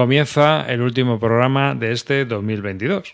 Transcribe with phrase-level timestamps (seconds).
[0.00, 3.12] comienza el último programa de este 2022.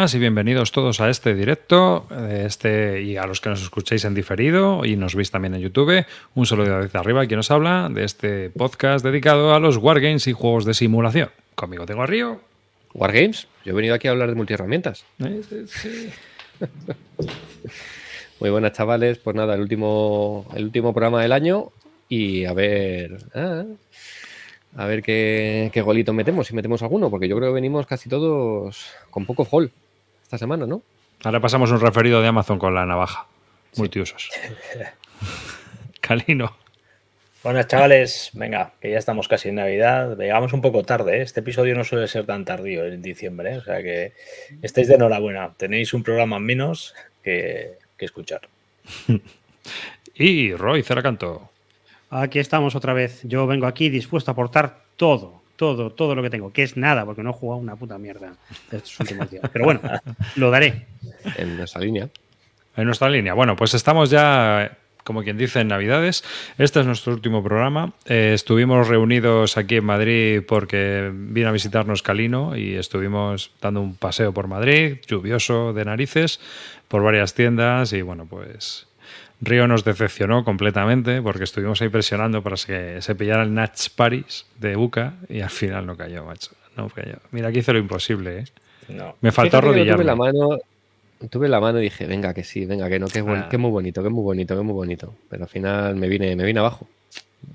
[0.00, 4.14] Buenas y bienvenidos todos a este directo este, y a los que nos escuchéis en
[4.14, 6.06] diferido y nos veis también en YouTube.
[6.34, 10.32] Un saludo desde arriba, quien nos habla de este podcast dedicado a los wargames y
[10.32, 11.28] juegos de simulación.
[11.54, 12.40] Conmigo tengo a Río.
[12.94, 13.46] ¿Wargames?
[13.62, 15.04] Yo he venido aquí a hablar de multiherramientas.
[18.40, 19.18] Muy buenas, chavales.
[19.18, 21.72] Pues nada, el último, el último programa del año
[22.08, 23.18] y a ver.
[23.34, 23.64] Ah,
[24.76, 28.92] a ver qué, golito metemos, si metemos alguno, porque yo creo que venimos casi todos
[29.10, 29.70] con poco hall
[30.30, 30.84] esta semana, ¿no?
[31.24, 33.26] Ahora pasamos un referido de Amazon con la navaja.
[33.76, 34.30] Multiusos.
[36.00, 36.56] Calino.
[37.42, 40.16] Bueno, chavales, venga, que ya estamos casi en Navidad.
[40.16, 41.22] Llegamos un poco tarde, ¿eh?
[41.22, 43.56] este episodio no suele ser tan tardío en diciembre, ¿eh?
[43.56, 44.12] o sea que
[44.62, 45.52] estáis de enhorabuena.
[45.56, 48.42] Tenéis un programa menos que, que escuchar.
[50.14, 51.50] y Roy Ceracanto.
[52.08, 53.20] Aquí estamos otra vez.
[53.24, 57.04] Yo vengo aquí dispuesto a aportar todo, todo, todo lo que tengo, que es nada,
[57.04, 58.32] porque no he jugado una puta mierda
[58.72, 59.44] estos últimos días.
[59.52, 59.82] Pero bueno,
[60.36, 60.86] lo daré.
[61.36, 62.08] En nuestra línea.
[62.78, 63.34] En nuestra línea.
[63.34, 66.24] Bueno, pues estamos ya, como quien dice, en Navidades.
[66.56, 67.92] Este es nuestro último programa.
[68.06, 73.96] Eh, estuvimos reunidos aquí en Madrid porque vino a visitarnos Calino y estuvimos dando un
[73.96, 76.40] paseo por Madrid, lluvioso de narices,
[76.88, 78.86] por varias tiendas y bueno, pues
[79.40, 84.46] Río nos decepcionó completamente porque estuvimos ahí presionando para que se pillara el Natch Paris
[84.58, 86.50] de Buca y al final no cayó, macho.
[86.76, 87.16] No cayó.
[87.30, 88.44] Mira, aquí hice lo imposible, ¿eh?
[89.20, 90.04] Me faltó arrodillarme.
[90.04, 90.58] Tuve la, mano,
[91.30, 93.48] tuve la mano y dije, venga, que sí, venga, que no, que es, ah.
[93.58, 95.14] muy bonito, que es muy bonito, que es muy bonito.
[95.28, 96.86] Pero al final me vine, me vine abajo.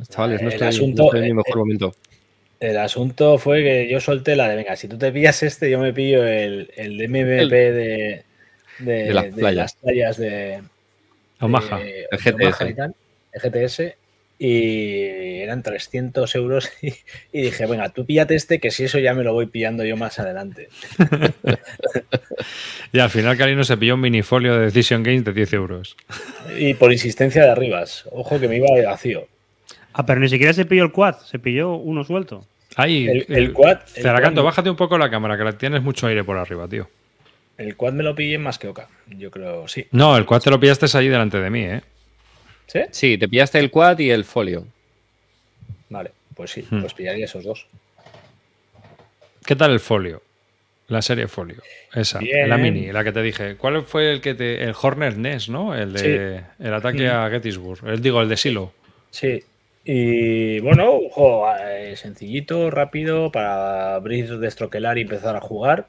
[0.10, 1.96] Chavales, no estoy, en mi mejor momento.
[2.60, 5.80] El asunto fue que yo solté la de, venga, si tú te pillas este, yo
[5.80, 8.24] me pillo el, el de MVP de,
[8.80, 10.62] de, las playas de,
[11.40, 12.62] Omaha, eh, el GTS.
[12.62, 13.96] el GTS,
[14.38, 19.24] y eran 300 euros y, dije, venga, tú píllate este que si eso ya me
[19.24, 20.70] lo voy pillando yo más adelante.
[22.92, 25.96] y al final Carino se pilló un minifolio de Decision Games de 10 euros.
[26.58, 28.06] y por insistencia de arribas.
[28.12, 29.28] Ojo que me iba vacío.
[29.94, 32.46] Ah, pero ni siquiera se pilló el quad, se pilló uno suelto.
[32.76, 33.80] Ahí, el, el, quad.
[33.86, 36.90] Ceracanto, bájate un poco la cámara, que la tienes mucho aire por arriba, tío.
[37.58, 39.88] El quad me lo pillé más que Oka, yo creo, sí.
[39.92, 41.82] No, el quad te lo pillaste ahí delante de mí, ¿eh?
[42.68, 42.80] ¿Sí?
[42.92, 44.66] Sí, te pillaste el quad y el folio.
[45.90, 46.82] Vale, pues sí, hmm.
[46.82, 47.68] pues pillaría esos dos.
[49.46, 50.22] ¿Qué tal el folio?
[50.88, 51.62] La serie folio.
[51.94, 53.56] Esa, la mini, la que te dije.
[53.56, 54.64] ¿Cuál fue el que te.
[54.64, 55.74] El Horner Ness, ¿no?
[55.74, 56.44] El de.
[56.60, 57.88] El ataque a Gettysburg.
[57.88, 58.74] El, digo, el de Silo.
[59.10, 59.44] Sí.
[59.84, 65.88] Y bueno, juego eh, sencillito, rápido, para abrir, destroquelar y empezar a jugar.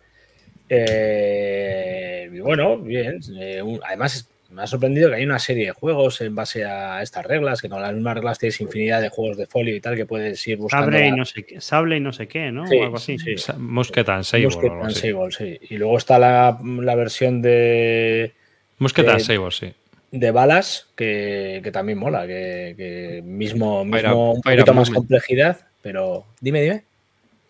[0.69, 3.21] Eh, bueno, bien.
[3.39, 7.27] Eh, además, me ha sorprendido que hay una serie de juegos en base a estas
[7.27, 10.07] reglas, que con las mismas reglas tienes infinidad de juegos de folio y tal que
[10.07, 10.93] puedes ir buscando.
[10.93, 12.65] Sable y no sé qué, sable y no sé qué ¿no?
[12.65, 13.19] o algo así.
[13.19, 13.35] Sí.
[13.59, 14.47] Musketan Sable.
[14.47, 15.59] Musketan Sable, sí.
[15.69, 16.59] Y luego está la,
[16.95, 18.33] versión de.
[18.79, 19.73] Musketan Sable, sí.
[20.13, 26.25] De balas, que, también mola, que, mismo, mismo un poquito más complejidad, pero.
[26.41, 26.85] Dime, dime.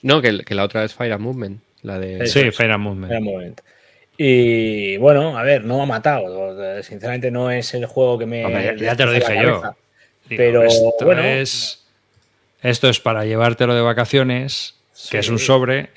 [0.02, 1.65] No, que, que la otra es Fire Movement.
[1.82, 2.26] La de...
[2.26, 3.60] Sí, Fire Movement.
[4.18, 6.82] Y bueno, a ver, no me ha matado.
[6.82, 8.42] Sinceramente, no es el juego que me.
[8.78, 9.62] ya te lo dije yo.
[10.28, 11.82] pero esto es.
[12.62, 14.76] Esto es para llevártelo de vacaciones,
[15.10, 15.90] que es un sobre.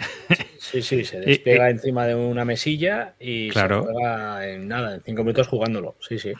[0.59, 5.23] Sí, sí, se despega encima de una mesilla y se juega en nada, en cinco
[5.23, 5.96] minutos jugándolo.
[5.99, 6.34] Sí, sí.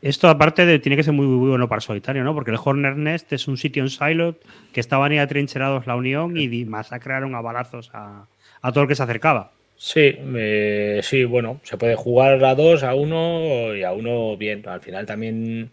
[0.00, 2.34] Esto, aparte, de, tiene que ser muy, bueno para solitario, ¿no?
[2.34, 4.42] Porque el Horner Nest es un sitio en Silot
[4.72, 8.26] que estaban ahí atrincherados la Unión y masacraron a balazos a,
[8.62, 9.52] a todo el que se acercaba.
[9.76, 14.62] Sí, eh, sí, bueno, se puede jugar a dos, a uno y a uno bien.
[14.68, 15.72] Al final también,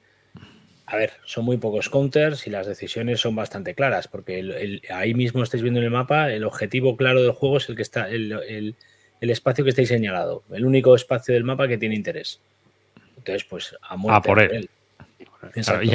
[0.87, 5.43] a ver, son muy pocos counters y las decisiones son bastante claras, porque ahí mismo
[5.43, 8.75] estáis viendo en el mapa, el objetivo claro del juego es el que está, el,
[9.21, 12.41] espacio que estáis señalado, el único espacio del mapa que tiene interés.
[13.15, 14.69] Entonces, pues a muerte por él.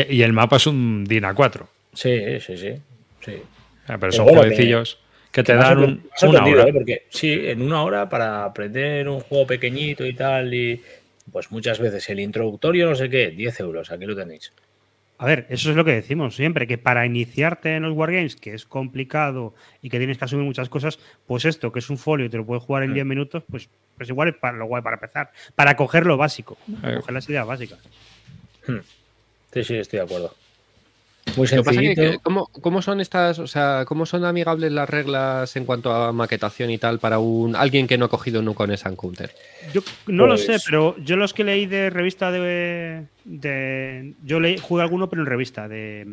[0.08, 1.68] y, el mapa es un DINA 4.
[1.94, 2.74] Sí, sí, sí.
[3.20, 3.42] sí.
[3.88, 5.00] Ah, pero son jueguecillos
[5.34, 6.68] que te dan un- una hora.
[6.68, 6.72] ¿eh?
[6.72, 10.80] Porque sí, en una hora para aprender un juego pequeñito y tal, y
[11.32, 14.52] pues muchas veces el introductorio, no sé qué, 10 euros, aquí lo tenéis.
[15.18, 18.54] A ver, eso es lo que decimos siempre, que para iniciarte en los Wargames, que
[18.54, 22.26] es complicado y que tienes que asumir muchas cosas, pues esto, que es un folio
[22.26, 22.94] y te lo puedes jugar en Mm.
[22.94, 25.30] 10 minutos, pues, pues igual es para lo guay para empezar.
[25.56, 27.78] Para coger lo básico, coger las ideas básicas.
[29.52, 30.34] Sí, sí, estoy de acuerdo.
[31.36, 32.12] Muy Lo que pasa es que, sencillito.
[32.12, 36.12] que, ¿cómo, cómo son estas, o sea, cómo son amigables las reglas en cuanto a
[36.12, 39.30] maquetación y tal para un alguien que no ha cogido nunca un Encounter?
[39.72, 43.04] Yo no lo Pues- sé, pero yo los que leí de revista de.
[43.24, 46.04] de- yo leí, jugué alguno, pero en revista de.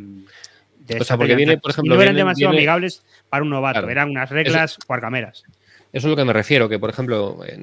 [0.88, 3.44] de O sea, porque viene, por Y ejemplo, no eran viene- demasiado viene- amigables para
[3.44, 3.92] un novato, Claro.
[3.92, 5.44] eran unas reglas guargameras.
[5.94, 7.58] Eso es lo que me refiero, que por ejemplo, eh,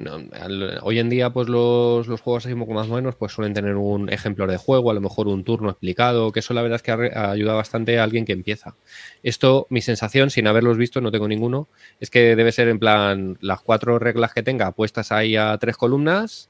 [0.83, 4.45] hoy en día, pues los, los juegos así más modernos, pues suelen tener un ejemplo
[4.45, 7.15] de juego, a lo mejor un turno explicado, que eso la verdad es que arre-
[7.15, 8.77] ayuda bastante a alguien que empieza.
[9.23, 13.37] Esto, mi sensación, sin haberlos visto, no tengo ninguno, es que debe ser en plan
[13.41, 16.48] las cuatro reglas que tenga puestas ahí a tres columnas,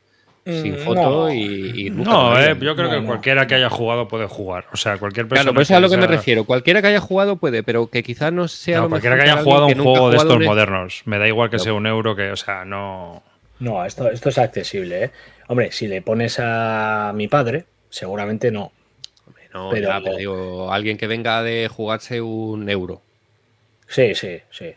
[0.61, 1.33] sin Mm, foto no.
[1.33, 3.05] y, y No, eh, yo creo No, que no.
[3.07, 4.65] cualquiera que haya jugado puede jugar.
[4.71, 5.43] O sea, cualquier persona.
[5.43, 6.43] Claro, por eso es a lo que me refiero.
[6.45, 9.37] Cualquiera que haya jugado puede, pero que quizás no sea No, lo cualquiera que haya
[9.43, 11.01] jugado un juego de estos un- modernos.
[11.05, 11.63] Me da igual que Claro.
[11.63, 13.23] sea un euro, que, o sea, no.
[13.59, 15.11] No, esto, esto es accesible, ¿eh?
[15.47, 18.71] Hombre, si le pones a mi padre, seguramente no.
[19.53, 23.01] No, Pero- ya, pero digo, alguien que venga de jugarse un euro.
[23.87, 24.73] Sí, sí, sí.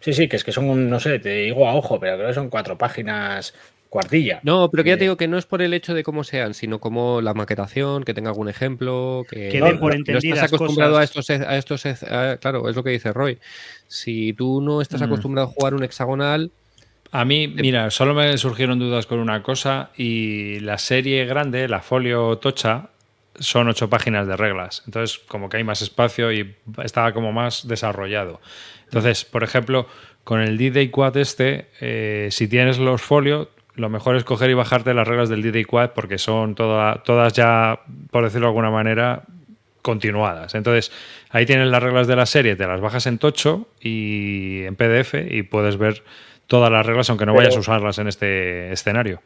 [0.00, 2.34] Sí, sí, que es que son, no sé, te digo a ojo, pero creo que
[2.34, 3.52] son cuatro páginas
[3.88, 4.40] cuartilla.
[4.42, 6.24] No, pero que ya te Eh, digo que no es por el hecho de cómo
[6.24, 10.42] sean, sino como la maquetación, que tenga algún ejemplo, que, Que no, por no estás
[10.44, 11.00] acostumbrado cosas.
[11.00, 13.38] a estos, a estos, a- claro, es lo que dice Roy.
[13.86, 15.04] Si tú no estás Mm.
[15.04, 16.52] acostumbrado a jugar un hexagonal,
[17.10, 21.80] A mí, mira, solo me surgieron dudas con una cosa y la serie grande, la
[21.80, 22.90] folio tocha,
[23.40, 24.82] son ocho páginas de reglas.
[24.84, 26.54] Entonces, como que hay más espacio y
[26.84, 28.42] estaba como más desarrollado.
[28.84, 29.86] Entonces, por ejemplo,
[30.22, 34.54] con el D-Day Quad este, eh, si tienes los folio, lo mejor es coger y
[34.54, 37.80] bajarte las reglas del D-Day Quad porque son toda- todas ya,
[38.10, 39.22] por decirlo de alguna manera,
[39.82, 40.54] continuadas.
[40.54, 40.92] Entonces,
[41.30, 45.14] ahí tienes las reglas de la serie, te las bajas en tocho y en PDF
[45.30, 46.02] y puedes ver
[46.46, 49.22] todas las reglas, aunque no Pero- vayas a usarlas en este escenario.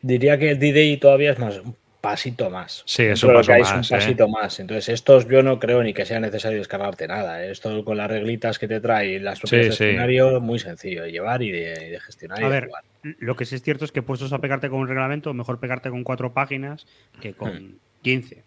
[0.00, 1.60] Diría que el D-Day todavía es más,
[2.10, 2.82] pasito más.
[2.86, 4.00] Sí, es un paso más, un ¿eh?
[4.00, 4.60] pasito más.
[4.60, 7.44] Entonces, estos yo no creo ni que sea necesario descargarte nada.
[7.44, 7.50] ¿eh?
[7.50, 9.94] Esto con las reglitas que te trae y las propiedades Sí, del sí.
[9.94, 12.40] escenario, muy sencillo de llevar y de, y de gestionar.
[12.40, 12.84] y A de ver, jugar.
[13.18, 15.90] lo que sí es cierto es que puestos a pegarte con un reglamento, mejor pegarte
[15.90, 16.86] con cuatro páginas
[17.20, 18.42] que con 15.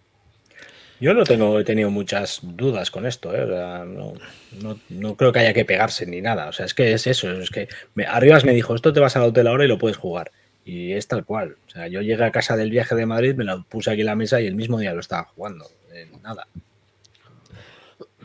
[0.99, 3.41] Yo no tengo, he tenido muchas dudas con esto, ¿eh?
[3.43, 4.13] O sea, no,
[4.61, 6.47] no- no creo que haya que pegarse ni nada.
[6.49, 9.15] O sea, es que es eso, es que me, Arribas me dijo, esto te vas
[9.15, 10.31] al hotel ahora y lo puedes jugar.
[10.65, 11.55] Y es tal cual.
[11.67, 14.07] O sea, yo llegué a casa del viaje de Madrid, me lo puse aquí en
[14.07, 15.65] la mesa y el mismo día lo estaba jugando.
[15.93, 16.47] Eh, nada.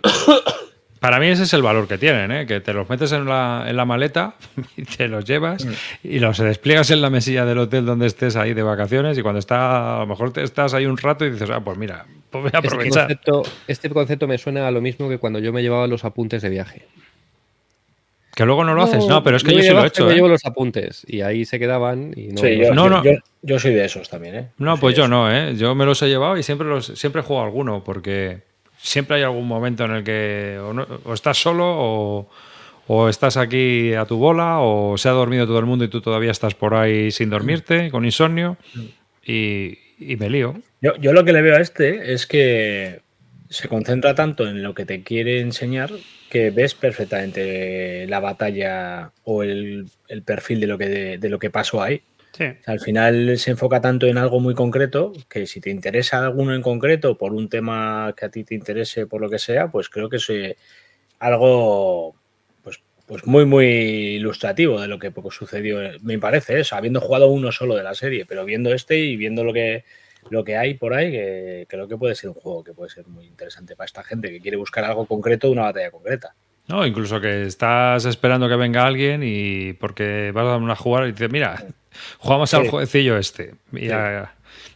[1.00, 2.47] Para mí ese es el valor que tienen, ¿eh?
[2.47, 4.35] que te los metes en la, en la maleta
[4.77, 5.73] y te los llevas Mm.
[6.05, 9.38] y los despliegas en la mesilla del hotel donde estés ahí de vacaciones y cuando
[9.38, 12.43] está, a lo mejor te estás ahí un rato y dices, ah, pues mira, pues
[12.43, 13.03] voy a este aprovechar.
[13.06, 16.43] concepto, este concepto me suena a lo mismo que cuando yo me llevaba los apuntes
[16.43, 16.87] de viaje.
[18.37, 20.05] Que luego no lo haces, no, pero es que yo sí lo he hecho.
[20.05, 20.17] Me ¿eh?
[20.17, 23.03] llevo los apuntes y ahí se quedaban y no, Sí, no yo, no, yo- no.
[23.05, 24.49] yo- yo soy de esos también, ¿eh?
[24.59, 25.55] No, pues yo no, ¿eh?
[25.56, 28.41] Yo me los he llevado y siempre los siempre juego alguno porque
[28.77, 32.31] siempre hay algún momento en el que o, no- o estás solo o,
[32.88, 36.03] o estás aquí a tu bola o se ha dormido todo el mundo y tú
[36.03, 38.59] todavía estás por ahí sin dormirte, con insomnio
[39.25, 40.57] y, y me lío.
[40.83, 43.00] Yo, yo lo que le veo a este es que
[43.49, 45.90] se concentra tanto en lo que te quiere enseñar
[46.28, 51.50] que ves perfectamente la batalla o el, el perfil de lo que, de, lo que
[51.50, 52.02] pasó ahí.
[52.33, 52.45] Sí.
[52.45, 56.25] O sea, al final se enfoca tanto en algo muy concreto que si te interesa
[56.25, 59.71] alguno en concreto por un tema que a ti te interese por lo que sea,
[59.71, 60.56] pues creo que es eh,
[61.18, 62.14] algo
[62.62, 63.66] pues, pues muy muy
[64.16, 67.85] ilustrativo de lo que poco sucedió, eh, me parece, eso, habiendo jugado uno solo de
[67.85, 69.85] la serie, pero viendo este y viendo lo que
[70.30, 73.06] lo que hay por ahí, que creo que puede ser un juego que puede ser
[73.06, 76.35] muy interesante para esta gente que quiere buscar algo concreto de una batalla concreta.
[76.68, 81.12] No, incluso que estás esperando que venga alguien y porque vas a una jugar y
[81.12, 81.64] dices, mira,
[82.18, 84.35] jugamos al jueguecillo este y, ya,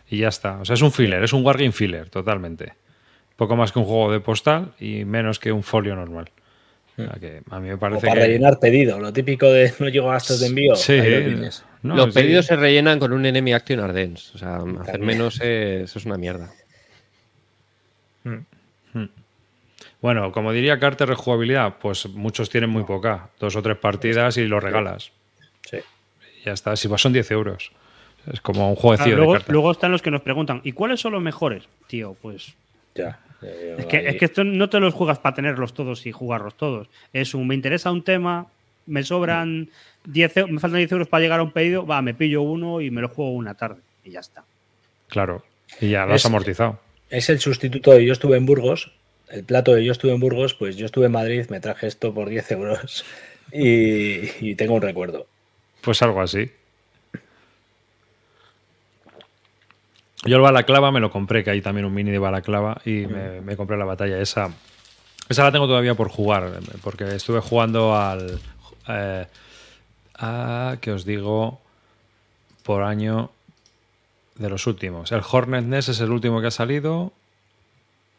[0.08, 0.60] y ya está.
[0.60, 2.74] O sea, es un filler, es un wargame filler totalmente.
[3.36, 6.30] Poco más que un juego de postal y menos que un folio normal.
[6.96, 8.26] O sea, que a mí me O parece para que...
[8.26, 10.76] rellenar pedido, lo típico de no llego a gastos de envío.
[10.76, 11.00] Sí.
[11.82, 12.20] No, los sí.
[12.20, 14.34] pedidos se rellenan con un enemy action ardens.
[14.34, 16.50] O sea, hacer menos es, es una mierda.
[20.00, 23.28] Bueno, como diría Carter, rejugabilidad, pues muchos tienen muy poca.
[23.38, 25.12] Dos o tres partidas y lo regalas.
[25.68, 25.78] Sí.
[26.40, 26.74] Y ya está.
[26.76, 27.70] Si vas son 10 euros.
[28.32, 29.50] Es como un Ah, jueguecillo de luego, cartas.
[29.52, 31.64] luego están los que nos preguntan, ¿y cuáles son los mejores?
[31.86, 32.54] Tío, pues
[32.94, 33.18] Ya.
[33.78, 36.88] Es que, es que esto no te los juegas para tenerlos todos y jugarlos todos.
[37.14, 38.46] Es un, me interesa un tema,
[38.84, 39.70] me sobran
[40.04, 42.80] 10, eu- me faltan 10 euros para llegar a un pedido, va, me pillo uno
[42.80, 43.80] y me lo juego una tarde.
[44.04, 44.44] Y ya está.
[45.08, 45.44] Claro.
[45.80, 46.78] Y ya lo has Es- amortizado.
[47.10, 48.92] Es el sustituto de yo estuve en Burgos.
[49.28, 52.12] El plato de yo estuve en Burgos, pues yo estuve en Madrid, me traje esto
[52.14, 53.04] por 10 euros
[53.52, 55.26] y, y tengo un recuerdo.
[55.82, 56.50] Pues algo así.
[60.24, 63.40] Yo el balaclava me lo compré, que hay también un mini de balaclava, y me,
[63.40, 64.20] me compré la batalla.
[64.20, 64.50] Esa,
[65.28, 68.38] esa la tengo todavía por jugar, porque estuve jugando al...
[68.88, 69.26] eh,
[70.20, 71.60] a, que os digo,
[72.62, 73.30] por año
[74.36, 75.12] de los últimos.
[75.12, 77.12] El Hornet Nest es el último que ha salido.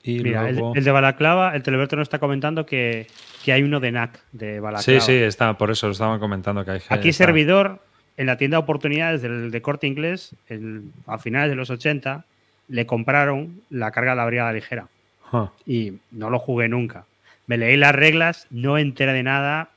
[0.03, 0.74] Y Mira, luego...
[0.75, 3.08] el de Balaclava, el Teleberto nos está comentando que,
[3.46, 5.00] que hay uno de NAC de Sí, Balaclava.
[5.01, 7.84] sí, está, por eso lo estaban comentando que hay Aquí está- servidor,
[8.17, 12.25] en la tienda de oportunidades del de corte inglés, el- a finales de los 80,
[12.67, 14.88] le compraron la carga de la brigada ligera.
[15.65, 17.05] Y no lo jugué nunca.
[17.48, 19.70] Me leí las reglas, no enteré de nada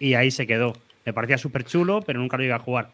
[0.00, 0.72] y ahí se quedó.
[1.04, 2.90] Me parecía súper chulo, pero nunca lo iba a jugar.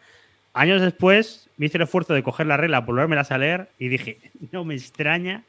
[0.53, 4.19] Años después me hice el esfuerzo de coger la regla, volvérmelas a leer y dije,
[4.53, 5.43] no me extraña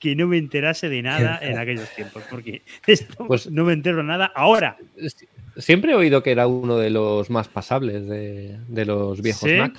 [0.00, 4.02] que no me enterase de nada en aquellos tiempos, porque esto Pues- no me entero
[4.02, 4.76] nada ahora.
[5.58, 9.56] Siempre he oído que era uno de los más pasables de, de los viejos ¿Sí?
[9.56, 9.72] Mac.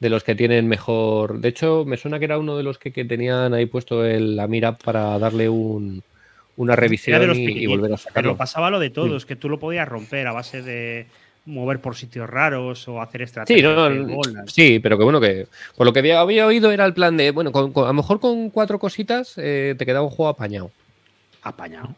[0.00, 1.40] De los que tienen mejor.
[1.40, 4.36] De hecho, me suena que era uno de los que, que tenían ahí puesto el-
[4.36, 6.02] la mira para darle un-
[6.56, 8.36] una revisión de los y, volver a Pero sacarlo.
[8.36, 11.06] pasaba lo de todos, que tú lo podías romper a base de
[11.48, 13.60] mover por sitios raros o hacer estrategias.
[13.88, 16.94] Sí, no, sí, pero que bueno, que por lo que había, había oído era el
[16.94, 20.10] plan de, bueno, con- con- a lo mejor con cuatro cositas eh, te quedaba un
[20.10, 20.70] juego apañado.
[21.42, 21.94] Apañado.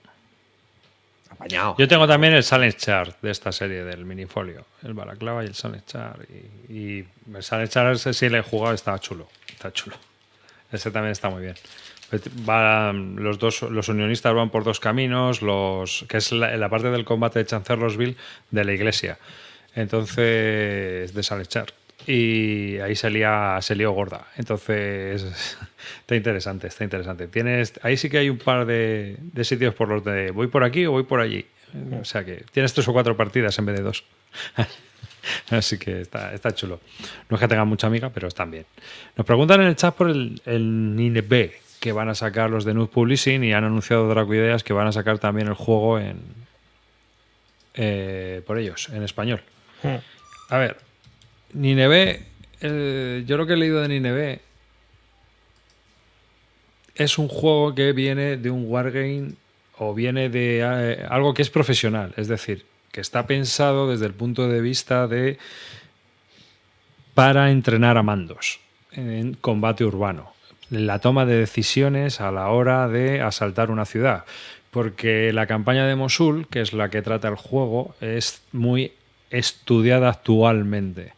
[1.30, 1.74] Apañado.
[1.78, 5.54] Yo tengo también el Silent Chart de esta serie del minifolio, el Balaclava y el
[5.54, 6.20] Silent Chart.
[6.68, 7.04] Y, y
[7.34, 9.96] el Silent Chart ese sí le he jugado, está chulo, está chulo.
[10.72, 11.54] Ese también está muy bien.
[12.44, 16.90] Van- los dos, los unionistas van por dos caminos, los que es la, la parte
[16.90, 18.16] del combate de Chancellorsville
[18.50, 19.18] de la iglesia.
[19.74, 21.74] Entonces, de Silent Chart.
[22.06, 24.26] Y ahí se, lía- se lió gorda.
[24.36, 25.56] Entonces,
[26.00, 27.28] está interesante, está interesante.
[27.28, 30.64] Tienes, ahí sí que hay un par de, de sitios por los de voy por
[30.64, 31.46] aquí o voy por allí.
[32.00, 34.04] O sea que tienes tres o cuatro partidas en vez de dos.
[35.50, 36.80] Así que está, está chulo.
[37.28, 38.64] No es que tengan mucha amiga, pero están bien.
[39.16, 42.64] Nos preguntan en el chat por el, el Nine B, que van a sacar los
[42.64, 45.98] de Nud Publishing y han anunciado Draco Ideas que van a sacar también el juego
[45.98, 46.18] en
[47.74, 49.42] eh, por ellos, en español.
[50.50, 50.76] A ver,
[51.54, 52.26] Nineve,
[52.60, 54.40] eh, yo lo que he leído de Nineve
[56.94, 59.32] es un juego que viene de un wargame
[59.78, 64.12] o viene de eh, algo que es profesional, es decir, que está pensado desde el
[64.12, 65.38] punto de vista de
[67.14, 68.60] para entrenar a mandos
[68.92, 70.32] en combate urbano,
[70.70, 74.24] la toma de decisiones a la hora de asaltar una ciudad,
[74.70, 78.92] porque la campaña de Mosul, que es la que trata el juego, es muy
[79.30, 81.12] estudiada actualmente,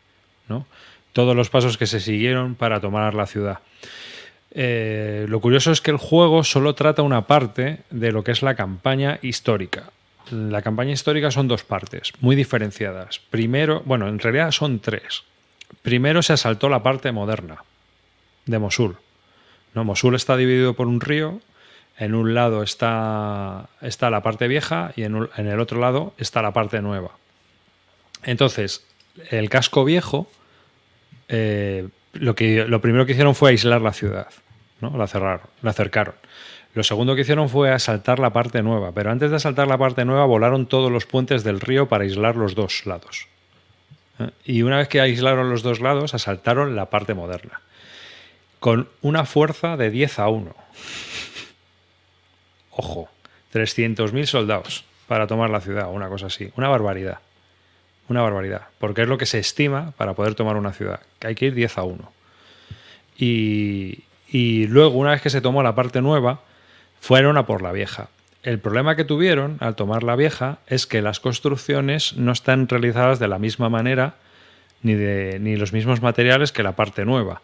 [0.48, 0.66] ¿no?
[1.12, 3.58] Todos los pasos que se siguieron para tomar la ciudad.
[4.54, 8.42] Eh, lo curioso es que el juego solo trata una parte de lo que es
[8.42, 9.90] la campaña histórica.
[10.30, 13.20] La campaña histórica son dos partes, muy diferenciadas.
[13.30, 15.24] Primero, bueno, en realidad son tres.
[15.82, 17.64] Primero se asaltó la parte moderna
[18.46, 18.96] de Mosul.
[19.74, 19.84] ¿No?
[19.84, 21.40] Mosul está dividido por un río.
[21.98, 26.52] En un lado está, está la parte vieja y en, el otro lado está la
[26.52, 27.10] parte nueva.
[28.24, 28.86] Entonces,
[29.30, 30.28] el casco viejo,
[31.28, 34.28] eh, lo, que, lo primero que hicieron fue aislar la ciudad.
[34.80, 34.96] ¿no?
[34.96, 36.14] La cerraron, la acercaron.
[36.74, 40.04] Lo segundo que hicieron fue asaltar la parte nueva, pero antes de asaltar la parte
[40.04, 43.28] nueva volaron todos los puentes del río para aislar los dos lados.
[44.18, 44.30] ¿Eh?
[44.44, 47.60] Y una vez que aislaron los dos lados, asaltaron la parte moderna.
[48.62, 50.54] Con una fuerza de 10 a 1.
[52.70, 53.08] Ojo,
[53.52, 56.52] 300.000 soldados para tomar la ciudad, una cosa así.
[56.56, 57.18] Una barbaridad.
[58.08, 58.68] Una barbaridad.
[58.78, 61.00] Porque es lo que se estima para poder tomar una ciudad.
[61.18, 62.12] Que hay que ir 10 a 1.
[63.18, 66.42] Y, y luego, una vez que se tomó la parte nueva,
[67.00, 68.10] fueron a por la vieja.
[68.44, 73.18] El problema que tuvieron al tomar la vieja es que las construcciones no están realizadas
[73.18, 74.14] de la misma manera
[74.82, 77.42] ni, de, ni los mismos materiales que la parte nueva.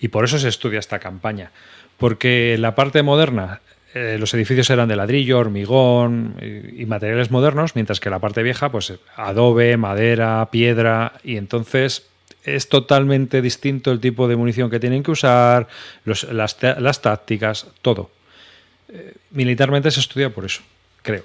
[0.00, 1.52] Y por eso se estudia esta campaña.
[1.98, 3.60] Porque la parte moderna,
[3.94, 8.70] eh, los edificios eran de ladrillo, hormigón y, materiales modernos, mientras que la parte vieja,
[8.70, 12.06] pues adobe, madera, piedra, y entonces
[12.42, 15.68] es totalmente distinto el tipo de munición que tienen que usar,
[16.04, 18.10] las, tácticas, todo.
[18.88, 20.62] Eh, militarmente se estudia por eso,
[21.02, 21.24] creo.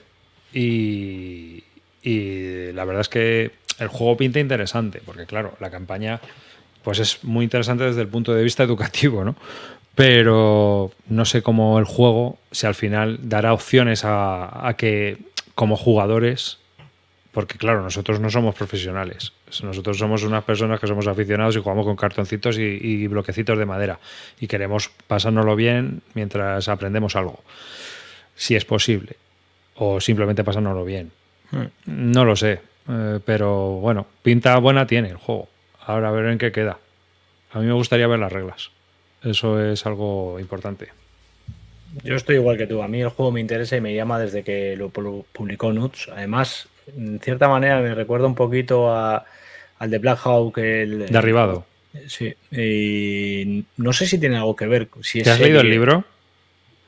[0.53, 1.63] Y
[2.03, 6.19] la verdad es que el juego pinta interesante, porque claro, la campaña
[6.85, 9.35] pues es muy interesante desde el punto de vista educativo, ¿no?
[9.95, 15.17] pero no sé cómo el juego, si al final dará opciones a, a que
[15.55, 16.59] como jugadores,
[17.31, 19.31] porque claro, nosotros no somos profesionales,
[19.63, 23.65] nosotros somos unas personas que somos aficionados y jugamos con cartoncitos y, y bloquecitos de
[23.65, 23.99] madera
[24.39, 27.41] y queremos pasárnoslo bien mientras aprendemos algo,
[28.35, 29.15] si es posible,
[29.75, 31.11] o simplemente pasárnoslo bien.
[31.85, 35.47] No lo sé, eh, pero bueno, pinta buena tiene el juego.
[35.85, 36.77] Ahora a ver en qué queda.
[37.51, 38.71] A mí me gustaría ver las reglas.
[39.23, 40.89] Eso es algo importante.
[42.03, 42.81] Yo estoy igual que tú.
[42.81, 46.09] A mí el juego me interesa y me llama desde que lo pu- publicó Nuts.
[46.13, 49.25] Además, en cierta manera me recuerda un poquito a-
[49.79, 50.57] al de Black Hawk.
[50.57, 51.65] El, Derribado.
[52.07, 52.33] Sí.
[52.51, 54.89] Y no sé si tiene algo que ver.
[55.01, 56.03] Si es ¿Te has leído el libro?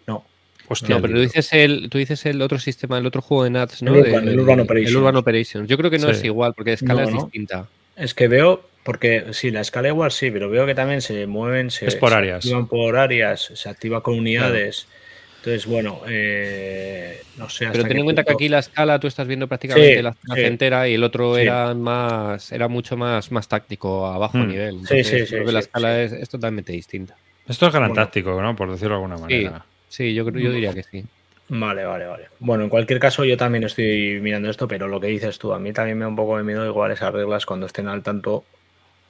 [0.05, 0.25] No.
[0.67, 3.51] Hostia, No, pero tú dices el, tú dices el otro sistema, el otro juego de
[3.51, 3.95] Nats, ¿no?
[3.95, 4.95] El Urban- De- el Urban El Operations.
[4.97, 5.69] Urban Operations.
[5.69, 6.11] Yo creo que no Sí.
[6.11, 7.21] es igual, porque la escala No, es no.
[7.23, 7.67] distinta.
[7.95, 11.69] Es que veo, porque sí, la escala igual sí, pero veo que también se mueven,
[11.71, 12.45] se, Es por se áreas.
[12.45, 14.87] activan por áreas, se activa con unidades.
[15.35, 17.65] Entonces, bueno, eh, no sé.
[17.65, 20.09] hasta Pero ten en cuenta que aquí la escala tú estás viendo prácticamente Sí, la
[20.11, 20.47] escala sí.
[20.47, 21.41] entera y el otro Sí.
[21.41, 24.47] era más era mucho más, más táctico, a bajo Hmm.
[24.47, 24.75] nivel.
[24.75, 26.01] Sí, Entonces, sí, sí, creo que la escala sí.
[26.15, 27.17] Es, es totalmente distinta.
[27.45, 28.03] Esto es gran Bueno.
[28.03, 28.55] táctico, ¿no?
[28.55, 29.65] Por decirlo de alguna Sí, manera.
[29.89, 31.03] sí, yo creo, yo diría que sí.
[31.49, 32.27] Vale, vale, vale.
[32.39, 35.59] Bueno, en cualquier caso, yo también estoy mirando esto, pero lo que dices tú, a
[35.59, 38.45] mí también me da un poco de miedo igual esas reglas cuando estén al tanto,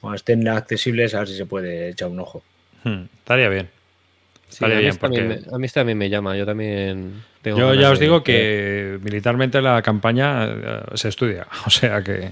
[0.00, 2.42] cuando estén accesibles, a ver si se puede echar un ojo.
[2.84, 3.68] Hmm, estaría bien.
[4.48, 7.22] Sí, a, mí bien, esto también porque- me, a mí también me llama, yo también
[7.42, 11.70] tengo Yo ya os de- digo de- que militarmente la campaña eh, se estudia, o
[11.70, 12.30] sea que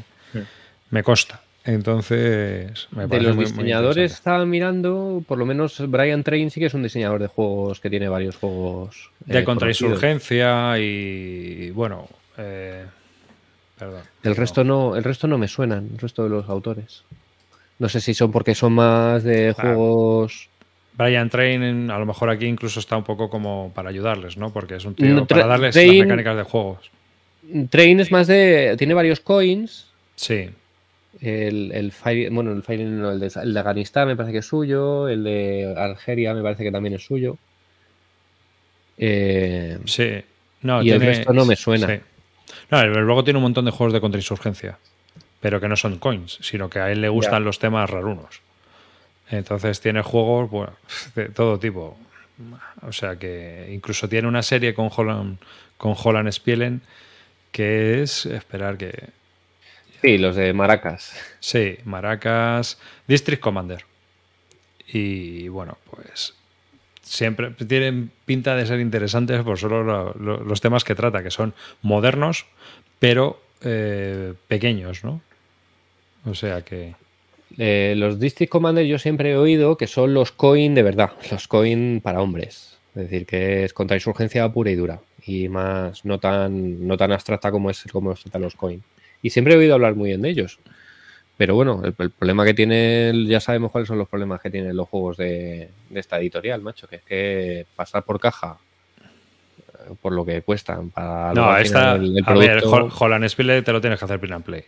[0.91, 1.43] me consta.
[1.65, 4.15] Entonces, me De parece los muy- muy diseñadores interesante.
[4.15, 7.91] estaba mirando, por lo menos Brian Train sí que es un diseñador de juegos que
[7.91, 9.11] tiene varios juegos.
[9.25, 12.09] de eh, contrainsurgencia y bueno,
[12.39, 12.85] eh,
[13.79, 14.03] perdón.
[14.23, 17.03] El resto no, el resto no me suenan, el resto de los autores.
[17.79, 20.49] No sé si son porque son más de juegos.
[20.95, 24.51] Brian Train a lo mejor aquí incluso está un poco como para ayudarles, ¿no?
[24.53, 26.91] Porque es un tío No, Tra- para darles Train- las mecánicas de juegos.
[27.71, 28.75] Train es más de.
[28.79, 29.89] tiene varios coins.
[30.15, 30.49] Sí,
[31.21, 34.39] El, el Fire- bueno, el Fire no, el de, el de Afganistán me parece que
[34.39, 35.07] es suyo.
[35.09, 37.37] El de Algeria me parece que también es suyo.
[38.99, 40.11] Eh, sí.
[40.63, 41.87] No, Y el resto no me suena.
[41.87, 42.01] sí.
[42.71, 44.79] No, el- luego tiene un montón de juegos de contrainsurgencia,
[45.41, 48.41] pero que no son coins, sino que a él le gustan los temas rarunos.
[49.31, 50.73] Entonces tiene juegos bueno,
[51.15, 51.99] de todo tipo.
[52.83, 55.39] O sea que incluso tiene una serie con Holland,
[55.79, 56.83] con Holland Spielen
[57.51, 59.09] que es esperar que
[60.03, 61.17] sí, los de Maracas.
[61.41, 63.85] Sí, Maracas, District Commander.
[64.89, 66.35] Y bueno, pues
[67.03, 71.31] siempre tienen pinta de ser interesantes por solo lo- lo- los temas que trata, que
[71.31, 72.47] son modernos,
[72.99, 75.21] pero eh, pequeños, ¿no?
[76.25, 76.95] O sea que...
[77.59, 81.49] Eh, los District Commander yo siempre he oído que son los coin de verdad, los
[81.49, 82.79] coin para hombres.
[82.95, 85.01] Es decir, que es contrainsurgencia pura y dura.
[85.25, 88.83] Y más no tan, no tan abstracta como es como los tratan los coin.
[89.23, 90.59] Y siempre he oído hablar muy bien de ellos.
[91.37, 94.89] Pero bueno, el, problema que tiene, ya sabemos cuáles son los problemas que tienen los
[94.89, 98.59] juegos de, de esta editorial, macho, que es que pasar por caja
[100.01, 101.95] por lo que cuestan para No, esta...
[101.95, 104.65] final el a ver, Holland Spiele te lo tienes que hacer print and play.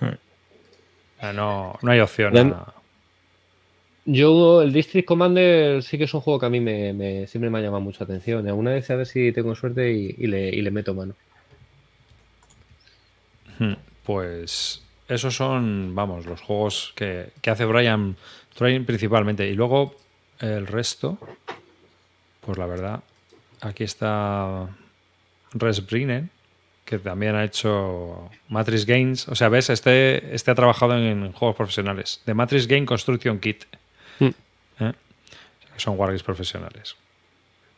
[0.00, 1.34] Hmm.
[1.36, 2.54] No, no hay opción.
[4.04, 7.48] Yo, el District Commander sí que es un juego que a mí me, me- siempre
[7.50, 8.46] me ha llamado mucha atención.
[8.48, 11.14] Alguna vez a ver si tengo suerte y, y le, y le meto mano.
[13.58, 18.16] Hmm, Pues esos son, vamos, los juegos que, que hace Brian
[18.56, 19.46] Train principalmente.
[19.48, 19.94] Y luego
[20.40, 21.18] el resto,
[22.40, 23.00] pues la verdad,
[23.62, 24.68] aquí está
[25.54, 26.30] Res Brinen,
[26.84, 29.28] que también ha hecho Matrix Games.
[29.28, 32.20] O sea, ves, este, este ha trabajado en, juegos profesionales.
[32.26, 33.64] De Matrix Game Construction Kit.
[34.18, 34.30] Hmm.
[34.80, 34.92] ¿Eh?
[35.76, 36.96] Son wargames profesionales.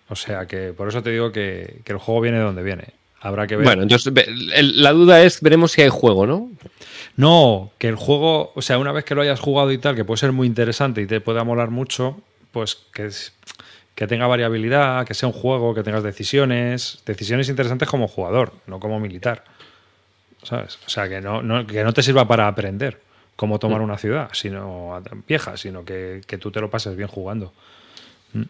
[0.09, 2.95] O sea que por eso te digo que, que el juego viene de donde viene.
[3.21, 3.65] Habrá que ver.
[3.65, 6.51] Bueno, entonces la duda es, veremos si hay juego, ¿no?
[7.17, 10.05] No, que el juego, o sea, una vez que lo hayas jugado y tal, que
[10.05, 12.21] puede ser muy interesante y te pueda molar mucho,
[12.53, 13.33] pues que, es-
[13.95, 18.81] que tenga variabilidad, que sea un juego, que tengas decisiones, decisiones interesantes como jugador, no
[18.81, 19.45] como militar.
[20.43, 20.79] ¿Sabes?
[20.87, 23.01] O sea, que no, no- que no te sirva para aprender
[23.37, 27.53] cómo tomar una ciudad, sino vieja, sino que, que tú te lo pases bien jugando.
[28.33, 28.43] Mm.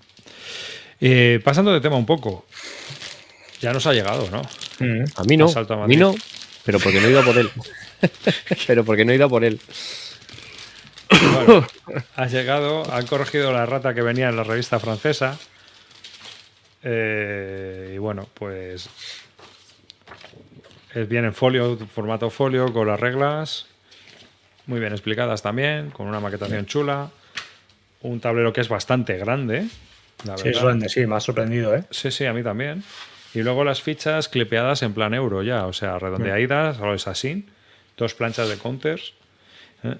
[1.01, 2.47] Eh, pasando de tema un poco,
[3.61, 4.43] ya nos ha llegado, ¿no?
[4.81, 5.05] Mm.
[5.17, 5.47] A mí no.
[5.55, 6.15] A A mí no,
[6.65, 7.51] pero porque no he ido a por él.
[8.67, 9.61] pero porque no he ido a por él.
[11.47, 11.67] Bueno,
[12.17, 15.39] has llegado, han corregido la rata que venía en la revista francesa.
[16.83, 18.89] Eh, y bueno, pues
[20.95, 23.67] es bien en folio, formato folio, con las reglas,
[24.67, 27.11] muy bien explicadas también, con una maquetación chula,
[28.03, 29.67] un tablero que es bastante grande,
[30.25, 30.61] La Sí, verdad.
[30.61, 31.85] sorprende, sí, me ha sorprendido, ¿eh?
[31.91, 32.85] Sí, sí, a mí también.
[33.35, 37.47] Y luego las fichas clipeadas en plan euro ya, o sea, redondeadas, o es así,
[37.97, 39.15] dos planchas de counters.
[39.83, 39.97] ¿eh?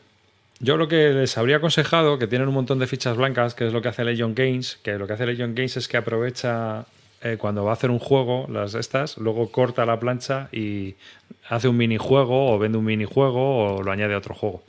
[0.61, 3.73] Yo lo que les habría aconsejado, que tienen un montón de fichas blancas, que es
[3.73, 6.87] lo que hace Legion Games, que lo que hace Legion Games es que aprovecha
[7.23, 10.95] eh, cuando va a hacer un juego, las estas, luego corta la plancha y
[11.49, 14.63] hace un minijuego, o vende un minijuego, o lo añade a otro juego.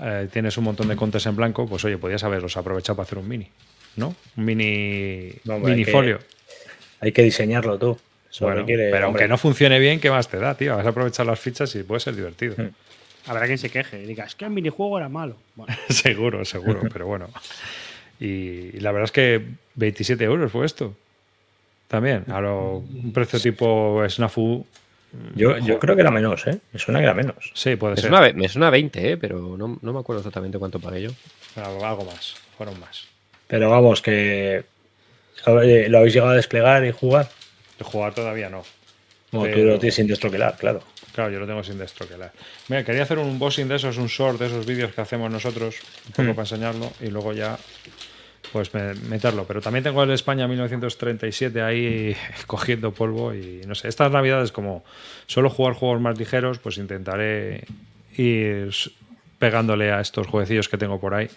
[0.00, 3.18] Eh, tienes un montón de counters en blanco, pues oye, podías haberlos aprovechado para hacer
[3.18, 3.48] un mini,
[3.96, 4.14] ¿no?
[4.36, 6.18] Un mini, No, hombre, hay mini que-.
[7.00, 7.96] Hay que diseñarlo tú.
[8.30, 9.22] Eso Bueno, requiere, pero hombre.
[9.24, 10.74] aunque no funcione bien, ¿qué más te da, tío?
[10.76, 12.56] Vas a aprovechar las fichas y puede ser divertido.
[12.56, 12.70] Hmm.
[13.26, 15.36] Habrá quien se queje y diga, es que el minijuego era malo.
[15.54, 17.28] Bueno, seguro, seguro, pero bueno.
[18.20, 20.94] Y, y la verdad es que 27 euros fue esto.
[21.88, 24.64] También, a lo, un precio tipo Snafu.
[25.36, 26.58] Yo, yo creo que era menos, ¿eh?
[26.72, 27.52] Me suena que era menos.
[27.54, 28.10] Sí, puede Me ser.
[28.10, 29.16] suena, me suena 20, ¿eh?
[29.16, 31.10] pero no, no me acuerdo exactamente cuánto pagué yo.
[31.54, 33.06] Algo, algo más, fueron más.
[33.46, 34.64] Pero vamos, que.
[35.46, 37.28] Oye, ¿Lo habéis llegado a desplegar y jugar?
[37.80, 38.64] Jugar todavía no.
[39.30, 40.82] Como tú Pero- lo tienes sin destroquelar, claro.
[41.14, 42.32] Claro, yo lo tengo sin destroquelar.
[42.68, 45.76] Mira, quería hacer un unboxing de esos, un short de esos vídeos que hacemos nosotros,
[46.06, 46.34] un poco Hmm.
[46.34, 47.56] para enseñarlo y luego ya
[48.52, 49.44] pues me- meterlo.
[49.46, 54.84] Pero también tengo el España 1937 ahí cogiendo polvo y no sé, estas navidades como
[55.26, 57.64] solo jugar juegos más ligeros, pues intentaré
[58.16, 58.70] ir
[59.38, 61.28] pegándole a estos jueguecillos que tengo por ahí,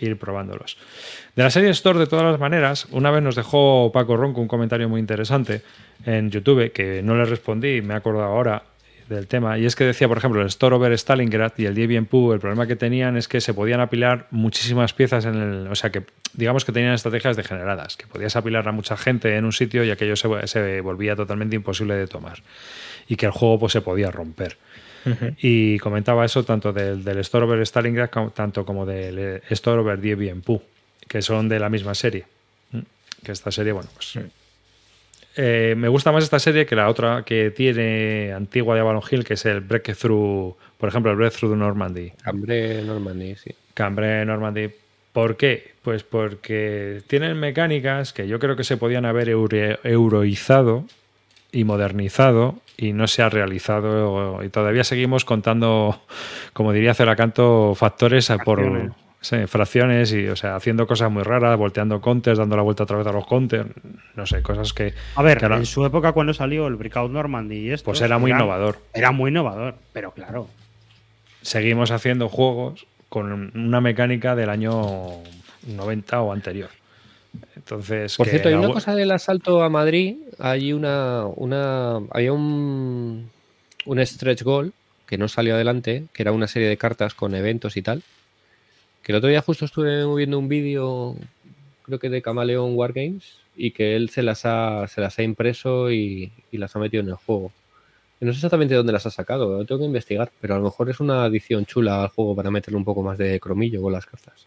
[0.00, 0.76] ir probándolos.
[1.34, 4.48] De la serie Store, de todas las maneras, una vez nos dejó Paco Ronco un
[4.48, 5.62] comentario muy interesante
[6.04, 8.62] en YouTube que no le respondí y me he acordado ahora
[9.10, 9.58] del tema.
[9.58, 12.40] Y es que decía, por ejemplo, el Store over Stalingrad y el Debian Poo, el
[12.40, 15.66] problema que tenían es que se podían apilar muchísimas piezas en el.
[15.68, 19.44] O sea, que digamos que tenían estrategias degeneradas, que podías apilar a mucha gente en
[19.44, 22.38] un sitio y aquello se, se volvía totalmente imposible de tomar.
[23.08, 24.56] Y que el juego pues, se podía romper.
[25.38, 29.80] Y comentaba eso tanto del, del Store over Stalingrad como- tanto como del eh, Store
[29.80, 30.62] over Debian Poo,
[31.08, 32.26] que son de la misma serie.
[33.22, 34.18] Que esta serie, bueno, pues.
[35.36, 39.24] Eh, me gusta más esta serie que la otra que tiene antigua de Avalon Hill,
[39.24, 42.12] que es el Breakthrough, por ejemplo, el Breakthrough Normandy.
[42.22, 43.54] Cambre Normandy, sí.
[43.74, 44.70] Cambre Normandy.
[45.12, 45.72] ¿Por qué?
[45.82, 50.84] Pues porque tienen mecánicas que yo creo que se podían haber euroizado
[51.52, 56.00] y modernizado y no se ha realizado y todavía seguimos contando,
[56.52, 58.92] como diría Celacanto, factores por.
[59.20, 62.96] Sí, fracciones y o sea haciendo cosas muy raras, volteando counters, dando la vuelta otra
[62.98, 63.68] vez a los counters,
[64.14, 67.10] no sé, cosas que a ver, que ahora- en su época cuando salió el Breakout
[67.10, 67.84] Normandy y esto.
[67.86, 68.78] pues era muy innovador.
[68.94, 70.48] Era muy innovador, pero claro.
[71.42, 74.72] Seguimos haciendo juegos con una mecánica del año
[75.66, 76.70] 90 o anterior.
[77.56, 80.16] Entonces, Por que cierto, hay una cosa del asalto a Madrid.
[80.38, 81.24] Hay una.
[81.26, 83.30] una había un.
[83.86, 84.72] Un stretch goal
[85.06, 88.02] que no salió adelante, que era una serie de cartas con eventos y tal.
[89.02, 91.16] Que el otro día justo estuve viendo un vídeo,
[91.82, 95.90] creo que de Camaleon Wargames, y que él se las ha, se las ha impreso
[95.90, 97.52] y, y las ha metido en el juego.
[98.20, 100.64] Y No sé exactamente dónde las ha sacado, lo tengo que investigar, pero a lo
[100.64, 103.92] mejor es una adición chula al juego para meterle un poco más de cromillo con
[103.92, 104.46] las cartas.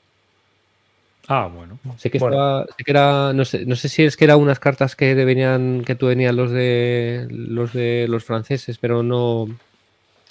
[1.27, 1.79] Ah, bueno.
[1.97, 2.35] Sé que, Bueno.
[2.35, 5.15] estaba, sé que era, no sé, no sé si es que eran unas cartas que
[5.15, 9.47] venían, que tú venían los de los de los franceses, pero no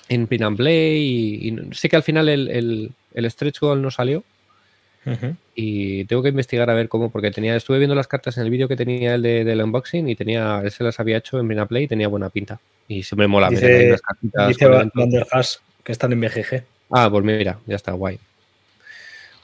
[0.09, 3.90] en Pin and Play y, sé que al final el, el, el stretch goal no
[3.90, 4.22] salió
[5.55, 8.51] y tengo que investigar a ver cómo, porque tenía, estuve viendo las cartas en el
[8.51, 11.59] vídeo que tenía el de, del unboxing y tenía, él se las había hecho en
[11.59, 12.61] and Play y tenía buena pinta.
[12.87, 16.12] Y siempre mola Dice- meter ahí unas cartitas Dice con Van der Haas que están
[16.12, 16.62] en BGG.
[16.90, 18.18] Ah, pues mira, ya está, guay.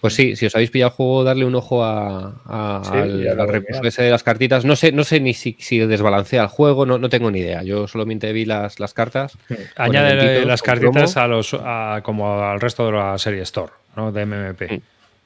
[0.01, 3.41] Pues sí, si os habéis pillado el juego, darle un ojo a, a- Sí, al,
[3.41, 4.65] al recurso ese de las cartitas.
[4.65, 7.65] No sé, no sé ni si, si desbalancea el juego, no, no tengo ni idea.
[7.65, 9.37] Yo solamente vi las, las cartas.
[9.77, 11.25] Añade las cartitas promo.
[11.25, 14.13] a los a- como al resto de la serie Store, ¿no?
[14.13, 14.71] De MMP.
[14.71, 14.81] Mm.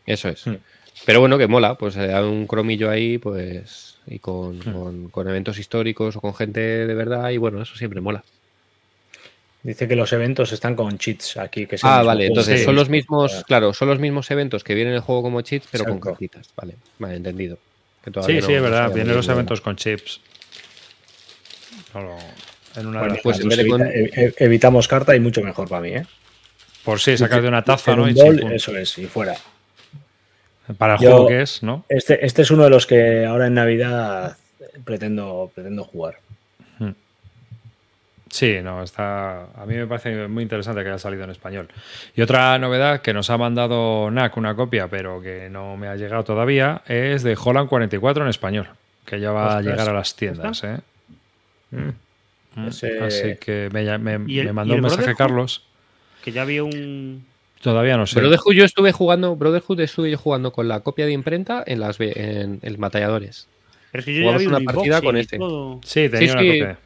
[0.07, 0.45] Eso es.
[1.05, 5.29] Pero bueno, que mola, pues eh, hay un cromillo ahí, pues, y con, con- con
[5.29, 8.25] eventos históricos o con gente de verdad, y bueno, eso siempre mola.
[9.65, 11.67] Dice que los eventos están con cheats aquí.
[11.67, 12.65] Que Ah, vale, entonces Sí.
[12.65, 15.69] son los mismos, claro, son los mismos eventos que vienen en el juego como cheats,
[15.71, 16.49] pero con cartitas.
[16.57, 17.59] Vale, vale, entendido.
[18.05, 18.93] Que Sí, sí, es verdad.
[18.93, 20.21] Vienen los eventos con chips.
[21.93, 22.17] Solo
[22.77, 25.15] en una Bueno, las- pues en pues vez de con- evita- e- e- evitamos carta
[25.15, 26.07] y mucho mejor para mí, ¿eh?
[26.85, 28.03] Por sí, sacar de una taza, ¿no?
[28.05, 29.37] un bol, eso es, y fuera.
[30.79, 31.85] Para el Yo- juego que es, ¿no?
[31.89, 34.37] Este, este es uno de los que ahora en Navidad
[34.85, 36.19] pretendo, pretendo jugar.
[38.33, 39.43] Sí, no, está.
[39.55, 41.69] A mí me parece muy interesante que haya salido en español.
[42.17, 45.97] Y otra novedad que nos ha mandado NAC una copia, pero que no me ha
[45.97, 48.69] llegado todavía, es de Holland 44 en español,
[49.05, 50.79] que ya va a llegar a las tiendas, ¿eh?
[51.73, 55.19] Mm, Ese- Así que me, me- ¿Y el- me mandó un mensaje Brotherhood?
[55.19, 55.65] Carlos.
[56.25, 57.27] Que ya había un.
[57.61, 58.19] Todavía no sé.
[58.19, 61.99] Brotherhood yo estuve jugando, Brotherhood estuve yo jugando con la copia de imprenta en las
[62.01, 63.47] en, en Batalladores.
[63.91, 65.37] Pero es que yo ya Jugamos vi una un partida con este.
[65.39, 65.81] todo.
[65.85, 66.49] Sí, tenía Sí, una sí.
[66.61, 66.79] copia.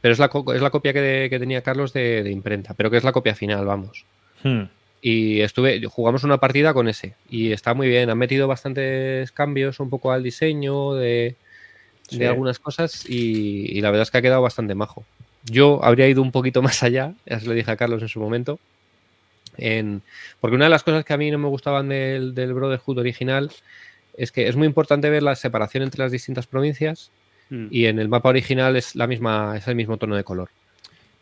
[0.00, 2.90] Pero es la, co- es la copia que, que tenía Carlos de, de imprenta, pero
[2.90, 4.04] que es la copia final, vamos.
[4.42, 4.64] Hmm.
[5.02, 7.14] Y estuve, jugamos una partida con ese.
[7.30, 8.10] Y está muy bien.
[8.10, 11.36] Han metido bastantes cambios un poco al diseño de,
[12.10, 13.08] de algunas cosas.
[13.08, 15.04] Y, y la verdad es que ha quedado bastante majo.
[15.44, 18.20] Yo habría ido un poquito más allá, ya se lo dije a Carlos en su
[18.20, 18.58] momento.
[19.58, 20.02] en-
[20.40, 23.50] porque una de las cosas que a mí no me gustaban del, del Brotherhood original
[24.16, 27.10] es que es muy importante ver la separación entre las distintas provincias.
[27.50, 27.66] Mm.
[27.70, 30.48] Y en el mapa original es la misma, es el mismo tono de color.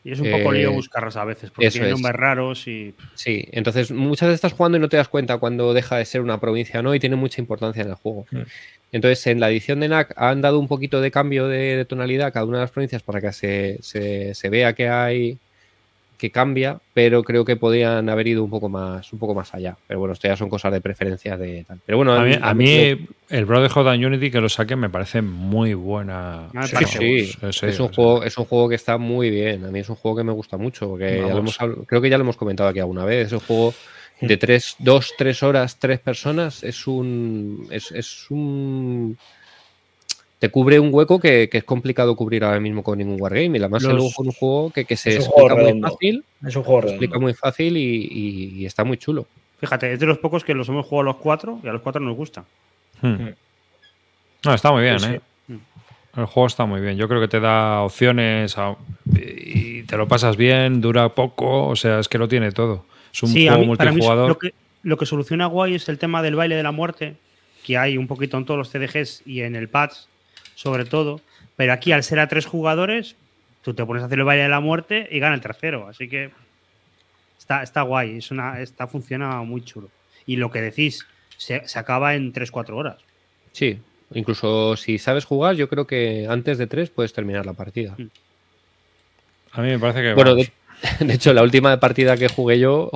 [0.06, 1.94] Y es un poco Eh, lío buscarlas a veces, porque tienen es.
[1.94, 2.94] nombres raros y.
[3.14, 6.20] Sí, entonces muchas veces estás jugando y no te das cuenta cuando deja de ser
[6.20, 8.26] una provincia o no y tiene mucha importancia en el juego.
[8.30, 8.40] Mm.
[8.92, 12.26] Entonces en la edición de NAC han dado un poquito de cambio de, de tonalidad
[12.28, 15.38] a cada una de las provincias para que se, se- se vea que hay
[16.18, 19.76] que cambia, pero creo que podrían haber ido un poco más un poco más allá.
[19.86, 21.80] Pero bueno, esto ya son cosas de preferencia de tal.
[21.84, 24.78] Pero bueno, A mí, a a mí- mí el Brotherhood and Unity que lo saquen
[24.78, 26.50] me parece muy buena.
[26.66, 29.64] Sí, sí, Sí, es un juego, es un juego que está muy bien.
[29.64, 31.38] A mí es un juego que me gusta mucho, porque ya lo Vamos.
[31.38, 33.26] hemos habl- creo que ya lo hemos comentado aquí alguna vez.
[33.26, 33.74] Es un juego
[34.20, 36.62] de tres, dos, tres horas, tres personas.
[36.62, 39.18] Es un, es, es un,
[40.46, 43.56] te cubre un hueco que, que es complicado cubrir ahora mismo con ningún wargame.
[43.58, 45.64] Y además Los- luego con un juego que, que se Es un explica juego muy
[45.64, 45.88] redondo.
[45.88, 49.26] fácil, Es un juego se explica muy fácil y, y- y está muy chulo.
[49.58, 52.02] Fíjate, es de los pocos que los hemos jugado los cuatro y a los cuatro
[52.02, 52.44] nos gusta.
[53.00, 53.28] hmm.
[54.44, 55.12] No, está muy bien, Sí, sí.
[55.14, 55.20] ¿eh?
[56.16, 56.96] El juego está muy bien.
[56.96, 58.76] Yo creo que te da opciones a-
[59.16, 62.84] y te lo pasas bien, dura poco, o sea, es que lo tiene todo.
[63.12, 64.28] Es un Sí, a juego mí- para mí multijugador.
[64.28, 64.52] lo que,
[64.82, 67.16] lo que soluciona guay es el tema del baile de la muerte,
[67.64, 69.94] que hay un poquito en todos los CDGs y en el patch,
[70.54, 71.20] sobre todo.
[71.56, 73.16] Pero aquí, al ser a tres jugadores,
[73.62, 75.86] tú te pones a hacer el baile de la muerte y gana el tercero.
[75.88, 76.30] Así que
[77.38, 79.88] está, está guay, es una, está, funciona muy chulo.
[80.26, 82.96] Y lo que decís, se, se acaba en 3-4 horas.
[83.52, 83.78] Sí,
[84.12, 87.96] incluso si sabes jugar, yo creo que antes de tres puedes terminar la partida.
[89.52, 90.14] A mí me parece que.
[90.14, 90.50] Bueno, de,
[91.00, 92.90] de hecho, la última partida que jugué yo,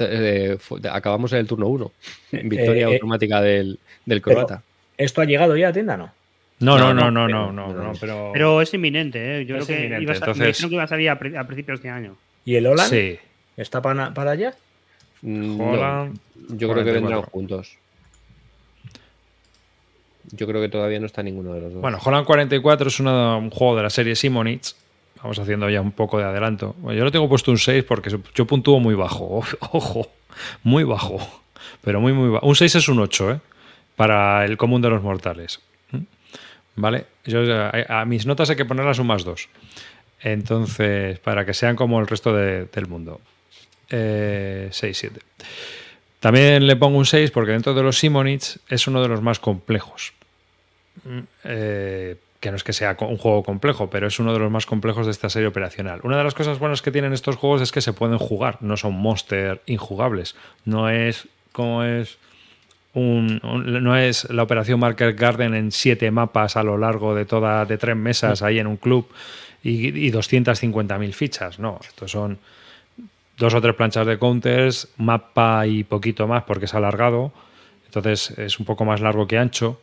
[0.00, 1.92] eh, fue- acabamos en el turno 1.
[2.32, 4.62] Victoria Eh, eh, automática del, del croata.
[4.98, 6.12] ¿Esto ha llegado ya a tienda, no?
[6.60, 8.30] No, no, no, no, no, no, no, pero- no, pero.
[8.32, 9.46] Pero es inminente, ¿eh?
[9.46, 11.18] Yo Es creo que inminente, iba a entonces- me dijeron que iba a salir a,
[11.18, 12.16] pri- a principios de año.
[12.44, 13.18] ¿Y el Olan Sí.
[13.56, 14.54] está para, para allá?
[15.22, 16.18] Mm, no, Holland,
[16.50, 16.92] yo creo que 44.
[17.00, 17.76] vendrán juntos.
[20.32, 21.82] Yo creo que todavía no está ninguno de los dos.
[21.82, 24.76] Bueno, Holland 44 es una- un juego de la serie Simonitz.
[25.22, 26.74] Vamos haciendo ya un poco de adelanto.
[26.78, 29.42] Bueno, yo lo tengo puesto un 6 porque yo puntúo muy bajo.
[29.72, 30.08] Ojo,
[30.62, 31.18] muy bajo.
[31.82, 32.46] Pero muy, muy bajo.
[32.46, 33.40] Un 6 es un 8, ¿eh?
[33.96, 35.60] Para el común de los mortales.
[36.80, 37.04] ¿Vale?
[37.24, 39.48] Yo, a, a mis notas hay que ponerlas un más 2.
[40.22, 43.20] Entonces, para que sean como el resto de- del mundo.
[43.90, 45.20] Eh, 6, 7.
[46.20, 49.40] También le pongo un 6 porque dentro de los Simonitz es uno de los más
[49.40, 50.12] complejos.
[51.04, 54.50] Mm, eh, que no es que sea un juego complejo, pero es uno de los
[54.50, 56.00] más complejos de esta serie operacional.
[56.04, 58.76] Una de las cosas buenas que tienen estos juegos es que se pueden jugar, no
[58.78, 60.36] son monster injugables.
[60.64, 62.16] No es como es
[62.94, 67.24] un, un- no es la operación Market Garden en siete mapas a lo largo de
[67.24, 69.06] toda de tres mesas ahí en un club
[69.62, 71.58] y, y 250.000 fichas.
[71.58, 72.38] No, estos son
[73.38, 77.32] dos o tres planchas de counters, mapa y poquito más porque es alargado.
[77.86, 79.80] Entonces es un poco más largo que ancho.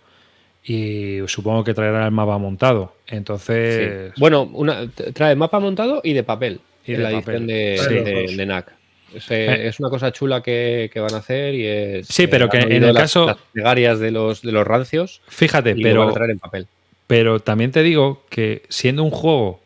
[0.70, 2.94] Y supongo que traerá el mapa montado.
[3.08, 3.16] Sí.
[3.16, 4.12] Entonces.
[4.18, 6.60] Bueno, una, trae mapa montado y de papel.
[6.86, 7.36] Y en de la papel.
[7.36, 7.94] edición de, Sí.
[8.34, 8.74] de- de NAC.
[9.14, 9.68] Es, eh, Eh.
[9.70, 12.08] es una cosa chula que, que van a hacer y es.
[12.08, 15.22] Sí, pero han que en el las- caso- Las plegarias de los, de los rancios
[15.28, 16.68] Fíjate, y lo van pero, a traer en papel.
[17.08, 19.62] pero también te digo que siendo un juego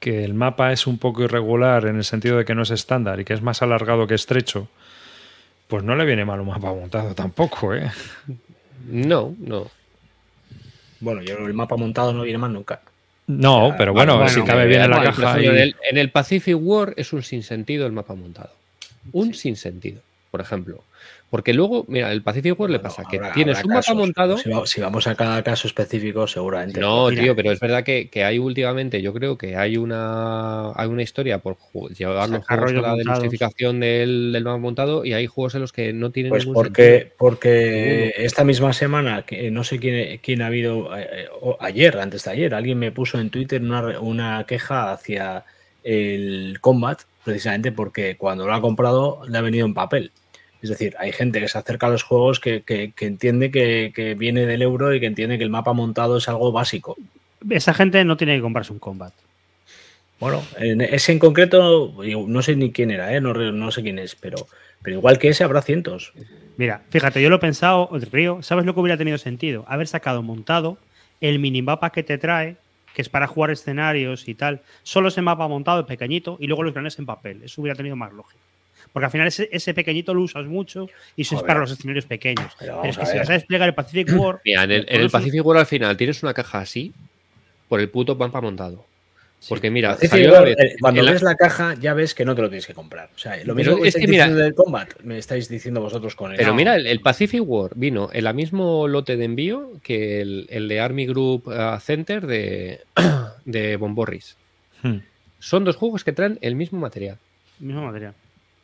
[0.00, 3.20] que el mapa es un poco irregular en el sentido de que no es estándar
[3.20, 4.68] y que es más alargado que estrecho,
[5.68, 7.90] pues no le viene mal un mapa montado tampoco, ¿eh?
[8.88, 9.70] No, no.
[11.00, 12.80] Bueno, yo el mapa montado no viene más nunca.
[13.28, 15.38] No, pero bueno, bueno, si cabe bien en la caja.
[15.38, 18.50] ejemplo, y- en, el, en el Pacific War es un sinsentido el mapa montado.
[19.12, 20.84] Un sinsentido, por ejemplo.
[21.28, 24.36] Porque luego, mira, el Pacific War le pasa que habrá- tienes habrá un mapa montado.
[24.36, 26.78] Si, va- si vamos a cada caso específico, seguramente.
[26.78, 27.22] No, Mira.
[27.22, 31.02] tío, pero es verdad que, que hay últimamente, yo creo que hay una hay una
[31.02, 31.56] historia por
[31.96, 35.94] llevar los juegos la delusificación del, del mapa montado y hay juegos en los que
[35.94, 37.14] no tienen Pues ningún porque, sentido.
[37.18, 41.28] porque esta misma semana, que no sé quién, quién ha habido, eh, eh,
[41.60, 45.44] ayer, antes de ayer, alguien me puso en Twitter una, una queja hacia
[45.82, 50.12] el Combat, precisamente porque cuando lo ha comprado le ha venido en papel.
[50.62, 53.92] Es decir, hay gente que se acerca a los juegos que, que- que entiende que,
[53.94, 56.96] que viene del euro y que entiende que el mapa montado es algo básico.
[57.50, 59.12] Esa gente no tiene que comprarse un combat.
[60.20, 61.92] Bueno, en ese en concreto,
[62.28, 63.20] no sé ni quién era, ¿eh?
[63.20, 64.46] no, no sé quién es, pero,
[64.82, 66.12] Pero igual que ese habrá cientos.
[66.56, 69.64] Mira, fíjate, yo lo he pensado, Río, ¿sabes lo que hubiera tenido sentido?
[69.66, 70.76] Haber sacado montado
[71.20, 72.56] el minimapa que te trae,
[72.94, 76.72] que es para jugar escenarios y tal, solo ese mapa montado pequeñito y luego los
[76.72, 77.42] grandes en papel.
[77.42, 78.40] Eso hubiera tenido más lógica.
[78.92, 82.04] Porque al final ese, ese pequeñito lo usas mucho y eso es para los escenarios
[82.04, 82.52] pequeños.
[82.58, 84.40] Pero Pero, es que si vas a desplegar el Pacific War.
[84.44, 86.92] Mira, en el, en el Pacific War al final tienes una caja así
[87.68, 88.84] por el puto mapa montado.
[89.48, 92.42] Porque mira, salió la eh, cuando la- ves la caja ya ves que no te
[92.42, 93.10] lo tienes que comprar.
[93.14, 96.14] O sea, lo mismo Pero que es que mira- del combat, me estáis diciendo vosotros
[96.14, 96.36] con el.
[96.36, 96.54] Pero No.
[96.54, 100.68] mira, el, el Pacific War vino en el mismo lote de envío que el, el
[100.68, 102.80] de Army Group uh, Center de,
[103.44, 104.36] de Bomborris.
[104.82, 104.98] Hmm.
[105.40, 107.18] Son dos juegos que traen el mismo material.
[107.58, 108.14] Mismo material.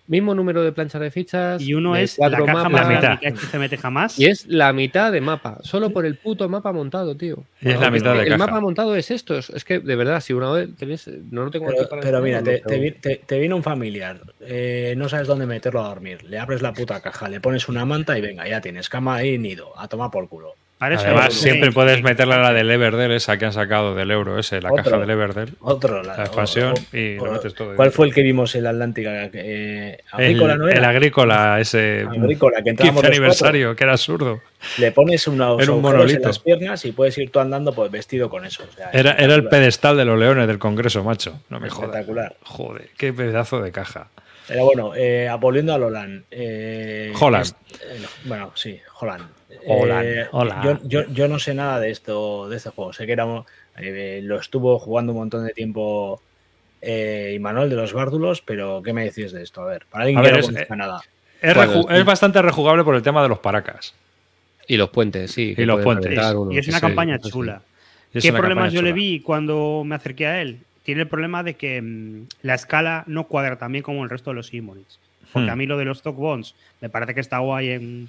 [0.08, 1.62] Mismo número de planchas de fichas.
[1.62, 4.18] Y uno es la cuatro caja mapas, más La que se mete jamás.
[4.18, 7.44] Y es la mitad de mapa, solo por el puto mapa montado, tío.
[7.60, 8.38] Y es la mitad de el caja.
[8.38, 9.36] mapa montado es esto.
[9.36, 11.08] Es, es que de verdad, si una vez tenéis.
[11.30, 15.08] No lo tengo Pero, aquí para pero mira, te- te viene un familiar, eh, no
[15.08, 18.22] sabes dónde meterlo a dormir, le abres la puta caja, le pones una manta y
[18.22, 20.54] venga, ya tienes cama y nido, a tomar por culo.
[20.78, 24.12] Para eso Además, siempre puedes meterle a la del Everdell, esa que han sacado del
[24.12, 24.84] euro, ese, la Otro.
[24.84, 25.54] caja del Everdell.
[25.60, 27.96] Otro, La expansión y lo metes todo ¿Cuál dentro.
[27.96, 29.24] fue el que vimos en la Atlántica?
[29.32, 30.88] Eh, El, Agrícola, ¿no el era?
[30.90, 34.40] agrícola, ese Agrícola, que 15 entrábamos los aniversario, que era absurdo.
[34.78, 36.18] le pones unos Era un monolito.
[36.20, 38.62] en las piernas y puedes ir tú andando pues vestido con eso.
[38.62, 41.40] o sea, Era, era el pedestal de los leones del Congreso, macho.
[41.48, 41.88] No me jodas.
[41.90, 42.36] Espectacular.
[42.44, 44.06] Joder, qué pedazo de caja.
[44.46, 46.24] Pero bueno, eh, volviendo a Lolan.
[46.30, 47.42] Eh, Holland.
[47.44, 49.24] es- eh, no, bueno, sí, Holland.
[49.66, 50.88] Holland, Eh, Holland.
[50.88, 52.92] Yo, yo- yo no sé nada de esto, de este juego.
[52.92, 53.26] Sé que era,
[53.78, 56.22] eh, lo estuvo jugando un montón de tiempo
[56.80, 59.62] eh, Imanol de los Bárdulos, pero ¿qué me decís de esto?
[59.62, 61.00] A ver, para alguien A que ver, no es- conozca nada.
[61.40, 63.94] Es, Bueno, bastante rejugable por el tema de los paracas.
[64.68, 65.54] Y los puentes, sí.
[65.56, 66.12] Y los puentes.
[66.34, 66.52] uno.
[66.52, 67.30] Y es una Sí, campaña sí, sí.
[67.30, 67.62] chula.
[68.12, 70.60] ¿Qué problemas yo le vi cuando me acerqué a él?
[70.82, 74.30] Tiene el problema de que mm, la escala no cuadra tan bien como el resto
[74.30, 74.98] de los Simonits.
[75.32, 75.52] Porque Hmm.
[75.52, 78.08] a mí lo de los Stock Bonds me parece que está guay en,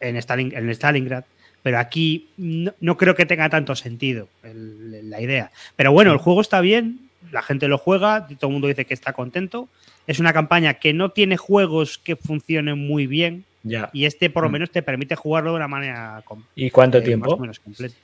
[0.00, 1.24] en, Stalin- en Stalingrad,
[1.62, 5.50] pero aquí no, no creo que tenga tanto sentido el- la idea.
[5.76, 7.00] Pero bueno, el juego está bien,
[7.32, 9.68] la gente lo juega, todo el mundo dice que está contento.
[10.06, 13.90] Es una campaña que no tiene juegos que funcionen muy bien Ya.
[13.92, 14.52] y este por lo Hmm.
[14.52, 16.22] menos te permite jugarlo de una manera
[16.54, 17.34] ¿Y cuánto eh, más tiempo?
[17.34, 17.96] o menos completa.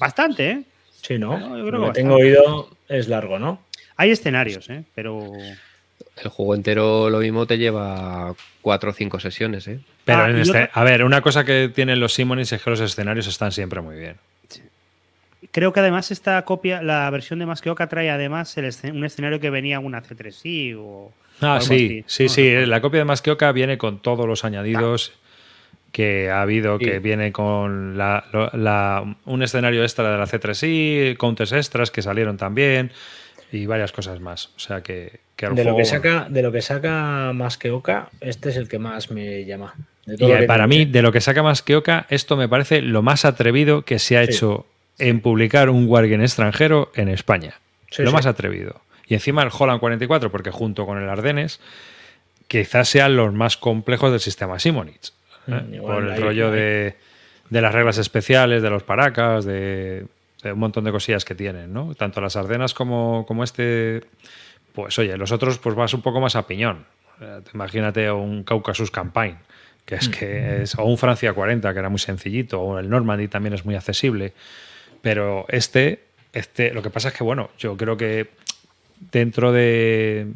[0.00, 0.62] Bastante, ¿eh?
[1.00, 1.30] Sí, ¿no?
[1.38, 3.62] Bueno, yo creo Lo que que tengo oído es largo, ¿no?
[3.96, 4.82] Hay escenarios, ¿eh?
[4.94, 5.30] pero
[6.22, 9.80] El juego entero lo mismo te lleva cuatro o cinco sesiones, ¿eh?
[10.04, 12.70] Pero Ah, en este, otra- a ver, una cosa que tienen los Simonis es que
[12.70, 14.16] los escenarios están siempre muy bien.
[15.52, 19.38] creo que además esta copia, la versión de Masqueoka trae además el escen- un escenario
[19.40, 22.04] que venía en una C3i o o Ah, sí, así.
[22.08, 22.52] sí, No, sí.
[22.54, 22.66] no, no.
[22.66, 25.12] La copia de Masqueoka viene con todos los añadidos
[25.92, 26.84] que ha habido, Sí.
[26.86, 32.36] que viene con la- la- un escenario extra de la C3i, counters extras que salieron
[32.36, 32.90] también
[33.52, 34.46] y varias cosas más.
[34.56, 38.08] O sea que, que De lo, que saca, de lo que saca más que Oca,
[38.20, 39.72] este es el que más me llama.
[40.04, 43.02] De Y todo que para mí, de lo que saca Masqueoka, esto me parece lo
[43.02, 44.32] más atrevido que se ha Sí.
[44.32, 44.66] hecho
[44.98, 47.54] en publicar un Wargame extranjero en España.
[47.90, 48.80] Sí, lo más atrevido.
[49.06, 51.60] Y encima el Holland 44, porque junto con el Ardennes,
[52.48, 55.12] quizás sean los más complejos del sistema Simonitz.
[55.46, 55.52] ¿eh?
[55.52, 56.52] Mm, Por el ahí- rollo ahí.
[56.52, 56.94] de,
[57.50, 60.04] de las reglas especiales, de los paracas, de,
[60.42, 61.94] de un montón de cosillas que tienen, ¿no?
[61.94, 64.02] Tanto las Ardenas como, como este,
[64.84, 66.84] pues oye, los otros pues vas un poco más a piñón.
[67.20, 69.36] Eh, Imagínate un Caucasus Campaign,
[69.84, 69.98] que Mm.
[69.98, 73.54] es que es, o un Francia 40, que era muy sencillito, o el Normandy también
[73.54, 74.34] es muy accesible.
[75.02, 78.28] Pero este, este, lo que pasa es que, bueno, yo creo que
[79.10, 80.28] dentro de,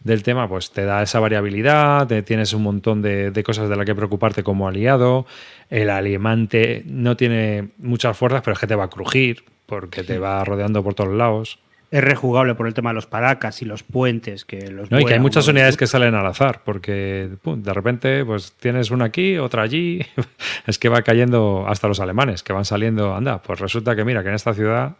[0.00, 3.76] del tema, pues te da esa variabilidad, te- tienes un montón de, de cosas de
[3.76, 5.26] las que preocuparte como aliado.
[5.70, 10.18] El alemante no tiene muchas fuerzas, pero es que te va a crujir, porque te
[10.18, 11.60] va rodeando por todos lados.
[11.94, 15.04] Es rejugable por el tema de los paracas y los puentes que los No, y
[15.04, 19.04] que hay muchas unidades que salen al azar, porque pum, de repente pues tienes una
[19.04, 20.00] aquí, otra allí.
[20.66, 23.14] es que va cayendo hasta los alemanes, que van saliendo.
[23.14, 24.96] Anda, pues resulta que mira, que en esta ciudad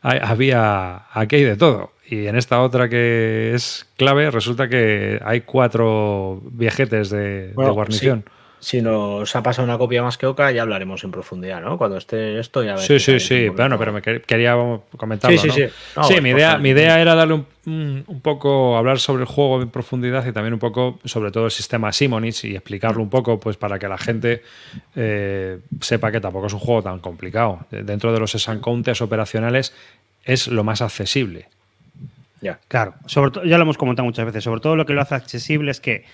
[0.00, 1.92] hay- había aquí hay de todo.
[2.08, 8.24] Y en esta otra que es clave, resulta que hay cuatro viejetes de, guarnición.
[8.64, 11.76] Si nos ha pasado una copia más que Oca, ya hablaremos en profundidad, ¿no?
[11.76, 13.48] Cuando esté esto, ya Sí, sí, sí.
[13.48, 14.54] Bueno, pero me quer- quería
[14.96, 15.36] comentarlo.
[15.36, 15.54] Sí, sí, ¿no?
[15.54, 15.74] sí.
[15.96, 19.22] No, sí, pues, mi idea, mi idea era darle un, un- un poco, hablar sobre
[19.24, 23.02] el juego en profundidad y también un poco sobre todo el sistema Simonix y explicarlo
[23.02, 24.42] un poco, pues para que la gente
[24.94, 27.66] eh, sepa que tampoco es un juego tan complicado.
[27.72, 29.74] Dentro de los Esan Counters operacionales
[30.24, 31.48] es lo más accesible.
[32.40, 32.60] Ya.
[32.68, 35.72] Claro, sobre ya lo hemos comentado muchas veces, sobre todo lo que lo hace accesible
[35.72, 36.04] es que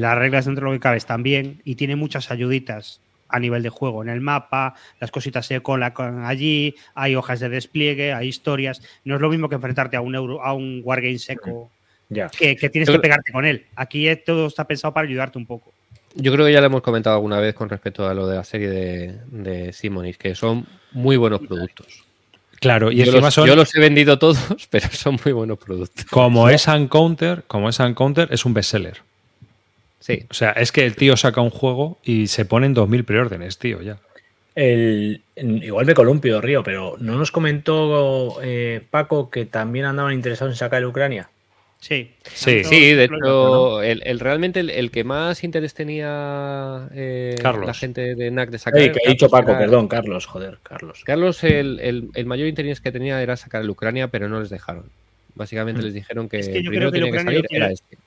[0.00, 3.62] las reglas dentro de lo que cabe están bien y tiene muchas ayuditas a nivel
[3.62, 4.02] de juego.
[4.02, 8.82] En el mapa, las cositas se colan allí, hay hojas de despliegue, hay historias.
[9.04, 11.70] No es lo mismo que enfrentarte a un euro, a un wargame seco
[12.08, 12.28] Ya.
[12.28, 13.66] que, que tienes que pegarte con él.
[13.76, 15.72] Aquí todo está pensado para ayudarte un poco.
[16.14, 18.44] yo creo que ya lo hemos comentado alguna vez con respecto a lo de la
[18.44, 22.04] serie de, de Simonis, que son muy buenos productos.
[22.60, 24.38] Claro, y yo, encima los, son, yo los he vendido todos,
[24.70, 26.04] pero son muy buenos productos.
[26.06, 28.98] como es Uncounter, como es Uncounter, es un bestseller.
[30.04, 33.56] Sí, O sea, es que el tío saca un juego y se ponen 2.000 preórdenes,
[33.58, 33.96] tío, ya.
[34.54, 40.52] El, igual me columpio, Río, pero ¿no nos comentó eh, Paco que también andaban interesados
[40.52, 41.30] en sacar el Ucrania?
[41.80, 42.10] Sí.
[42.34, 42.62] Sí.
[42.64, 47.66] Sí, de hecho, el, el- realmente el, el que más interés tenía eh, Carlos.
[47.66, 48.80] la gente de NAC de sacar.
[48.82, 51.02] Ey, que ha dicho Paco, era- perdón, Carlos, joder, Carlos.
[51.06, 54.50] Carlos, el, el- el mayor interés que tenía era sacar el Ucrania, pero no les
[54.50, 54.84] dejaron.
[55.34, 57.32] Básicamente les dijeron que, Es que el yo primero creo que el tenía que Ucrania
[57.32, 57.98] salir lo quiere- era este.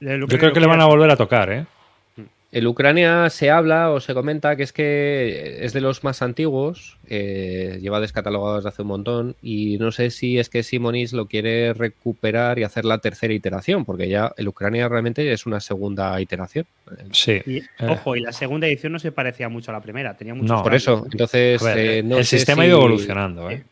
[0.00, 1.66] El Yo Ucrania creo que le van a volver a tocar, ¿eh?
[2.52, 6.98] El Ucrania se habla o se comenta que es que es de los más antiguos,
[7.08, 11.26] eh, lleva descatalogado desde hace un montón y no sé si es que Simonis lo
[11.26, 16.20] quiere recuperar y hacer la tercera iteración, porque ya el Ucrania realmente es una segunda
[16.20, 16.64] iteración.
[17.10, 17.42] Sí.
[17.44, 17.64] Y, Eh.
[17.88, 20.62] Ojo, y la segunda edición no se parecía mucho a la primera, tenía muchos No.
[20.62, 23.64] Por eso, entonces ver, eh, no el sé sistema ha si- ido evolucionando, ¿eh?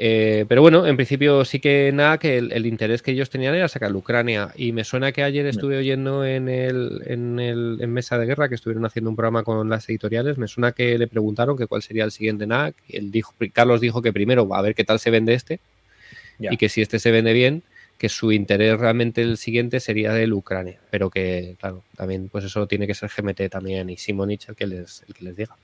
[0.00, 3.56] Eh, pero bueno, en principio sí que nada, que el, el interés que ellos tenían
[3.56, 4.52] era sacar Ucrania.
[4.56, 8.48] Y me suena que ayer estuve oyendo en el, en el en Mesa de Guerra,
[8.48, 11.82] que estuvieron haciendo un programa con las editoriales, me suena que le preguntaron que cuál
[11.82, 12.76] sería el siguiente NAC.
[12.88, 15.58] Él dijo, Carlos dijo que primero a ver qué tal se vende este,
[16.38, 16.52] Ya.
[16.52, 17.64] y que si este se vende bien,
[17.98, 20.78] que su interés realmente el siguiente sería el Ucrania.
[20.90, 24.68] Pero que, claro, también pues eso tiene que ser GMT también y Simonich el que
[24.68, 25.56] les, el que les diga.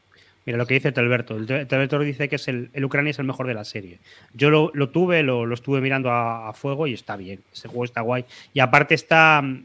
[0.46, 1.36] Mira lo que dice Telberto.
[1.36, 3.98] El Tel- Telberto dice que es el, el Ucrania es el mejor de la serie.
[4.34, 7.40] Yo lo, lo tuve, lo, lo estuve mirando a, a fuego y está bien.
[7.52, 8.24] Ese juego está guay.
[8.52, 9.40] Y aparte está.
[9.42, 9.64] mm,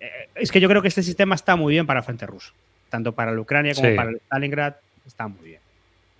[0.00, 2.52] eh, es que yo creo que este sistema está muy bien para frente ruso.
[2.90, 3.94] Tanto para la Ucrania como Sí.
[3.96, 4.74] para el Stalingrad.
[5.06, 5.60] Está muy bien.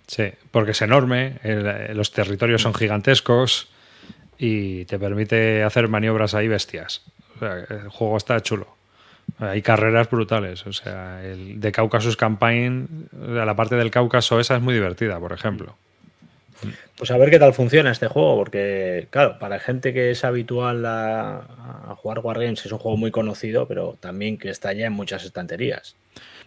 [0.07, 3.69] Sí, porque es enorme, el- los territorios son gigantescos
[4.37, 7.03] y te permite hacer maniobras ahí bestias.
[7.35, 8.75] O sea, el juego está chulo.
[9.41, 10.65] Hay carreras brutales.
[10.67, 15.33] O sea, el de Caucasus Campaign, la parte del Cáucaso esa es muy divertida, por
[15.33, 15.75] ejemplo.
[16.95, 20.85] Pues a ver qué tal funciona este juego, porque, claro, para gente que es habitual
[20.85, 21.37] a,
[21.89, 25.25] a jugar Wargames es un juego muy conocido, pero también que está ya en muchas
[25.25, 25.95] estanterías.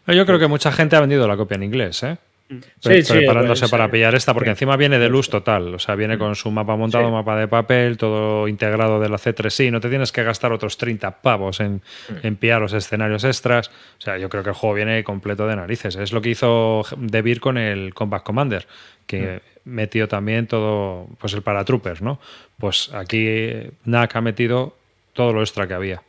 [0.07, 2.19] Yo creo que mucha gente ha vendido la copia en inglés, ¿eh?
[2.49, 2.59] Mm.
[2.83, 4.51] Pre- Sí, sí, preparándose para pillar esta, porque Sí.
[4.53, 5.75] encima viene de luz total.
[5.75, 7.11] O sea, viene con su mapa montado, Sí.
[7.13, 9.71] mapa de papel, todo integrado de la C3I.
[9.71, 11.81] No te tienes que gastar otros 30 pavos en,
[12.23, 13.69] en pillar los escenarios extras.
[13.99, 15.97] O sea, yo creo que el juego viene completo de narices.
[15.97, 18.67] Es lo que hizo De Beer con el Combat Commander,
[19.07, 22.21] que metió también todo, pues el Paratroopers, ¿no?
[22.59, 23.55] Pues aquí
[23.87, 24.77] NAC ha metido
[25.15, 26.03] todo lo extra que había.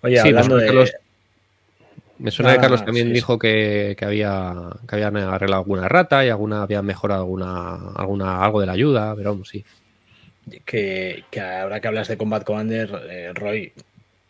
[0.00, 0.66] Oye, Sí, hablando pues, de.
[0.66, 0.92] Carlos-
[2.22, 4.54] Me suena Ah, que Carlos también sí, dijo que, que había
[4.88, 9.14] que habían arreglado alguna rata y alguna habían mejorado alguna, alguna algo de la ayuda,
[9.16, 9.64] pero vamos, sí.
[10.64, 13.72] que, que ahora que hablas de Combat Commander, eh, Roy,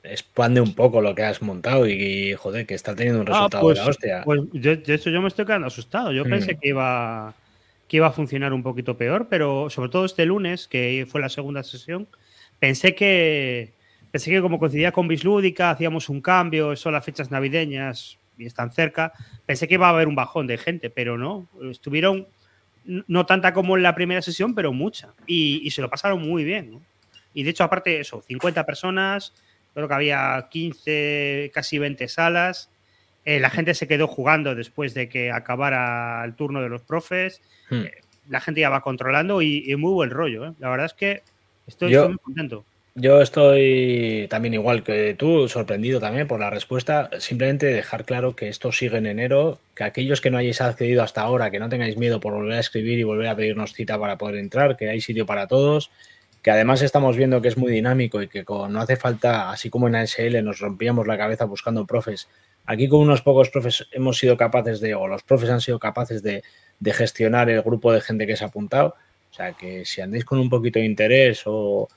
[0.02, 3.62] expande un poco lo que has montado y, joder, que está teniendo un Ah, resultado
[3.64, 4.22] pues, de la hostia.
[4.24, 6.12] pues yo- de hecho, yo me estoy quedando asustado.
[6.12, 6.30] Yo Mm.
[6.30, 7.34] pensé que iba,
[7.88, 11.28] que iba a funcionar un poquito peor, pero sobre todo este lunes, que fue la
[11.28, 12.08] segunda sesión,
[12.58, 13.74] pensé que
[14.12, 18.70] pensé que como coincidía con Bislúdica, hacíamos un cambio, son las fechas navideñas y están
[18.70, 19.12] cerca.
[19.46, 21.48] Pensé que iba a haber un bajón de gente, pero no.
[21.68, 22.28] Estuvieron
[22.84, 25.14] no tanta como en la primera sesión, pero mucha.
[25.26, 26.70] Y, y se lo pasaron muy bien.
[26.72, 26.82] ¿no?
[27.34, 29.32] Y de hecho, aparte eso, 50 personas,
[29.74, 32.70] creo que había 15, casi 20 salas.
[33.24, 37.40] Eh, la gente se quedó jugando después de que acabara el turno de los profes.
[37.70, 37.82] Hmm.
[38.28, 40.46] La gente ya va controlando y, y muy buen rollo.
[40.46, 40.52] ¿eh?
[40.58, 41.22] La verdad es que
[41.66, 42.64] estoy, Yo- estoy muy contento.
[42.94, 47.08] Yo estoy también igual que tú, sorprendido también por la respuesta.
[47.20, 51.22] Simplemente dejar claro que esto sigue en enero, que aquellos que no hayáis accedido hasta
[51.22, 54.18] ahora, que no tengáis miedo por volver a escribir y volver a pedirnos cita para
[54.18, 55.90] poder entrar, que hay sitio para todos,
[56.42, 59.88] que además estamos viendo que es muy dinámico y que no hace falta, así como
[59.88, 62.28] en ASL nos rompíamos la cabeza buscando profes,
[62.66, 66.22] aquí con unos pocos profes hemos sido capaces de, o los profes han sido capaces
[66.22, 66.42] de,
[66.78, 68.96] de gestionar el grupo de gente que se ha apuntado.
[69.30, 71.88] O sea que si andáis con un poquito de interés o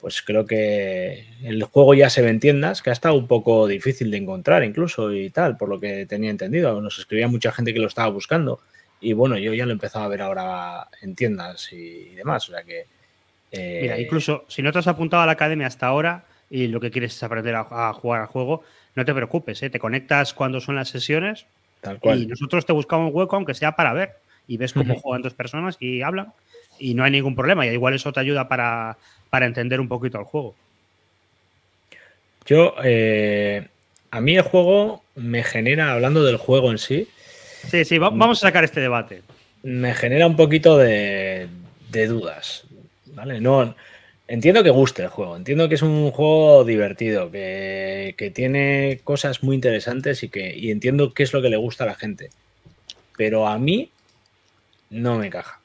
[0.00, 3.66] pues creo que el juego ya se ve en tiendas, que ha estado un poco
[3.66, 6.80] difícil de encontrar incluso y tal, por lo que tenía entendido.
[6.80, 8.60] Nos escribía mucha gente que lo estaba buscando
[9.00, 12.52] y bueno, yo ya lo he empezado a ver ahora en tiendas y, demás, o
[12.52, 12.86] sea que...
[13.52, 16.80] eh, Mira, incluso si no te has apuntado a la academia hasta ahora y lo
[16.80, 18.62] que quieres es aprender a, a jugar al juego,
[18.94, 19.70] no te preocupes, ¿eh?
[19.70, 21.46] te conectas cuando son las sesiones
[21.80, 22.28] Tal y cual.
[22.28, 25.76] nosotros te buscamos un hueco aunque sea para ver y ves cómo juegan dos personas
[25.80, 26.32] y hablan
[26.78, 28.98] y no hay ningún problema y igual eso te ayuda para,
[29.30, 30.54] para entender un poquito el juego.
[32.46, 33.68] Yo, eh,
[34.10, 37.08] a mí el juego me genera, hablando del juego en sí,
[37.68, 39.22] Sí, sí, va- vamos a sacar este debate.
[39.62, 41.46] me genera un poquito de,
[41.90, 42.64] de dudas.
[43.12, 43.40] ¿Vale?
[43.40, 43.74] No,
[44.28, 49.42] entiendo que guste el juego, entiendo que es un juego divertido, que, que tiene cosas
[49.42, 52.30] muy interesantes y que y entiendo qué es lo que le gusta a la gente.
[53.16, 53.90] Pero a mí
[54.88, 55.59] no me encaja.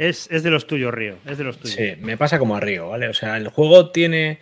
[0.00, 1.16] Es, es, de los tuyos, Río.
[1.26, 1.76] Es de los tuyos.
[1.76, 3.08] Sí, me pasa como a Río, ¿vale?
[3.08, 4.38] O sea, el juego tiene.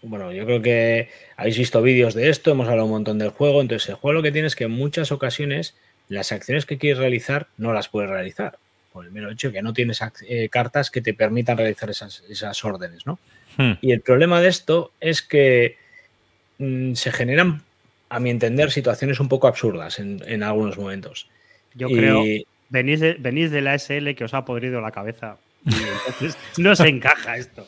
[0.00, 3.60] Bueno, yo creo que habéis visto vídeos de esto, hemos hablado un montón del juego.
[3.60, 5.76] Entonces, el juego lo que tiene es que en muchas ocasiones
[6.08, 8.58] las acciones que quieres realizar no las puedes realizar.
[8.90, 12.24] Por el mero hecho de que no tienes eh, cartas que te permitan realizar esas,
[12.30, 13.18] esas órdenes, ¿no?
[13.58, 13.72] Hmm.
[13.82, 15.76] Y el problema de esto es que
[16.56, 17.64] mmm, se generan,
[18.08, 21.28] a mi entender, situaciones un poco absurdas en, en algunos momentos.
[21.74, 21.96] Yo y...
[21.96, 22.24] creo
[22.68, 25.36] venís de, venís de la SL que os ha podrido la cabeza.
[25.64, 27.66] Y entonces no se encaja esto.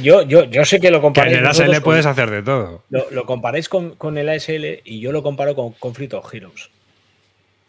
[0.00, 1.34] Yo, yo, yo sé que lo comparáis.
[1.34, 2.82] Que en el ASL con, puedes hacer de todo.
[2.88, 6.70] Lo, lo comparáis con, con, el ASL y yo lo comparo con Conflict of Heroes.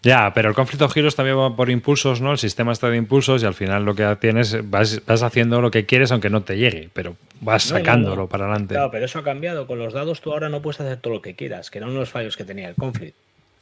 [0.03, 2.33] Ya, pero el Conflict of Heroes también va por impulsos, ¿no?
[2.33, 5.71] El sistema está de impulsos y al final lo que tienes, vas, vas haciendo lo
[5.71, 8.27] que quieres aunque no te llegue, pero vas no, sacándolo no, no.
[8.27, 8.75] para adelante.
[8.75, 9.65] Claro, pero eso ha cambiado.
[9.65, 12.09] Con los dados tú ahora no puedes hacer todo lo que quieras, que eran unos
[12.09, 13.15] fallos que tenía el Conflict.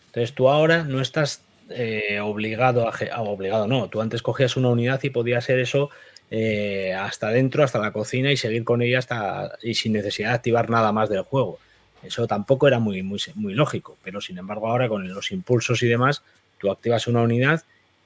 [0.08, 4.70] Entonces tú ahora no estás eh, obligado a, a, obligado no tú antes cogías una
[4.70, 5.89] unidad y podía ser eso
[6.30, 10.36] eh, hasta dentro hasta la cocina y seguir con ella hasta y sin necesidad de
[10.36, 11.59] activar nada más del juego.
[12.03, 16.24] Eso tampoco era muy muy lógico pero sin embargo ahora con los impulsos y demás
[16.57, 17.64] tú activas una unidad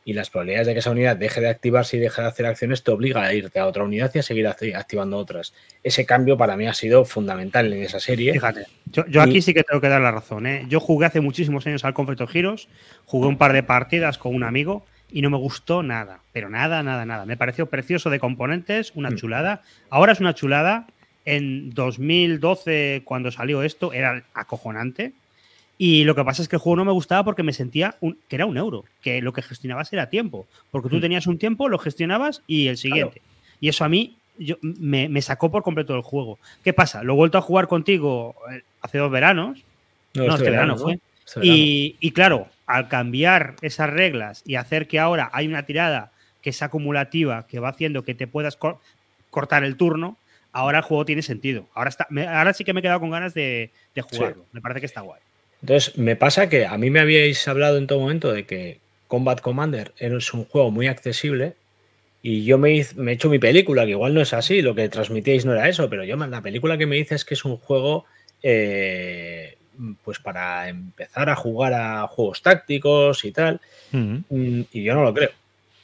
[0.08, 2.84] y las probabilidades de que esa unidad deje de activarse y deje de hacer acciones
[2.84, 5.56] te obliga a irte a otra unidad y a seguir activando otras.
[5.84, 8.32] Ese cambio para mí ha sido fundamental en esa serie.
[8.32, 9.24] Fíjate, yo, yo y...
[9.28, 10.46] aquí sí que tengo que dar la razón.
[10.46, 10.66] ¿eh?
[10.70, 12.70] Yo jugué hace muchísimos años al Conflict of Heroes,
[13.06, 16.84] jugué un par de partidas con un amigo y no me gustó nada, pero nada,
[16.84, 17.26] nada, nada.
[17.26, 19.16] Me pareció precioso de componentes, una mm.
[19.16, 19.64] chulada.
[19.90, 20.86] Ahora es una chulada.
[21.28, 25.14] En 2012, cuando salió esto, era acojonante.
[25.78, 28.18] Y lo que pasa es que el juego no me gustaba porque me sentía un,
[28.28, 30.48] que era un euro, que lo que gestionabas era tiempo.
[30.72, 33.20] Porque tú tenías un tiempo, lo gestionabas y el siguiente.
[33.20, 33.58] Claro.
[33.60, 36.40] Y eso a mí yo, me, me, sacó por completo del juego.
[36.64, 37.04] ¿Qué pasa?
[37.04, 39.64] Lo he vuelto a jugar contigo eh, hace dos veranos.
[40.14, 41.00] No, no este verano, verano fue.
[41.26, 46.12] Este y, y, claro, al cambiar esas reglas y hacer que ahora hay una tirada
[46.42, 48.80] que es acumulativa, que va haciendo que te puedas cor
[49.30, 50.18] cortar el turno,
[50.54, 51.68] ahora el juego tiene sentido.
[51.74, 54.44] Ahora, está, me, ahora sí que me he quedado con ganas de, de jugarlo.
[54.44, 54.50] Sí.
[54.54, 55.20] Me parece que está guay.
[55.62, 59.42] Entonces, me pasa que a mí me habíais hablado en todo momento de que Combat
[59.42, 61.56] Commander es un juego muy accesible
[62.22, 65.46] y yo me, he hecho mi película, que igual no es así, lo que transmitíais
[65.46, 68.06] no era eso, pero yo la película que me hice es que es un juego
[68.42, 69.58] eh,
[70.04, 73.62] pues para empezar a jugar a juegos tácticos y tal,
[73.94, 74.68] uh -huh.
[74.72, 75.30] y yo no lo creo.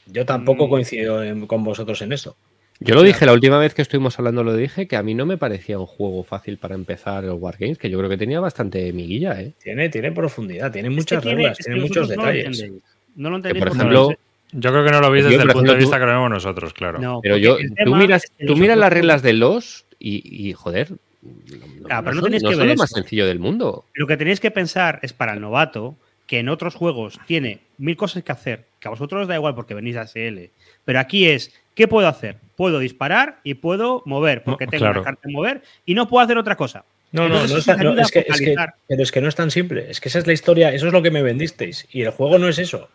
[0.08, 2.36] Yo tampoco coincido en, con vosotros en esto.
[2.84, 5.28] Yo lo dije la última vez que estuvimos hablando, lo dije, que a mí no
[5.28, 8.92] me parecía un juego fácil para empezar el Wargames, que yo creo que tenía bastante
[8.92, 9.54] miguilla, ¿eh?
[9.62, 12.72] Tiene, tiene profundidad, tiene muchas es que reglas, tiene, es que muchos detalles.
[13.16, 13.64] No lo entendéis.
[13.64, 14.10] por ejemplo,
[14.52, 16.30] yo creo que no lo veis desde el punto de vista tú, que lo vemos
[16.32, 17.00] nosotros, claro.
[17.00, 20.90] No, pero yo, tú miras, tú miras las reglas de los y, y joder.
[21.22, 23.86] No, claro, pero no, no tenéis no que ver lo más sencillo del mundo.
[23.94, 27.96] Lo que tenéis que pensar es para el novato que en otros juegos tiene mil
[27.96, 30.50] cosas que hacer, que a vosotros os da igual porque venís a SL,
[30.86, 32.38] pero aquí es, ¿qué puedo hacer?
[32.56, 35.02] Puedo disparar y puedo mover, porque tengo claro.
[35.02, 36.86] una carta de mover y no puedo hacer otra cosa.
[37.12, 38.56] No, no, no, está, no es, que, es, que,
[38.88, 39.90] pero es que no es tan simple.
[39.90, 41.86] Es que esa es la historia, eso es lo que me vendisteis.
[41.92, 42.90] Y el juego no es eso.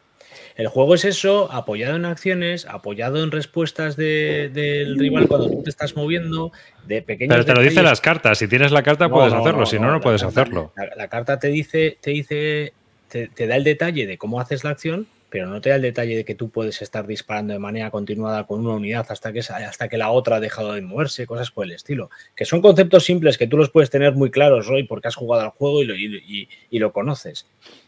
[0.57, 5.51] El juego es eso, apoyado en acciones, apoyado en respuestas del de, de rival cuando
[5.51, 6.51] tú te estás moviendo,
[6.87, 7.35] de pequeños.
[7.35, 8.39] Pero te lo dicen las cartas.
[8.39, 9.66] Si tienes la carta, puedes no, hacerlo.
[9.66, 10.72] si no, no puedes carta, hacerlo.
[10.74, 12.72] La, la, carta te dice, te dice,
[13.09, 15.83] te, te, da el detalle de cómo haces la acción, pero no te da el
[15.83, 19.41] detalle de que tú puedes estar disparando de manera continuada con una unidad hasta que,
[19.41, 22.11] hasta que la otra ha dejado de moverse, cosas por el estilo.
[22.35, 25.43] Que son conceptos simples que tú los puedes tener muy claros, Roy, porque has jugado
[25.43, 27.47] al juego y lo, y, y, y lo conoces.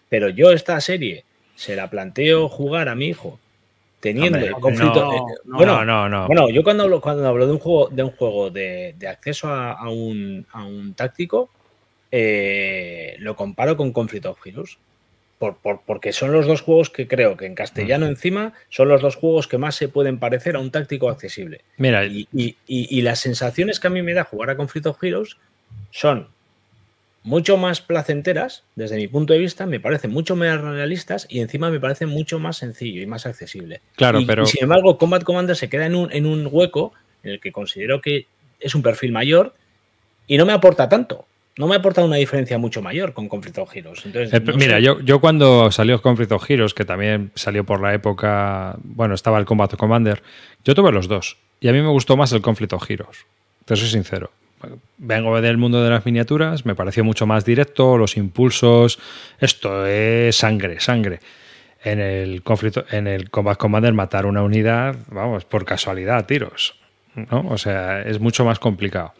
[0.09, 1.25] Pero yo esta serie
[1.55, 3.39] se la planteo jugar a mi hijo
[4.01, 5.11] teniendo Hombre, conflicto.
[5.11, 8.03] No, eh, bueno, no, no, bueno, yo cuando hablo, cuando hablo de un juego de
[8.03, 11.51] un juego de, de acceso a, a, un, a, un, táctico,
[12.11, 14.79] eh, lo comparo con Conflict of Heroes.
[15.39, 19.01] Por, por, porque son los dos juegos que creo que en castellano encima son los
[19.01, 21.61] dos juegos que más se pueden parecer a un táctico accesible.
[21.77, 24.87] Mira, y, y, y, y las sensaciones que a mí me da jugar a Conflict
[24.87, 25.37] of Heroes
[25.93, 26.27] son
[27.23, 31.71] mucho más placenteras, desde mi punto de vista, me parecen mucho más realistas y encima
[31.71, 33.83] me parece mucho más sencillo y más accesible.
[33.97, 34.47] Claro, pero.
[34.47, 38.01] Sin embargo, Combat Commander se queda en un, en un hueco en el que considero
[38.01, 38.27] que
[38.61, 39.55] es un perfil mayor
[40.27, 41.27] y no me aporta tanto.
[41.59, 44.07] No me aporta una diferencia mucho mayor con Conflict of Heroes.
[44.07, 44.83] Entonces, eh, no mira, sé.
[44.83, 49.39] yo, yo cuando salió Conflict of Heroes, que también salió por la época, bueno, estaba
[49.39, 50.23] el Combat Commander,
[50.65, 51.37] yo tuve los dos.
[51.61, 53.27] Y a mí me gustó más el Conflict of Heroes.
[53.65, 54.31] Te soy sincero
[54.99, 58.99] vengo del mundo de las miniaturas, me pareció mucho más directo, los impulsos,
[59.41, 61.21] esto es sangre, sangre.
[61.85, 66.75] En el conflicto, en el Combat Commander matar una unidad, vamos, por casualidad, tiros.
[67.15, 67.47] ¿no?
[67.49, 69.15] O sea, es mucho más complicado.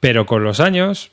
[0.00, 1.10] Pero con los años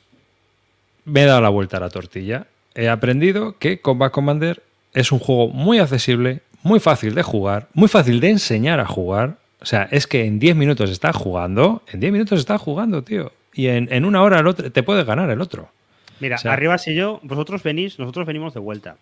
[1.04, 2.46] me he dado la vuelta a la tortilla.
[2.74, 7.88] He aprendido que Combat Commander es un juego muy accesible, muy fácil de jugar, muy
[7.88, 9.36] fácil de enseñar a jugar.
[9.60, 13.32] O sea, es que en 10 minutos estás jugando, en 10 minutos estás jugando, tío.
[13.52, 15.68] Y en, en una hora el otro, te puede ganar el otro.
[16.20, 18.96] Mira, O sea- arriba si yo, vosotros venís, nosotros venimos de vuelta.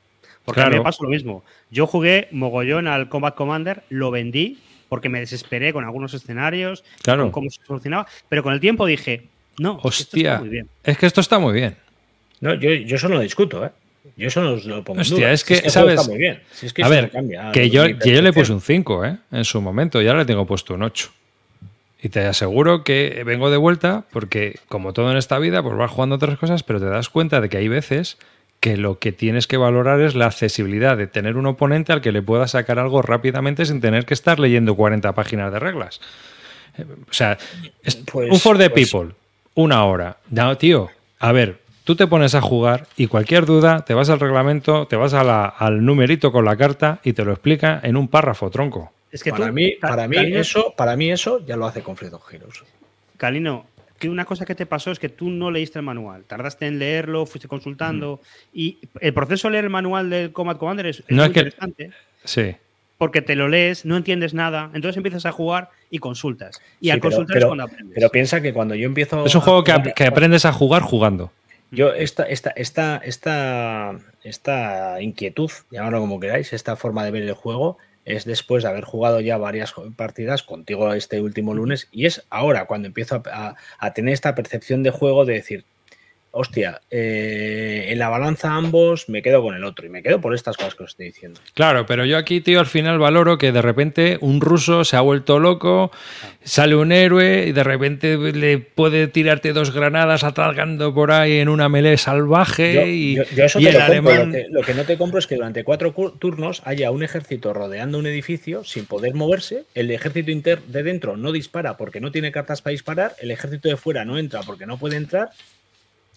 [0.44, 0.82] Porque a mí Claro.
[0.82, 1.44] me pasó lo mismo.
[1.70, 7.22] Yo jugué mogollón al Combat Commander, lo vendí porque me desesperé con algunos escenarios, Claro.
[7.24, 9.28] con cómo se solucionaba, pero con el tiempo dije,
[9.58, 10.68] no, es que esto está muy bien.
[10.84, 11.76] es que esto está muy bien.
[12.42, 13.70] No, yo, yo eso no lo discuto, ¿eh?
[14.16, 15.32] Yo eso no lo pongo en Hostia, duda.
[15.32, 16.00] es Si que, el juego ¿sabes?
[16.00, 16.40] Está muy bien.
[16.52, 19.04] Si es que a ver, cambia que mi yo, que yo le puse un 5
[19.06, 19.16] ¿eh?
[19.30, 21.10] en su momento y ahora le tengo puesto un 8.
[22.02, 25.90] Y te aseguro que vengo de vuelta porque, como todo en esta vida, pues vas
[25.90, 28.18] jugando otras cosas, pero te das cuenta de que hay veces
[28.58, 32.10] que lo que tienes que valorar es la accesibilidad de tener un oponente al que
[32.12, 36.00] le puedas sacar algo rápidamente sin tener que estar leyendo 40 páginas de reglas.
[36.76, 37.38] Eh, O sea,
[37.84, 39.14] es Pues- un for the pues- people,
[39.54, 40.16] una hora.
[40.30, 40.90] No, tío,
[41.20, 41.58] a ver,
[41.92, 45.22] tú te pones a jugar y cualquier duda, te vas al reglamento, te vas a
[45.24, 48.90] la- al numerito con la carta y te lo explica en un párrafo, tronco.
[49.10, 51.66] Es que para tú, mí, Ca- para mí Calino, eso, para mí eso ya lo
[51.66, 52.62] hace Conflict of Heroes.
[53.18, 53.66] Calino,
[53.98, 56.24] que una cosa que te pasó es que tú no leíste el manual.
[56.24, 58.20] Tardaste en leerlo, fuiste consultando.
[58.54, 61.32] Y el proceso de leer el manual del Combat Commander es, es No, muy es
[61.32, 61.90] que- interesante.
[62.24, 62.56] Sí.
[62.96, 66.58] Porque te lo lees, no entiendes nada, entonces empiezas a jugar y consultas.
[66.80, 67.94] Y Sí, al pero- consultar pero- es cuando aprendes.
[67.96, 69.26] Pero piensa que cuando yo empiezo.
[69.26, 71.30] Es un a juego que aprendes a jugar jugando.
[71.74, 77.32] Yo, esta, esta, esta, esta, esta inquietud, llamarlo como queráis, esta forma de ver el
[77.32, 82.26] juego, es después de haber jugado ya varias partidas contigo este último lunes, y es
[82.28, 85.64] ahora cuando empiezo a, a- a tener esta percepción de juego de decir,
[86.32, 90.34] hostia, eh, en la balanza ambos me quedo con el otro, y me quedo por
[90.34, 91.40] estas cosas que os estoy diciendo.
[91.54, 95.00] Claro, pero yo aquí, tío, al final valoro que de repente un ruso se ha
[95.02, 95.92] vuelto loco,
[96.42, 101.48] sale un héroe y de repente le puede tirarte dos granadas atalgando por ahí en
[101.48, 104.26] una melee salvaje Yo, y, yo- yo eso y te el lo compro, alemán...
[104.28, 107.02] Lo que, lo que no te compro es que durante cuatro cu- turnos haya un
[107.02, 109.64] ejército rodeando un edificio sin poder moverse.
[109.74, 113.12] El ejército inter de dentro no dispara porque no tiene cartas para disparar.
[113.20, 115.28] El ejército de fuera no entra porque no puede entrar.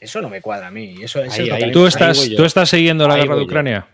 [0.05, 0.95] Eso no me cuadra a mí.
[1.01, 1.59] Eso, eso Ahí, es lo ahí.
[1.59, 3.45] que a mí Tú estás, tú estás siguiendo la Ahí guerra de yo.
[3.45, 3.87] Ucrania,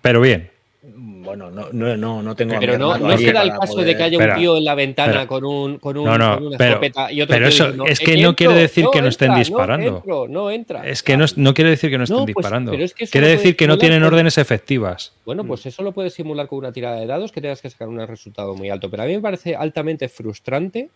[0.00, 0.50] pero bien.
[0.84, 2.56] Bueno, no, no, no, no tengo.
[2.58, 4.74] Pero no, no se da el caso poder- de que haya un tío en la
[4.74, 7.84] ventana con, un, con, un, No, no, con una pero- escopeta y otro pero eso
[7.86, 9.90] es que no quiere decir que no estén entra, disparando.
[9.90, 10.86] No, entro, no entra.
[10.88, 12.72] Es que no, no quiere decir que no estén No, pues, disparando.
[12.72, 15.12] pero es que quiere decir que no tienen con- órdenes efectivas.
[15.24, 17.86] Bueno, pues eso lo puedes simular con una tirada de dados que tengas que sacar
[17.86, 18.90] un resultado muy alto.
[18.90, 20.88] Pero a mí me parece altamente frustrante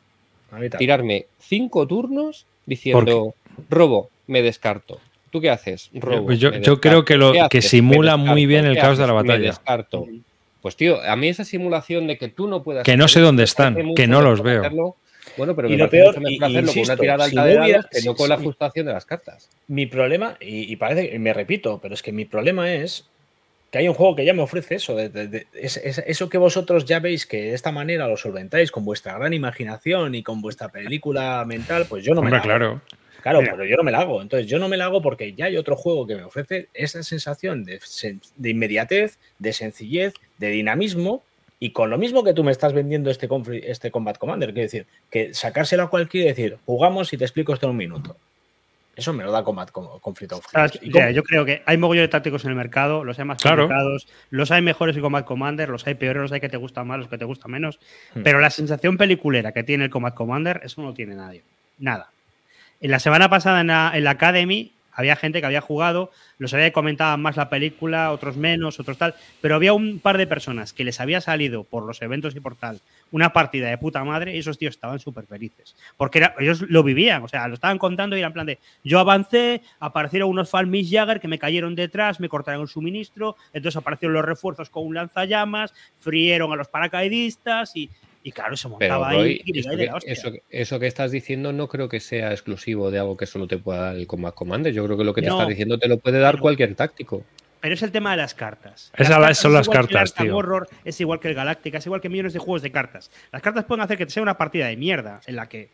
[0.78, 3.34] tirarme cinco turnos diciendo
[3.70, 5.00] robo, me descarto.
[5.30, 5.90] ¿Tú qué haces?
[5.92, 6.26] Robo.
[6.26, 8.96] Pues yo- me creo que lo- ¿Qué que simula Me muy bien el ¿Qué caos
[8.98, 9.46] de la Me batalla.
[9.50, 10.06] descarto.
[10.62, 12.84] Pues tío, a mí esa simulación de que tú no puedas.
[12.84, 14.60] Que no sé dónde me están, que no los veo.
[14.60, 14.96] hacerlo-
[15.36, 17.86] Bueno, pero Y me lo peor, y- hacerlo con una tirada alta de hubiera- dados
[17.90, 19.50] que no con la frustración de las cartas.
[19.68, 23.04] Mi problema, y, y parece que me repito, pero es que mi problema es
[23.70, 24.94] que hay un juego que ya me ofrece eso.
[24.96, 28.16] de- de- de- es- es- eso que vosotros ya veis que de esta manera lo
[28.16, 32.80] solventáis con vuestra gran imaginación y con vuestra película mental, pues yo no me hago.
[33.30, 33.40] Claro.
[33.42, 33.52] Mira.
[33.56, 34.22] pero yo no me la hago.
[34.22, 37.02] Entonces, yo no me la hago porque ya hay otro juego que me ofrece esa
[37.02, 37.80] sensación de,
[38.50, 41.22] inmediatez, de sencillez, de dinamismo.
[41.58, 43.28] Y con lo mismo que tú me estás vendiendo este,
[43.64, 47.54] este Combat Commander, quiero decir, que sacárselo a cualquiera y decir, jugamos y te explico
[47.54, 48.16] esto en un minuto.
[48.94, 50.72] Eso me lo da Combat Com- Conflict of ¿Sabes?
[50.76, 50.86] Heroes.
[50.86, 53.24] Y Mira, com- yo creo que hay mogollón de tácticos en el mercado, los hay
[53.26, 53.64] más Claro.
[53.64, 56.86] complicados, los hay mejores que Combat Commander, los hay peores, los hay que te gustan
[56.86, 57.78] más, los que te gustan menos.
[58.14, 58.22] Hmm.
[58.22, 61.42] Pero la sensación peliculera que tiene el Combat Commander, eso no lo tiene nadie.
[61.78, 62.10] Nada.
[62.80, 63.66] En la semana pasada en
[64.04, 68.80] la, Academy había gente que había jugado, los había comentado más la película, otros menos,
[68.80, 72.34] otros tal, pero había un par de personas que les había salido por los eventos
[72.34, 72.80] y por tal
[73.12, 75.76] una partida de puta madre y esos tíos estaban súper felices.
[75.96, 79.62] Porque ellos lo vivían, o sea, lo estaban contando y eran plan de, yo avancé,
[79.80, 84.24] aparecieron unos Falmis Jagger que me cayeron detrás, me cortaron el suministro, entonces aparecieron los
[84.24, 87.90] refuerzos con un lanzallamas, frieron a los paracaidistas y,
[88.26, 90.12] y claro, se Pero montaba Roy, ahí y eso, de que, la hostia.
[90.12, 93.46] eso que- eso que estás diciendo no creo que sea exclusivo de algo que solo
[93.46, 94.72] te pueda dar el Combat Commander.
[94.72, 95.34] Yo creo que lo que te No.
[95.34, 96.40] estás diciendo te lo puede dar No.
[96.40, 97.22] cualquier táctico.
[97.60, 98.90] Pero es el tema de las cartas.
[98.96, 100.36] Esa Las son es las igual que el cartas, Arkham tío.
[100.36, 103.10] Horror, es igual que el Galáctica, es igual que millones de juegos de cartas.
[103.30, 105.68] Las cartas pueden hacer que te sea una partida de mierda en la que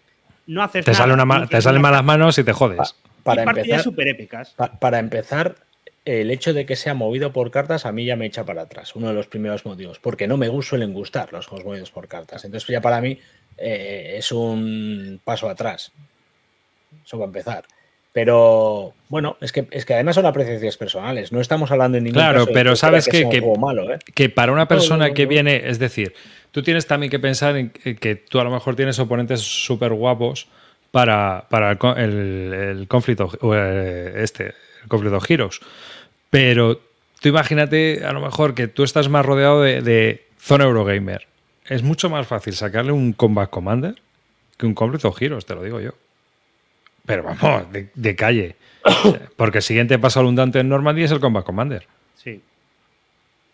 [0.47, 1.05] no haces Te, nada.
[1.05, 2.79] sale una te salen malas manos y te jodes.
[2.79, 4.51] Pa- para y partidas empezar, súper épicas.
[4.57, 5.55] pa- para empezar,
[6.05, 8.97] el hecho de que sea movido por cartas a mí ya me echa para atrás.
[8.97, 9.99] Uno de los primeros motivos.
[9.99, 12.45] Porque no me suelen gustar los juegos movidos por cartas.
[12.45, 13.19] Entonces, ya para mí
[13.57, 15.93] eh, es un paso atrás.
[17.05, 17.65] Eso va a empezar.
[18.13, 21.33] Pero bueno, es que, es que además son apreciaciones personales.
[21.33, 23.99] No estamos hablando en ningún Claro, caso pero sabes que, que, malo, ¿eh?
[24.15, 26.13] que para una persona No, no, que viene, es decir,
[26.51, 30.49] tú tienes también que pensar en que tú a lo mejor tienes oponentes súper guapos
[30.91, 35.61] para, para el, el, el conflicto, eh, este, el conflicto Heroes.
[36.33, 36.81] Pero
[37.21, 41.29] tú imagínate a lo mejor que tú estás más rodeado de, de zona Eurogamer.
[41.67, 43.97] Es mucho más fácil sacarle un Combat Commander
[44.57, 45.91] que un conflicto Heroes, te lo digo yo.
[47.05, 48.57] Pero vamos, de, de calle.
[49.37, 51.87] Porque el siguiente paso al Undante en Normandy es el Combat Commander.
[52.17, 52.41] Sí.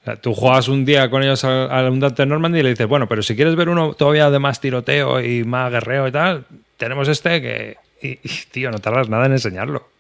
[0.02, 2.86] O sea, tú juegas un día con ellos al, al Undante Normandy y le dices,
[2.86, 6.44] bueno, pero si quieres ver uno todavía de más tiroteo y más guerreo y tal,
[6.76, 7.76] tenemos este que.
[8.00, 9.97] Y, y, tío, no tardas nada en enseñarlo.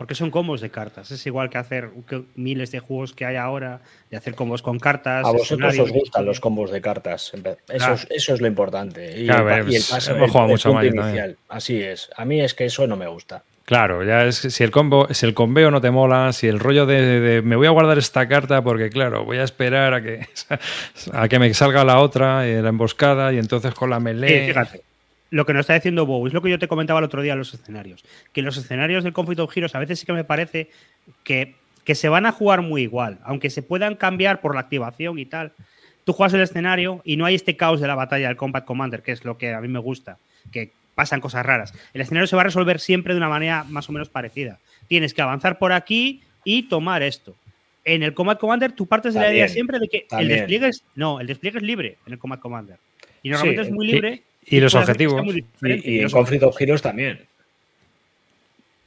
[0.00, 1.10] Porque son combos de cartas.
[1.10, 1.90] Es igual que hacer
[2.34, 5.26] miles de juegos que hay ahora, de hacer combos con cartas.
[5.26, 7.30] A vosotros os gustan los combos de cartas.
[7.34, 7.42] Eso,
[7.76, 7.94] Claro.
[7.96, 9.20] es, eso es lo importante.
[9.20, 11.36] Y, Claro, el, pa- y el es- paso, hemos el- jugado el mucho punto inicial.
[11.50, 12.08] Así es.
[12.16, 13.42] A mí es que eso no me gusta.
[13.66, 16.60] Claro, ya es que si el combo, si el combeo no te mola, si el
[16.60, 19.92] rollo de, de- de, me voy a guardar esta carta porque claro, voy a esperar
[19.92, 20.26] a que
[21.12, 24.46] a que me salga la otra, eh, la emboscada, y entonces con la Sí, melee.
[24.48, 24.80] fíjate.
[25.30, 27.32] Lo que nos está diciendo Bow es lo que yo te comentaba el otro día
[27.32, 28.04] en los escenarios.
[28.32, 30.70] Que los escenarios del Conflict of Heroes a veces sí que me parece
[31.22, 31.54] que,
[31.84, 35.26] que se van a jugar muy igual, aunque se puedan cambiar por la activación y
[35.26, 35.52] tal.
[36.04, 39.02] Tú juegas el escenario y no hay este caos de la batalla del Combat Commander,
[39.02, 40.18] que es lo que a mí me gusta,
[40.50, 41.72] que pasan cosas raras.
[41.94, 44.58] El escenario se va a resolver siempre de una manera más o menos parecida.
[44.88, 47.36] Tienes que avanzar por aquí y tomar esto.
[47.84, 50.84] En el Combat Commander tú partes de la idea siempre de que el despliegue es
[50.94, 52.78] no, el despliegue es libre en el Combat Commander.
[53.22, 54.22] Y normalmente Sí, es muy libre.
[54.46, 55.24] Y los objetivos.
[55.34, 55.44] Y,
[55.96, 56.60] y en Conflict of.
[56.60, 57.20] Heroes también.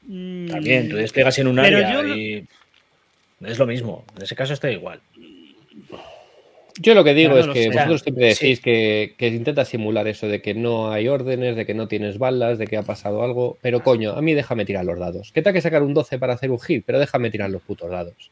[0.06, 0.90] Mm, También.
[0.90, 2.48] Tú despliegas en un Pero área yo y.
[3.46, 4.06] Es lo mismo.
[4.18, 5.00] En ese caso está igual.
[6.80, 7.70] Yo lo que digo es que sé.
[7.70, 8.46] vosotros siempre Sí.
[8.48, 12.18] decís que, que intentas simular eso de que no hay órdenes, de que no tienes
[12.18, 13.58] balas, de que ha pasado algo.
[13.62, 15.32] Pero coño, a mí déjame tirar los dados.
[15.32, 17.92] Que tenga que sacar un 12 para hacer un hit, pero déjame tirar los putos
[17.92, 18.32] dados.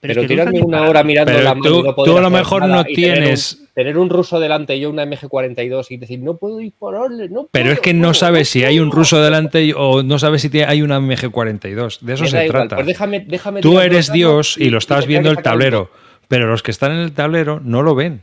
[0.00, 2.12] Pero, Pero, es que tirarme una hora mirando Pero la mano tú- y no poder
[2.12, 4.90] tú a lo mejor no y tener un- tienes- Tener un, ruso delante y yo
[4.90, 8.64] una MG42 y decir, no puedo dispararle, no Pero puedo, es que no sabes si
[8.64, 9.00] hay un puedo".
[9.00, 12.00] ruso delante y- o no sabes si hay una MG42.
[12.00, 12.76] De eso Me se trata.
[12.76, 15.90] pues déjame, déjame Tú eres Dios y lo estás viendo el tablero,
[16.28, 18.22] pero los que están en el tablero no lo ven.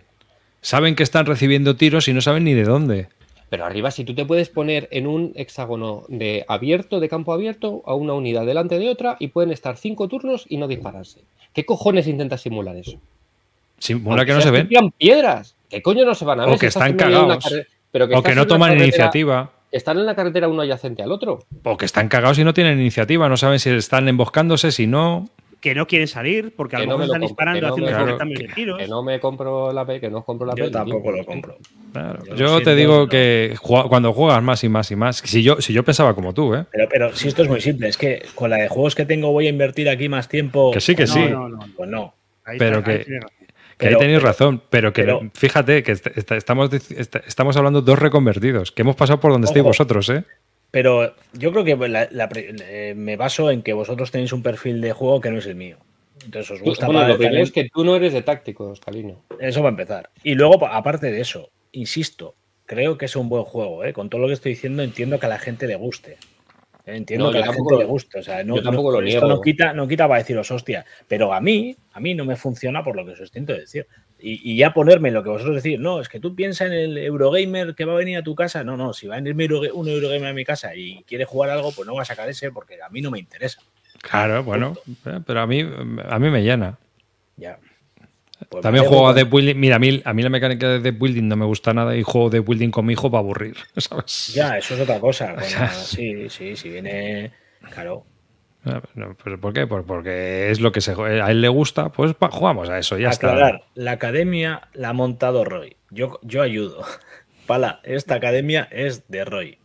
[0.62, 3.08] Saben que están recibiendo tiros y no saben ni de dónde.
[3.50, 7.84] Pero arriba, si tú te puedes poner en un hexágono de abierto, de campo abierto,
[7.86, 11.22] a una unidad delante de otra y pueden estar cinco turnos y no dispararse.
[11.56, 13.00] ¿Qué cojones intentas simular eso?
[13.80, 14.68] Simula Aunque que no se ven.
[14.68, 15.56] tiran piedras.
[15.70, 16.60] ¿Qué coño no se van a O ver?
[16.60, 17.44] que estás están cagados.
[17.92, 19.52] pero O que estás en no toman carretera- iniciativa.
[19.72, 21.40] Están en la carretera uno adyacente al otro.
[21.64, 23.28] O que están cagados y no tienen iniciativa.
[23.28, 25.28] No saben si están emboscándose, si no.
[25.66, 27.54] Que no quieren salir porque a Que lo no mejor me lo están compro, que
[27.56, 28.78] disparando haciendo Claro, intercambios de tiros.
[28.78, 30.62] Que no me compro la P, que no os compro la P.
[30.62, 31.58] Yo tampoco lo compro.
[31.92, 32.24] Claro.
[32.24, 33.08] Yo Yo, lo te digo no.
[33.10, 33.56] que
[33.90, 35.18] cuando juegas más y más y más.
[35.26, 36.66] Si yo, si yo pensaba como tú, ¿eh?
[36.72, 39.32] Pero, pero si esto es muy simple, es que con la de juegos que tengo
[39.32, 40.70] voy a invertir aquí más tiempo.
[40.72, 41.20] Que sí, que No, sí.
[41.32, 41.60] no, no.
[41.76, 42.14] Pues no.
[42.44, 43.06] Ahí Pero está, ahí que-.
[43.06, 43.20] Que ahí
[43.78, 48.00] Pero- tenéis razón, pero que pero- fíjate que est- est- estamos, est- estamos hablando dos
[48.00, 49.70] reconvertidos, que hemos pasado por donde estéis Ojo.
[49.72, 50.24] vosotros, ¿eh?
[50.76, 54.44] Pero yo creo que la- la pre- eh, me baso en que vosotros tenéis un
[54.44, 55.78] perfil de juego que no es el mío.
[56.26, 59.24] Entonces os gusta bueno, para lo primero es que tú no eres de tácticos, Calino.
[59.40, 60.10] Eso va a empezar.
[60.22, 63.86] Y luego, pa- aparte de eso, insisto, creo que es un buen juego.
[63.86, 63.94] ¿eh?
[63.94, 66.18] Con todo lo que estoy diciendo, entiendo que a la gente le guste.
[66.86, 66.98] ¿eh?
[66.98, 68.20] Entiendo No, que a la gente lo- le guste.
[68.20, 69.34] O sea, no, yo tampoco no- lo esto niego.
[69.38, 70.86] no quita, no quita para deciros, hostia.
[71.08, 73.88] Pero a mí, a mí no me funciona por lo que os intento decir.
[74.28, 76.98] Y, y ya ponerme lo que vosotros decís, no, es que tú piensas en el
[76.98, 78.64] Eurogamer que va a venir a tu casa.
[78.64, 79.36] No, no, si va a venir
[79.72, 82.52] un Eurogamer a mi casa y quiere jugar algo, pues no va a sacar ese
[82.52, 83.62] porque a mí no me interesa.
[84.02, 84.76] Claro, bueno,
[85.28, 86.76] pero a mí, a mí me llena.
[87.38, 87.60] Ya.
[88.50, 89.60] Pues También juego a Deck Building.
[89.60, 92.02] Mira, a mí, a mí la mecánica de Deck Building no me gusta nada y
[92.02, 94.34] juego de Building con mi hijo para aburrir, ¿sabes?
[94.34, 95.36] Ya, eso es otra cosa.
[95.40, 97.32] Bueno, sí, sí, si viene.
[97.70, 98.08] Claro.
[98.66, 99.68] Ah, no, ¿pero ¿Por qué?
[99.68, 103.10] Por- porque es lo que se, a él le gusta, pues jugamos a eso, ya
[103.10, 103.68] Aclarar, está.
[103.76, 105.78] la academia la ha montado Roy.
[105.92, 106.84] Yo, yo ayudo.
[107.48, 109.60] Pala, esta academia es de Roy.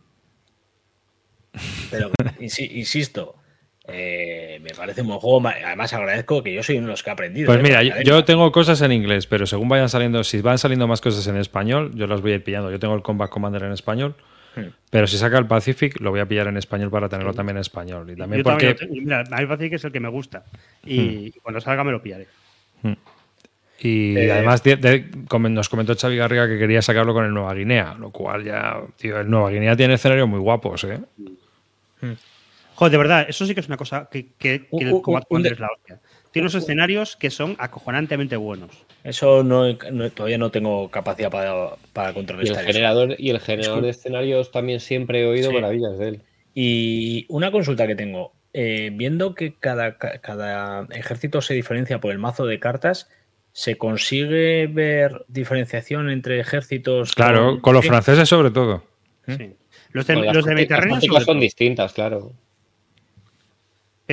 [1.89, 3.35] Pero, insi- insisto,
[3.87, 5.47] eh, me parece un buen juego.
[5.47, 7.47] Además, agradezco que yo soy uno de los que ha aprendido.
[7.47, 7.63] Pues ¿eh?
[7.63, 11.01] mira, yo, yo tengo cosas en inglés, pero según vayan saliendo, si van saliendo más
[11.01, 12.71] cosas en español, yo las voy a ir pillando.
[12.71, 14.15] Yo tengo el Combat Commander en español.
[14.89, 17.61] Pero si saca el Pacific, lo voy a pillar en español para tenerlo también en
[17.61, 18.09] español.
[18.09, 18.75] Y también Yo porque.
[18.89, 20.43] Mira, parece que es el que me gusta.
[20.85, 22.27] Y cuando salga me lo pillaré.
[23.83, 27.33] Y Eh, además de- de- como nos comentó Xavi Garriga que quería sacarlo con el
[27.33, 30.99] Nueva Guinea, lo cual ya, tío, el Nueva Guinea tiene escenarios muy guapos, ¿eh?
[32.75, 34.93] Joder, de verdad, eso sí que es una cosa que, que- que Un- el
[35.29, 35.99] un de- es la hostia.
[36.31, 38.71] Tiene unos escenarios que son acojonantemente buenos.
[39.03, 42.67] Eso no, no- todavía no tengo capacidad para, para Y el contrarrestar eso.
[42.67, 45.55] generador, y el generador de escenarios también siempre he oído Sí.
[45.55, 46.21] maravillas de él.
[46.53, 48.33] Y una consulta que tengo.
[48.53, 53.09] Eh, viendo que cada, cada ejército se diferencia por el mazo de cartas,
[53.53, 57.13] ¿se consigue ver diferenciación entre ejércitos?
[57.13, 58.83] Claro, con, los franceses sobre todo.
[59.25, 59.53] Sí.
[59.91, 62.33] Los de, los de Mediterráneo son distintas, claro.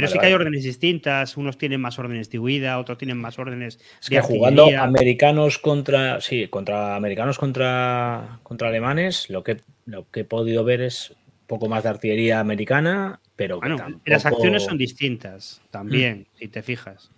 [0.00, 3.38] Pero sí que hay órdenes distintas, unos tienen más órdenes de huida, otros tienen más
[3.38, 10.10] órdenes es que jugando americanos contra sí, contra americanos contra contra alemanes, lo que lo
[10.10, 14.64] que he podido ver es un poco más de artillería americana, pero bueno, las acciones
[14.64, 16.38] son distintas también, mm.
[16.38, 17.10] si te fijas.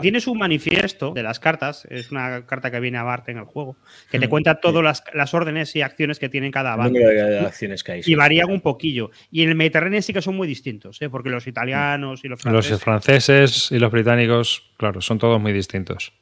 [0.00, 3.44] Tienes un manifiesto de las cartas, es una carta que viene a Bart en el
[3.44, 3.76] juego,
[4.10, 6.98] que te mm, cuenta todas las, órdenes y acciones que tienen cada bando.
[7.44, 9.10] acciones que hay, y varían un poquillo.
[9.30, 11.10] Y en el Mediterráneo sí que son muy distintos, ¿eh?
[11.10, 12.70] porque los italianos y los franceses.
[12.70, 16.12] Los franceses y los británicos, claro, son todos muy distintos.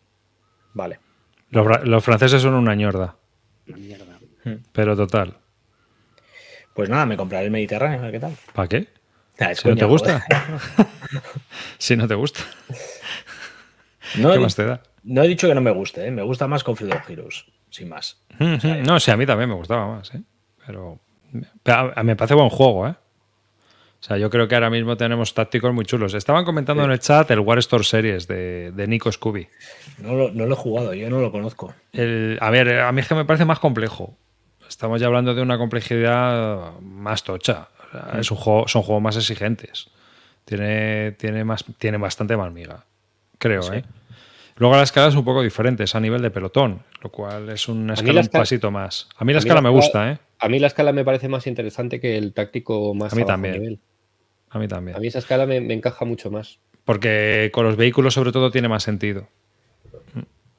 [0.72, 0.98] Vale.
[1.50, 3.16] Los, franceses son una ñorda.
[3.68, 4.18] Una mierda.
[4.44, 4.56] Hmm.
[4.72, 5.38] Pero total.
[6.74, 8.32] Pues nada, me compraré el Mediterráneo, a ver qué tal.
[8.52, 8.88] ¿Para qué?
[9.38, 10.24] Ah, si no te gusta.
[11.78, 12.40] si no te gusta.
[14.16, 14.82] No ¿Qué más te da?
[15.02, 16.10] No he dicho que no me guste, ¿eh?
[16.10, 18.22] me gusta más con Freedom Heroes, sin más.
[18.38, 20.22] no, sí, a mí también me gustaba más, ¿eh?
[20.66, 20.98] pero
[22.02, 22.94] me parece buen juego, ¿eh?
[24.04, 26.12] O sea, yo creo que ahora mismo tenemos tácticos muy chulos.
[26.12, 29.48] Estaban comentando en el chat el War Store Series de, Nico Scooby.
[29.96, 31.72] No lo, no lo, he jugado, yo no lo conozco.
[31.94, 34.14] a ver, a mí es que me parece más complejo.
[34.68, 37.68] Estamos ya hablando de una complejidad más tocha.
[38.18, 39.88] es un juego, son juegos más exigentes.
[40.44, 42.84] Tiene, tiene, más, tiene bastante más miga,
[43.38, 43.84] creo, ¿eh?
[44.56, 47.68] Luego la escala es un poco diferente, es a nivel de pelotón, lo cual es
[47.68, 49.08] una escala un pasito más.
[49.16, 50.18] A mí la escala me gusta, ¿eh?
[50.38, 53.80] A mí la escala me parece más interesante que el táctico más a mí también.
[54.50, 54.96] A mí también.
[54.96, 56.60] A mí esa escala me, encaja mucho más.
[56.84, 59.26] Porque con los vehículos sobre todo tiene más sentido.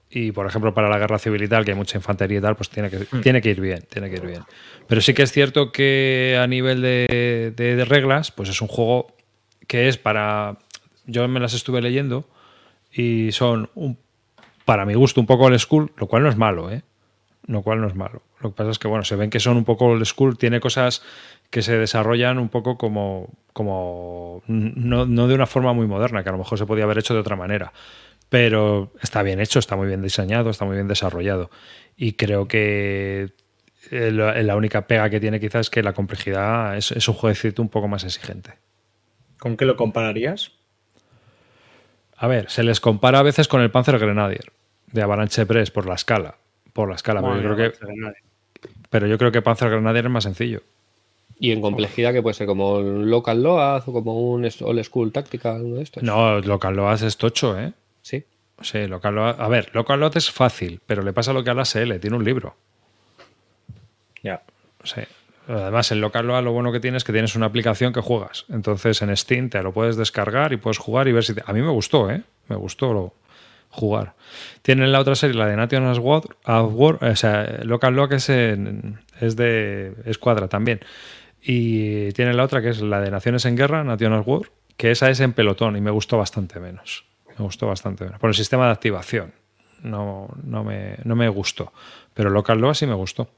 [0.10, 2.56] Y por ejemplo para la guerra civil y tal, que hay mucha infantería y tal,
[2.56, 3.22] pues tiene que, hmm.
[3.22, 4.44] tiene que ir bien, tiene que ir bien.
[4.88, 9.16] Pero sí que es cierto que a nivel de, de reglas, pues es un juego
[9.68, 10.58] que es para...
[11.06, 12.28] Yo me las estuve leyendo
[12.96, 13.98] y son, un,
[14.64, 16.84] para mi gusto, un poco old school, lo cual no es malo, ¿eh?
[17.48, 18.22] Lo cual no es malo.
[18.42, 20.60] Lo que pasa es que, bueno, se ven que son un poco old school, tiene
[20.60, 21.04] cosas
[21.50, 26.30] que se desarrollan un poco como, como no, no de una forma muy moderna, que
[26.30, 27.74] a lo mejor se podía haber hecho de otra manera.
[28.30, 31.52] Pero está bien hecho, está muy bien diseñado, está muy bien desarrollado.
[31.96, 33.34] Y creo que
[33.92, 37.70] eh, la única pega que tiene quizás es que la complejidad es, un jueguecito un
[37.70, 38.54] poco más exigente.
[39.40, 40.52] ¿Con qué lo compararías?
[42.18, 44.52] A ver, se les compara a veces con el Panzer Grenadier
[44.92, 46.36] de Avalanche Press por la escala.
[46.74, 47.78] Por la escala, pero, yo creo que,
[48.90, 50.62] pero yo creo que Panzer Grenadier es más sencillo.
[51.40, 55.12] ¿Y en complejidad que puede ser como un Local Loaz o como un Old School
[55.12, 56.04] Tactical, uno de estos?
[56.04, 57.74] No, Local Loaz es tocho, ¿eh?
[58.02, 58.24] Sí.
[58.62, 59.40] Sí, Local Loaz.
[59.40, 62.16] A ver, Local Loaz es fácil, pero le pasa lo que a la SL, tiene
[62.16, 62.56] un libro.
[64.24, 64.42] Ya.
[64.84, 65.02] Sí.
[65.48, 68.46] Además, en local lo bueno que tienes es que tienes una aplicación que juegas.
[68.50, 71.34] Entonces, en Steam te lo puedes descargar y puedes jugar y ver si...
[71.46, 72.24] A mí me gustó, ¿eh?
[72.48, 73.14] Me gustó lo...
[73.70, 74.14] jugar.
[74.62, 79.94] Tienen la otra serie, la de National War, o sea, Local Lock es, es de
[80.06, 80.80] Escuadra también.
[81.42, 85.10] Y tienen la otra que es la de Naciones en Guerra, National War, que esa
[85.10, 87.06] es en pelotón y me gustó bastante menos.
[87.38, 88.20] Me gustó bastante menos.
[88.20, 89.34] Por el sistema de activación.
[89.84, 91.72] No, no, me, no me gustó.
[92.14, 93.30] Pero Local Lock sí me gustó.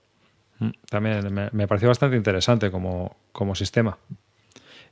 [0.60, 3.16] Mm, también me, pareció bastante interesante como,
[3.55, 3.97] sistema.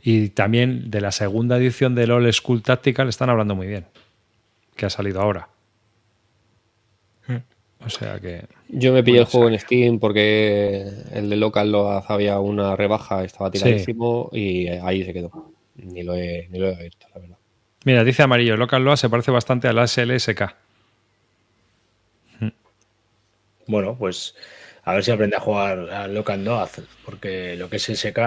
[0.01, 3.85] Y también de la segunda edición del All School Tactical están hablando muy bien,
[4.75, 5.49] que ha salido ahora.
[7.27, 7.37] Mm.
[7.85, 8.45] O sea que.
[8.69, 13.23] Yo me pillé el juego en Steam porque el de Local lo había una rebaja,
[13.23, 15.53] estaba tiradísimo y ahí se quedó.
[15.75, 17.37] Ni lo he, ni lo he visto, la verdad.
[17.83, 20.55] Mira, dice Amarillo, Local Loa se parece bastante a la SLSK.
[22.39, 22.47] Mm.
[23.67, 24.35] Bueno, pues
[24.85, 28.19] a ver si aprende a jugar a Local Noaz, porque lo que es SK.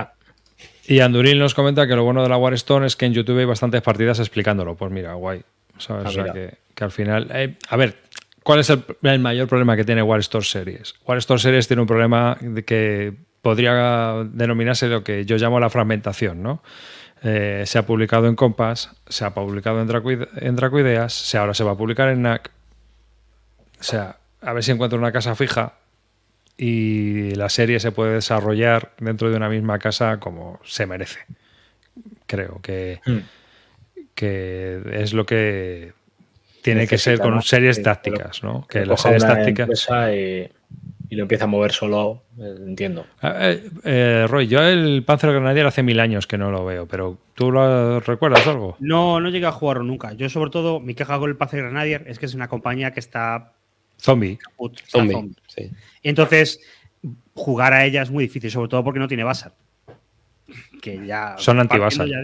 [0.86, 3.44] Y Anduril nos comenta que lo bueno de la Warstone es que en YouTube hay
[3.44, 4.74] bastantes partidas explicándolo.
[4.74, 5.42] Pues mira, guay.
[5.88, 7.28] Ah, o sea, que, al final.
[7.32, 7.94] Eh, a ver,
[8.42, 8.82] ¿cuál es el,
[9.20, 10.94] mayor problema que tiene Warstone Series?
[11.06, 16.42] Warstone Series tiene un problema de que podría denominarse lo que yo llamo la fragmentación,
[16.42, 16.62] ¿no?
[17.22, 21.72] Eh, se ha publicado en Compass, se ha publicado en, Dracuideas, se, ahora se va
[21.72, 22.50] a publicar en NAC.
[23.80, 25.77] O sea, a ver si encuentro una casa fija
[26.58, 31.20] y la serie se puede desarrollar dentro de una misma casa como se merece.
[32.26, 33.18] Creo que, hmm.
[34.14, 35.92] que es lo que
[36.62, 38.66] tiene que ser con series tácticas, ¿no?
[38.66, 39.88] Que las series tácticas.
[41.10, 43.06] Y, lo empieza a mover solo, eh, entiendo.
[43.22, 46.86] Ah, eh, eh, Roy, yo el Panzer Grenadier hace mil años que no lo veo,
[46.86, 48.76] pero ¿tú lo recuerdas algo?
[48.78, 50.12] No, no llegué a jugarlo nunca.
[50.12, 53.00] Yo, sobre todo, mi queja con el Panzer Grenadier es que es una compañía que
[53.00, 53.54] está
[53.98, 54.38] Zombie.
[56.02, 56.60] entonces,
[57.34, 59.50] jugar a ella es muy difícil, sobre todo porque no tiene base.
[60.80, 61.34] que ya...
[61.36, 61.58] Son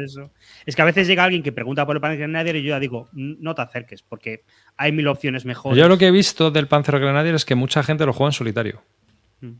[0.02, 0.30] eso.
[0.64, 2.80] Es que a veces llega alguien que pregunta por el Panzer Grenadier y yo ya
[2.80, 4.44] digo, "N- no te acerques, porque
[4.78, 5.76] hay mil opciones mejores.
[5.78, 8.32] Yo lo que he visto del Panzer Grenadier es que mucha gente lo juega en
[8.32, 8.82] solitario.
[9.40, 9.52] Mm.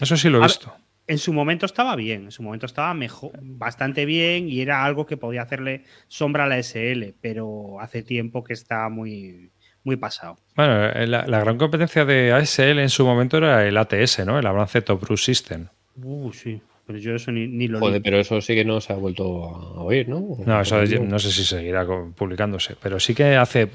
[0.00, 0.72] Eso sí lo he A- visto.
[1.06, 5.04] En su momento estaba bien, en su momento estaba mejor, bastante bien y era algo
[5.04, 9.50] que podía hacerle sombra a la SL, pero hace tiempo que está muy,
[9.84, 10.36] muy pasado.
[10.56, 14.38] Bueno, eh, la, la gran competencia de ASL en su momento era el ATS, ¿no?
[14.38, 15.66] El Advanced Top Cruise System.
[16.02, 18.92] Uh, sí, pero yo eso ni, ni lo Joder, pero eso sí que no se
[18.92, 20.36] ha vuelto a oír, ¿no?
[20.44, 23.68] No, eso es- no sé si seguirá publicándose, pero sí que hace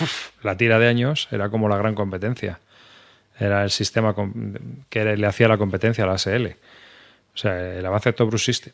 [0.00, 2.58] uf, la tira de años era como la gran competencia.
[3.38, 4.14] Era el sistema
[4.88, 6.56] que le hacía la competencia a la ASL.
[7.34, 8.72] O sea, el Advanced Top Cruise System.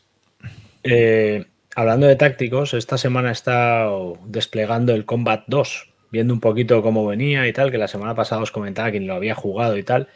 [0.83, 1.45] Eh,
[1.75, 7.47] hablando de tácticos, esta semana estado desplegando el Combat 2, viendo un poquito cómo venía
[7.47, 10.07] y tal, que la semana pasada os comentaba que ni lo había jugado y tal.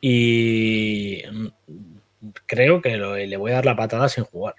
[0.00, 1.46] Y mm,
[2.46, 4.54] creo que lo- le voy a dar la patada sin jugar.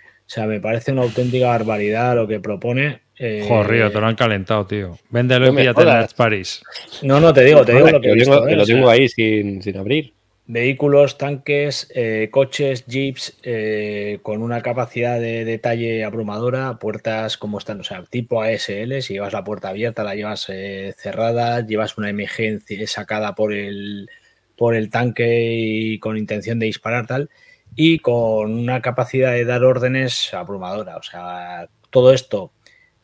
[0.00, 3.00] O sea, me parece una auténtica barbaridad lo que propone.
[3.18, 4.98] eh, Joder, te lo han calentado, tío.
[5.10, 5.88] Véndelo y píllate en.
[5.88, 6.62] Nats Paris.
[7.02, 8.56] No, no, te digo, te digo lo que lo visto, tengo, ¿eh?
[8.56, 10.12] lo O sea, tengo ahí sin, sin abrir.
[10.50, 17.80] Vehículos, tanques, eh, coches, jeeps, eh, con una capacidad de detalle abrumadora, puertas como están,
[17.80, 22.08] o sea, tipo ASL, si llevas la puerta abierta, la llevas eh, cerrada, llevas una
[22.08, 24.08] MG enci- sacada por el,
[24.56, 27.28] por el tanque y con intención de disparar tal,
[27.76, 30.96] y con una capacidad de dar órdenes abrumadora.
[30.96, 32.52] O sea, todo esto.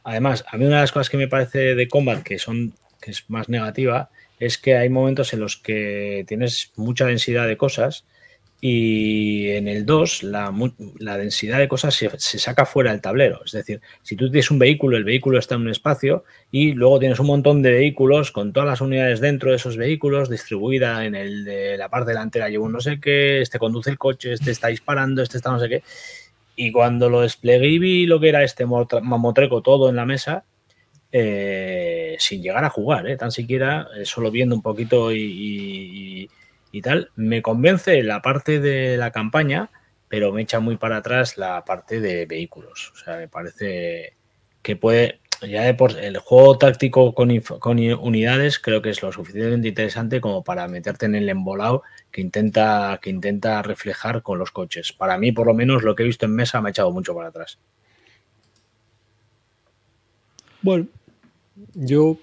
[0.03, 2.73] Además, a mí una de las cosas que me parece de Combat que son
[3.03, 4.09] que es más negativa
[4.39, 8.05] es que hay momentos en los que tienes mucha densidad de cosas
[8.67, 10.51] y en el 2 la,
[10.99, 13.43] la densidad de cosas se, saca fuera del tablero.
[13.45, 16.99] Es decir, si tú tienes un vehículo, el vehículo está en un espacio y luego
[16.99, 21.15] tienes un montón de vehículos con todas las unidades dentro de esos vehículos distribuida en
[21.15, 24.51] el de la parte delantera lleva un no sé qué, este conduce el coche, este
[24.51, 25.83] está disparando, este está no sé qué.
[26.57, 30.45] Y cuando lo desplegué y vi lo que era este mamotreco todo en la mesa,
[31.17, 36.29] eh, sin llegar a jugar, eh, tan siquiera, eh, solo viendo un poquito y,
[36.83, 39.71] tal, me convence la parte de la campaña,
[40.09, 42.91] pero me echa muy para atrás la parte de vehículos.
[42.95, 44.15] O sea, me parece
[44.61, 49.13] que puede, ya de por el juego táctico con, con unidades, creo que es lo
[49.13, 54.51] suficientemente interesante como para meterte en el embolado que intenta, que intenta reflejar con los
[54.51, 54.93] coches.
[54.93, 57.15] Para mí, por lo menos, lo que he visto en mesa me ha echado mucho
[57.15, 57.61] para atrás.
[60.61, 60.89] Bueno,
[61.75, 62.19] yo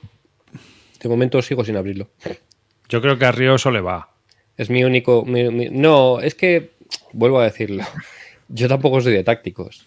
[1.02, 2.10] de momento sigo sin abrirlo.
[2.90, 4.10] Yo creo que a Río eso le va.
[4.58, 5.24] Es mi único.
[5.26, 6.72] mi- mi- no, es que.
[7.14, 7.84] Vuelvo a decirlo.
[8.50, 9.86] Yo tampoco soy de tácticos.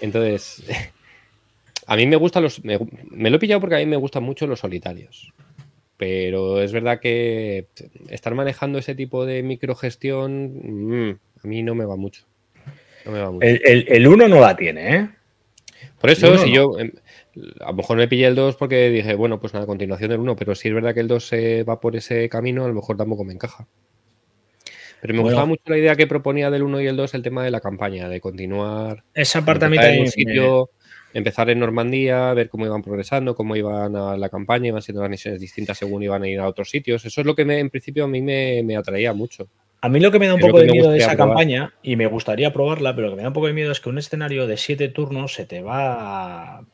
[0.00, 0.62] Entonces.
[1.86, 2.64] A mí me gustan los.
[2.64, 2.78] Me,
[3.10, 5.32] me lo he pillado porque a mí me gustan mucho los solitarios.
[5.96, 7.66] Pero es verdad que
[8.08, 11.08] estar manejando ese tipo de microgestión.
[11.08, 12.24] mm, a mí no me va mucho.
[13.04, 13.46] No me va mucho.
[13.46, 15.08] El, el, el uno no la tiene, ¿eh?
[16.00, 16.54] Por eso, no, si no.
[16.54, 16.76] yo.
[17.60, 20.36] A lo mejor me pillé el 2 porque dije, bueno, pues nada, continuación del 1.
[20.36, 22.96] Pero si es verdad que el 2 se va por ese camino, a lo mejor
[22.96, 23.66] tampoco me encaja.
[25.00, 25.34] Pero me Bueno.
[25.34, 27.60] gustaba mucho la idea que proponía del 1 y el 2 el tema de la
[27.60, 29.02] campaña, de continuar.
[29.14, 32.82] Esa parte a mí empezar en también un me- empezar en Normandía, ver cómo iban
[32.82, 36.38] progresando, cómo iban a la campaña, iban siendo las misiones distintas según iban a ir
[36.40, 37.04] a otros sitios.
[37.04, 39.48] Eso es lo que me, en principio a mí me, me atraía mucho.
[39.80, 41.28] A mí lo que me da un poco de miedo de esa probar.
[41.36, 43.80] campaña, y me gustaría probarla, pero lo que me da un poco de miedo es
[43.80, 46.64] que un escenario de siete turnos se te va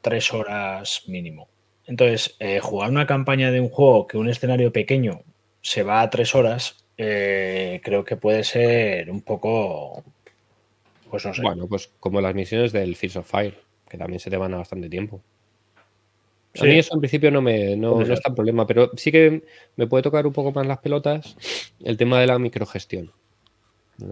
[0.00, 1.48] tres horas mínimo.
[1.86, 5.22] Entonces, eh, jugar una campaña de un juego que un escenario pequeño
[5.60, 10.04] se va a tres horas, eh, creo que puede ser un poco,
[11.10, 11.42] pues no sé.
[11.42, 14.58] Bueno, pues como las misiones del Fields of Fire, que también se te van a
[14.58, 15.20] bastante tiempo.
[16.60, 19.44] A mí eso en principio no, me, no, no es tan problema, pero sí que
[19.76, 21.36] me puede tocar un poco más las pelotas
[21.82, 23.12] el tema de la microgestión.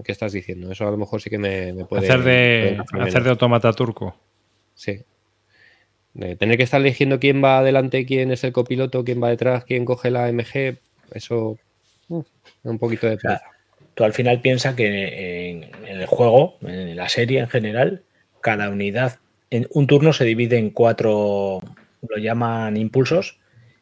[0.05, 0.71] ¿Qué estás diciendo?
[0.71, 2.07] Eso a lo mejor sí que me, me puede.
[2.07, 4.15] hacer de, hacer de automata turco.
[4.75, 5.01] Sí.
[6.15, 9.65] De tener que estar eligiendo quién va adelante, quién es el copiloto, quién va detrás,
[9.65, 10.79] quién coge la MG,
[11.13, 11.59] eso.
[12.09, 12.23] uh,
[12.65, 13.51] un poquito de sea, pereza.
[13.95, 18.03] Tú al final piensas que en, en el juego, en la serie en general,
[18.41, 19.19] cada unidad,
[19.51, 21.61] en un turno se divide en cuatro,
[22.09, 23.39] lo llaman impulsos,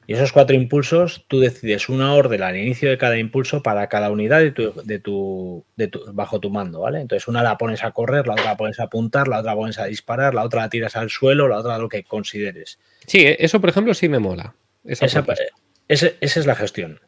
[0.06, 4.10] y esos cuatro impulsos tú decides una orden al inicio de cada impulso para cada
[4.10, 7.00] unidad de tu, de tu, de tu- bajo tu mando, ¿vale?
[7.00, 9.56] Entonces una la pones a correr, la otra la pones a apuntar, la otra la
[9.56, 12.78] pones a disparar, la otra la tiras al suelo, la otra lo que consideres.
[13.06, 14.54] Sí, eh, eso por ejemplo sí me mola.
[14.84, 15.06] Esa
[15.88, 17.00] Esa, esa es la gestión.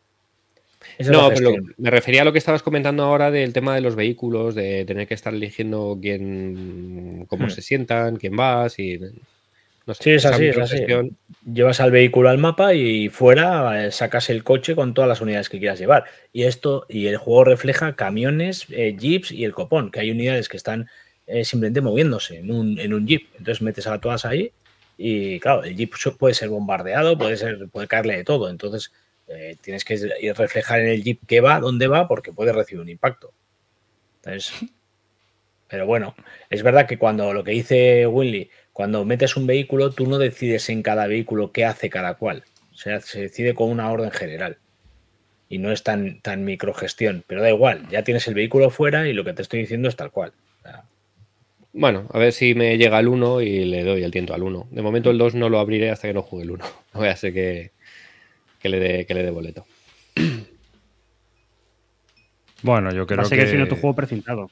[0.98, 3.94] Esa No, pero me refería a lo que estabas comentando ahora del tema de los
[3.94, 7.50] vehículos, de tener que estar eligiendo quién, cómo Hmm.
[7.50, 8.98] se sientan, quién va, si...
[9.94, 10.84] sí, es así, es así.
[11.44, 15.48] Llevas al vehículo al mapa y fuera eh, sacas el coche con todas las unidades
[15.48, 16.04] que quieras llevar.
[16.32, 20.48] Y esto, y el juego refleja camiones, eh, jeeps y el copón, que hay unidades
[20.48, 20.88] que están
[21.26, 23.28] eh, simplemente moviéndose en un, en un jeep.
[23.38, 24.52] Entonces metes a todas ahí
[24.96, 28.50] y claro, el jeep puede ser bombardeado, puede ser, puede caerle de todo.
[28.50, 28.92] Entonces
[29.60, 33.32] tienes que reflejar en el jeep qué va, dónde va, porque puede recibir un impacto.
[34.16, 34.52] Entonces,
[35.68, 36.14] pero bueno,
[36.48, 40.68] es verdad que cuando lo que dice Winley, cuando metes un vehículo, tú no decides
[40.68, 42.44] en cada vehículo qué hace cada cual.
[42.72, 44.58] O sea, se decide con una orden general.
[45.48, 47.24] Y no es tan, tan microgestión.
[47.26, 49.96] Pero da igual, ya tienes el vehículo fuera y lo que te estoy diciendo es
[49.96, 50.32] tal cual.
[51.72, 54.68] bueno, a ver si me llega el 1 y le doy el tiento al 1.
[54.70, 56.64] De momento el 2 no lo abriré hasta que no juegue el 1.
[56.94, 57.72] No voy a ser que,
[58.62, 59.66] le dé que le dé boleto.
[62.62, 63.36] Bueno, yo creo que...
[63.36, 63.46] que...
[63.48, 64.50] siendo tu juego precintado.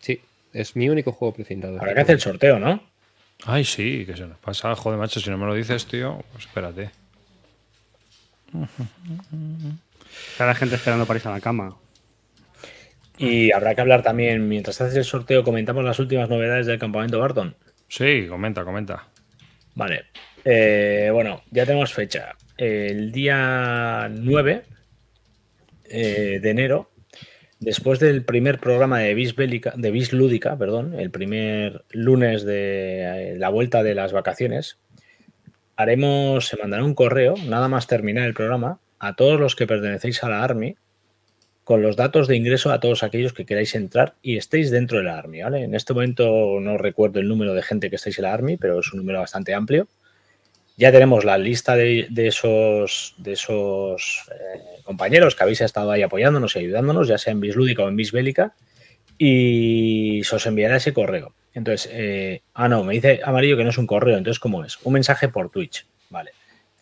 [0.00, 0.20] Sí,
[0.52, 1.78] es mi único juego precintado.
[1.78, 2.95] Habrá que hacer el sorteo, ¿no?
[3.44, 4.74] Ay, sí, que se nos pasa.
[4.74, 6.90] Joder, macho, si no me lo dices, tío, pues espérate.
[10.38, 11.76] Cada gente esperando para irse a la cama.
[13.18, 17.18] Y habrá que hablar también, mientras haces el sorteo, comentamos las últimas novedades del campamento
[17.18, 17.54] Barton.
[17.88, 19.06] Sí, comenta, comenta.
[19.74, 20.06] Vale.
[20.44, 22.34] Eh, bueno, ya tenemos fecha.
[22.56, 24.64] El día 9
[25.84, 26.90] eh, de enero
[27.66, 33.82] Después del primer programa de Vis Lúdica, perdón, el primer lunes de eh, la vuelta
[33.82, 34.78] de las vacaciones,
[35.74, 40.22] haremos, se mandará un correo, nada más terminar el programa, a todos los que pertenecéis
[40.22, 40.76] a la Army,
[41.64, 45.04] con los datos de ingreso a todos aquellos que queráis entrar y estéis dentro de
[45.04, 45.64] la Army, ¿vale?
[45.64, 48.78] En este momento no recuerdo el número de gente que estáis en la Army, pero
[48.78, 49.88] es un número bastante amplio.
[50.76, 56.54] Ya tenemos la lista de, esos, de esos eh, compañeros que habéis estado ahí apoyándonos
[56.54, 58.52] y ayudándonos, ya sea en Bislúdica o en Bisbélica,
[59.16, 61.32] y se os enviará ese correo.
[61.54, 64.78] Entonces, eh, ah, no, me dice Amarillo que no es un correo, entonces, ¿cómo es?
[64.82, 66.32] Un mensaje por Twitch, vale.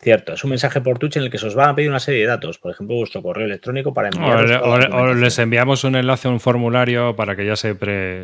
[0.00, 2.00] Cierto, es un mensaje por Twitch en el que se os van a pedir una
[2.00, 4.60] serie de datos, por ejemplo, vuestro correo electrónico para enviar.
[4.62, 7.76] O, les enviamos un enlace a un formulario para que ya se,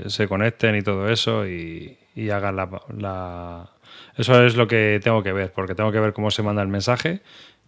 [0.06, 1.96] se conecten y todo eso y,
[2.28, 3.70] hagan la
[4.20, 6.68] eso es lo que tengo que ver, porque tengo que ver cómo se manda el
[6.68, 7.20] mensaje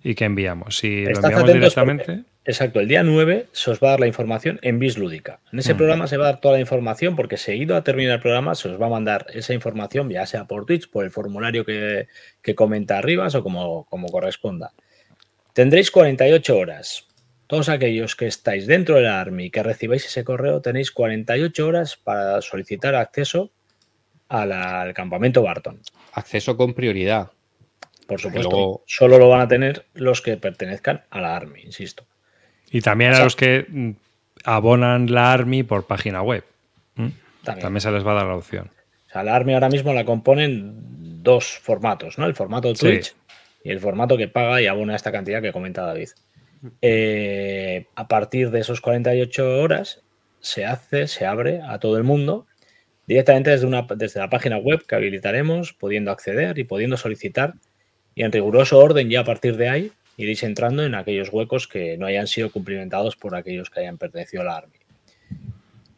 [0.03, 0.77] y qué enviamos.
[0.77, 2.25] Si lo enviamos directamente.
[2.45, 5.41] exacto, el día 9 se os va a dar la información en Bis Lúdica.
[5.53, 5.77] En ese mm.
[5.79, 8.69] programa se va a dar toda la información porque seguido a terminar el programa se
[8.69, 12.07] os va a mandar esa información, ya sea por Twitch, por el formulario que,
[12.55, 14.73] comenta arriba o como, como corresponda.
[15.55, 17.09] Tendréis 48 horas.
[17.47, 21.67] Todos aquellos que estáis dentro de la ARMY y que recibáis ese correo, tenéis 48
[21.67, 23.53] horas para solicitar acceso
[24.33, 25.81] al campamento Barton.
[26.15, 27.31] Acceso con prioridad.
[28.07, 28.83] Por supuesto.
[28.87, 32.05] Solo lo van a tener los que pertenezcan a la Army, insisto.
[32.71, 33.91] Y también a los que mm,
[34.45, 36.45] abonan la Army por página web.
[37.45, 37.81] También.
[37.81, 38.71] se les va a dar la opción.
[39.09, 42.27] O sea, la Army ahora mismo la componen dos formatos, ¿no?
[42.27, 43.15] El formato Twitch
[43.65, 46.11] y el formato que paga y abona esta cantidad que comenta David.
[46.81, 50.03] Eh, a partir de esos 48 horas
[50.39, 52.47] se hace, se abre a todo el mundo
[53.07, 57.55] directamente desde, una, desde la página web que habilitaremos, pudiendo acceder y pudiendo solicitar.
[58.15, 61.97] Y en riguroso orden, ya a partir de ahí, iréis entrando en aquellos huecos que
[61.97, 64.77] no hayan sido cumplimentados por aquellos que hayan pertenecido a la Army.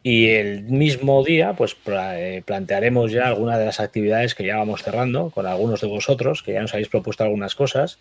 [0.01, 4.83] Y el mismo día, pues eh, plantearemos ya algunas de las actividades que ya vamos
[4.83, 7.97] cerrando con algunos de vosotros, que ya nos habéis propuesto algunas cosas.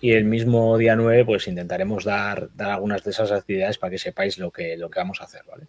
[0.00, 3.98] Y el mismo día 9, pues intentaremos dar, dar algunas de esas actividades para que
[3.98, 5.68] sepáis lo que, lo que vamos a hacer, ¿vale?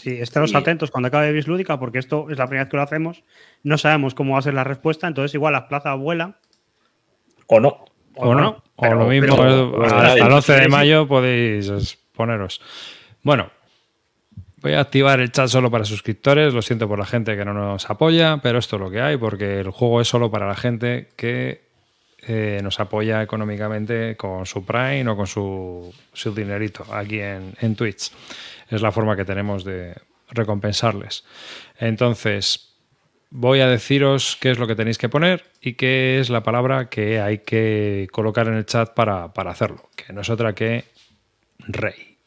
[0.00, 3.22] Sí, estaros atentos cuando acabe Bislúdica, porque esto es la primera vez que lo hacemos.
[3.62, 6.36] No sabemos cómo va a ser la respuesta, entonces igual las plazas vuelan.
[7.46, 7.84] O no.
[8.14, 8.62] O, no.
[8.76, 9.34] O lo mismo,
[9.82, 12.62] hasta el 11 de mayo podéis poneros.
[13.22, 13.50] Bueno,
[14.62, 16.54] voy a activar el chat solo para suscriptores.
[16.54, 19.18] Lo siento por la gente que no nos apoya, pero esto es lo que hay,
[19.18, 21.68] porque el juego es solo para la gente que
[22.26, 27.74] eh, nos apoya económicamente con su Prime o con su, su dinerito aquí en, en
[27.76, 28.12] Twitch
[28.70, 29.96] es la forma que tenemos de
[30.30, 31.24] recompensarles.
[31.78, 32.70] Entonces,
[33.30, 36.88] voy a deciros qué es lo que tenéis que poner y qué es la palabra
[36.88, 40.84] que hay que colocar en el chat para, hacerlo, que no es otra que
[41.58, 42.18] rey.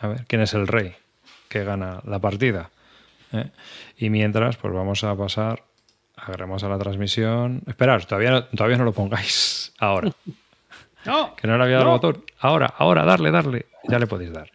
[0.00, 0.94] A ver, ¿quién es el rey
[1.48, 2.70] que gana la partida?
[3.32, 3.50] ¿Eh?
[3.96, 5.64] Y mientras, pues vamos a pasar,
[6.16, 7.62] agarremos a la transmisión.
[7.66, 10.10] Esperad, todavía no, todavía no lo pongáis ahora.
[11.04, 12.24] No, que no le había dado el botón.
[12.40, 13.66] Ahora, ahora, darle, darle.
[13.88, 14.50] Ya le podéis dar.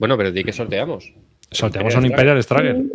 [0.00, 1.12] Bueno, pero di que sorteamos.
[1.50, 2.86] Sorteamos un Imperial Struggle.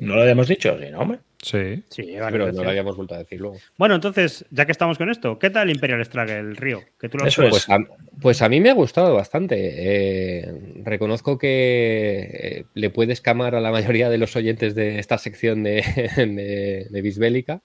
[0.00, 1.20] No lo habíamos dicho, sí, ¿no, hombre?
[1.40, 1.80] Sí.
[1.88, 3.56] Sí, pero no lo habíamos vuelto a decir luego.
[3.78, 6.82] Bueno, entonces, ya que estamos con esto, ¿qué tal Imperial Struggle, Río?
[6.98, 7.78] Que tú lo Eso pues, a,
[8.20, 9.54] pues a mí me ha gustado bastante.
[9.58, 10.52] Eh,
[10.82, 15.62] reconozco que eh, le puedes camar a la mayoría de los oyentes de esta sección
[15.62, 15.84] de,
[16.90, 17.62] de, Bisbélica,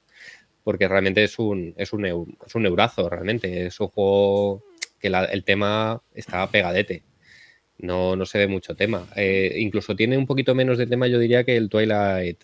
[0.64, 3.66] porque realmente es un, es un, es un eurazo, realmente.
[3.66, 4.64] Es un juego
[5.00, 7.09] que el tema está pegadete.
[7.80, 9.08] No, no se ve mucho tema.
[9.16, 12.44] Eh, incluso tiene un poquito menos de tema, yo diría, que el Twilight,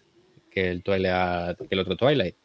[0.49, 2.35] que el Twilight, que el otro Twilight.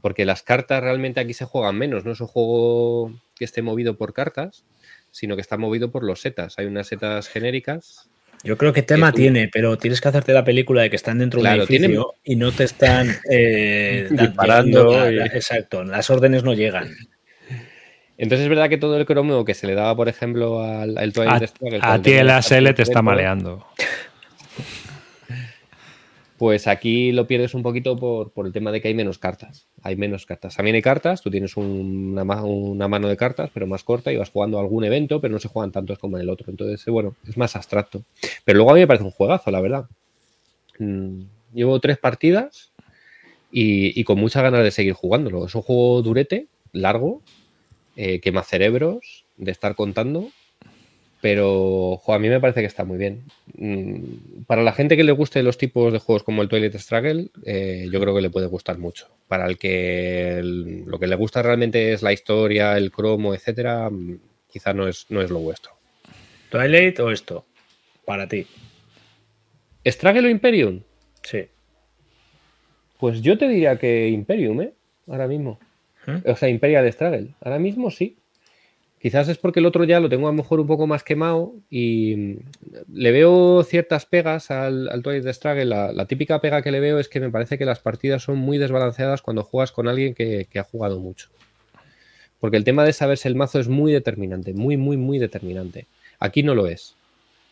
[0.00, 2.04] Porque las cartas realmente aquí se juegan menos.
[2.04, 4.64] No es un juego que esté movido por cartas,
[5.10, 6.58] sino que está movido por los setas.
[6.58, 8.08] Hay unas setas genéricas
[8.44, 11.42] yo creo que tema tiene, pero tienes que hacerte la película de que están dentro
[11.42, 15.08] de un edificio y no te están eh, disparando.
[15.08, 16.94] Exacto, las órdenes no llegan.
[18.16, 21.12] Entonces es verdad que todo el cromo que se le daba, por ejemplo, al, al
[21.12, 21.50] Twilight
[21.82, 23.66] A, a ti el ASL te está maleando.
[26.36, 29.68] Pues aquí lo pierdes un poquito por, el tema de que hay menos cartas.
[29.82, 30.56] Hay menos cartas.
[30.56, 34.30] También hay cartas, tú tienes una, una, mano de cartas, pero más corta, y vas
[34.30, 36.50] jugando algún evento, pero no se juegan tantos como en el otro.
[36.50, 38.02] Entonces, bueno, es más abstracto.
[38.44, 39.86] Pero luego a mí me parece un juegazo, la verdad.
[40.80, 41.22] Mm,
[41.54, 42.72] llevo tres partidas
[43.50, 45.46] y, con muchas ganas de seguir jugándolo.
[45.46, 47.22] Es un juego durete, largo,
[47.96, 50.30] eh, quema cerebros, de estar contando
[51.24, 53.22] pero a mí me parece que está muy bien.
[53.56, 57.30] Mm, para la gente que le guste los tipos de juegos como el Toilet Struggle,
[57.46, 59.08] eh, yo creo que le puede gustar mucho.
[59.26, 64.18] Para el que lo que le gusta realmente es la historia, el cromo, etcétera, mm,
[64.52, 65.72] quizá no es, no es lo vuestro.
[66.50, 67.46] ¿Twilight o esto?
[68.04, 68.46] Para ti.
[69.86, 70.82] ¿Struggle o Imperium?
[71.22, 71.46] Sí.
[73.00, 74.74] Pues yo te diría que Imperium, ¿eh?
[75.06, 75.58] Ahora mismo.
[76.24, 77.34] O sea, Imperial Struggle.
[77.40, 78.16] Ahora mismo sí.
[79.00, 81.52] Quizás es porque el otro ya lo tengo a lo mejor un poco más quemado
[81.68, 82.36] y mm,
[82.94, 85.66] le veo ciertas pegas al, al Twilight Struggle.
[85.66, 88.56] La, típica pega que le veo es que me parece que las partidas son muy
[88.56, 91.28] desbalanceadas cuando juegas con alguien que, que ha jugado mucho.
[92.40, 95.86] Porque el tema de saberse el mazo es muy determinante, muy, muy, muy determinante.
[96.18, 96.96] Aquí no lo es.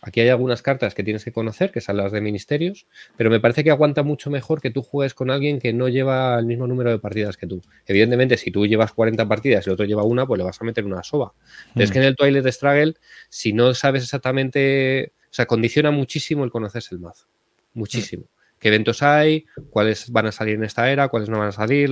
[0.05, 3.39] Aquí hay algunas cartas que tienes que conocer, que son las de ministerios, pero me
[3.39, 6.67] parece que aguanta mucho mejor que tú juegues con alguien que no lleva el mismo
[6.67, 7.63] número de partidas que tú.
[7.87, 10.65] Evidentemente, si tú llevas 40 partidas y el otro lleva una, pues le vas a
[10.65, 11.35] meter una soba.
[11.73, 11.93] Pero es mm.
[11.93, 12.95] que en el Twilight Struggle,
[13.29, 17.29] si no sabes exactamente, o sea, condiciona muchísimo el conocerse el mazo.
[17.73, 18.25] Muchísimo.
[18.59, 19.47] ¿Qué eventos hay?
[19.71, 21.07] ¿Cuáles van a salir en esta era?
[21.09, 21.91] ¿Cuáles no van a salir?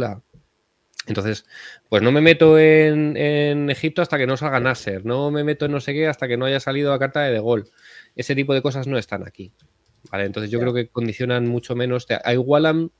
[1.07, 1.47] Entonces,
[1.89, 5.73] pues no me meto en, Egipto hasta que no salga Nasser, no me meto en
[5.73, 7.71] no sé qué hasta que no haya salido la carta de De Gaulle
[8.17, 9.53] ese tipo de cosas no están aquí.
[10.11, 10.25] ¿vale?
[10.25, 12.91] Entonces yo creo que condicionan mucho menos, te igualan,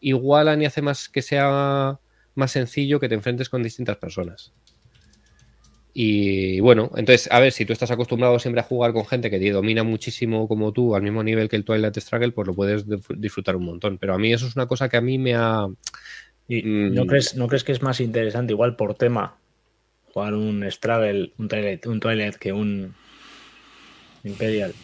[0.00, 1.98] igualan y hace más que sea
[2.34, 4.52] más sencillo que te enfrentes con distintas personas.
[5.92, 9.40] Y bueno, entonces, a ver, si tú estás acostumbrado siempre a jugar con gente que
[9.40, 12.84] te domina muchísimo como tú, al mismo nivel que el Twilight Struggle, pues lo puedes
[13.16, 13.98] disfrutar un montón.
[13.98, 15.66] Pero a mí eso es una cosa que a mí me ha...
[16.46, 19.38] Mm, ¿no, crees, ¿No crees que es más interesante, igual por tema,
[20.12, 21.48] jugar un Struggle, un
[21.86, 22.94] un Twilight que un,
[24.24, 24.74] Imperial.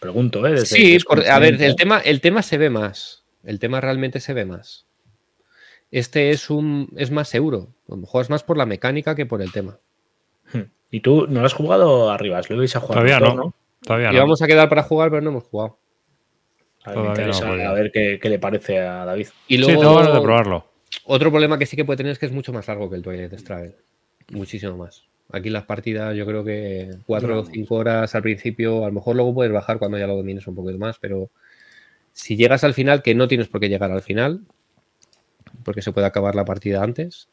[0.00, 0.64] Pregunto, ¿eh?
[0.64, 3.24] sí, a ver, el tema, el tema se ve más.
[3.44, 4.86] El tema realmente se ve más.
[5.90, 7.74] Este es un es más seguro.
[7.86, 9.78] Juegas más por la mecánica que por el tema.
[10.52, 10.64] Hmm.
[10.90, 12.40] ¿Y tú no lo has jugado arriba?
[12.48, 12.98] ¿Lo ibais a jugar?
[12.98, 13.54] Todavía no.
[13.82, 14.16] Todavía no.
[14.16, 15.78] Íbamos a quedar para jugar, pero no hemos jugado.
[16.84, 19.28] A ver, a ver qué, le parece a David.
[19.46, 20.64] Y luego, sí, tengo ganas de probarlo.
[21.04, 23.02] Otro problema que sí que puede tener es que es mucho más largo que el
[23.02, 23.76] Twilight Struggle.
[24.30, 25.04] Muchísimo más.
[25.30, 29.14] Aquí las partidas yo creo que cuatro o cinco horas al principio, a lo mejor
[29.14, 31.30] luego puedes bajar cuando ya lo domines un poquito más, pero
[32.12, 34.40] si llegas al final, que no tienes por qué llegar al final,
[35.64, 37.28] porque se puede acabar la partida antes,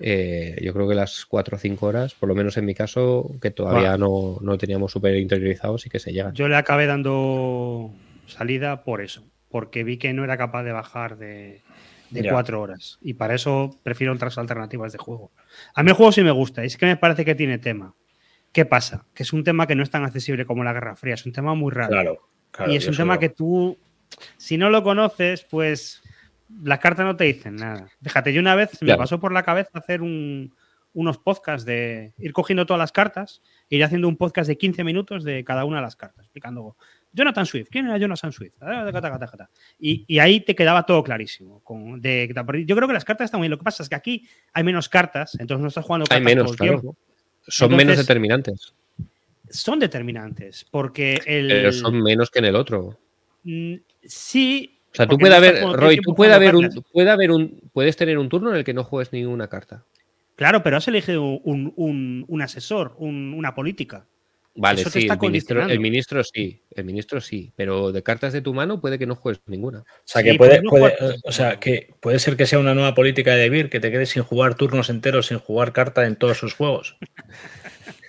[0.00, 3.30] eh, yo creo que las cuatro o cinco horas, por lo menos en mi caso,
[3.40, 6.34] que todavía no, no teníamos súper interiorizados y que se llegan.
[6.34, 7.92] Yo le acabé dando
[8.26, 11.62] salida por eso, porque vi que no era capaz de bajar de,
[12.10, 12.98] de cuatro horas.
[13.02, 15.32] Y para eso prefiero otras alternativas de juego.
[15.74, 17.94] A mí el juego sí me gusta, es que me parece que tiene tema.
[18.52, 19.04] ¿Qué pasa?
[19.14, 21.32] Que es un tema que no es tan accesible como la Guerra Fría, es un
[21.32, 21.88] tema muy raro.
[22.50, 23.76] Claro, y es un tema que tú,
[24.36, 26.02] si no lo conoces, pues
[26.62, 27.88] las cartas no te dicen nada.
[28.02, 32.32] Fíjate, yo una vez se me pasó por la cabeza hacer unos podcasts de ir
[32.32, 35.82] cogiendo todas las cartas, ir haciendo un podcast de 15 minutos de cada una de
[35.82, 36.76] las cartas, explicando
[37.14, 38.54] Jonathan Swift, ¿quién era Jonathan Swift?
[39.78, 41.62] Y, y ahí te quedaba todo clarísimo.
[41.64, 43.52] yo creo que las cartas están muy bien.
[43.52, 46.34] Lo que pasa es que aquí hay menos cartas, entonces no estás jugando cartas hay
[46.34, 46.96] menos, tiempo.
[47.46, 48.74] Son menos determinantes.
[49.48, 51.48] Son determinantes, porque el.
[51.48, 52.98] Pero son menos que en el otro.
[53.44, 54.80] Mm, sí.
[54.92, 58.18] O sea, tú puedes haber, Roy, tú puede haber, un, puede haber un, puedes tener
[58.18, 59.84] un turno en el que no juegues ninguna carta.
[60.36, 64.06] Claro, pero has elegido un, asesor, una política.
[64.56, 68.54] Vale, sí, el ministro, el ministro, sí, el ministro sí, pero de cartas de tu
[68.54, 69.80] mano puede que no juegues ninguna.
[69.80, 70.62] O sea, que puede,
[71.24, 74.10] o sea, que puede ser que sea una nueva política de Debir, que te quedes
[74.10, 76.96] sin jugar turnos enteros, sin jugar carta en todos sus juegos.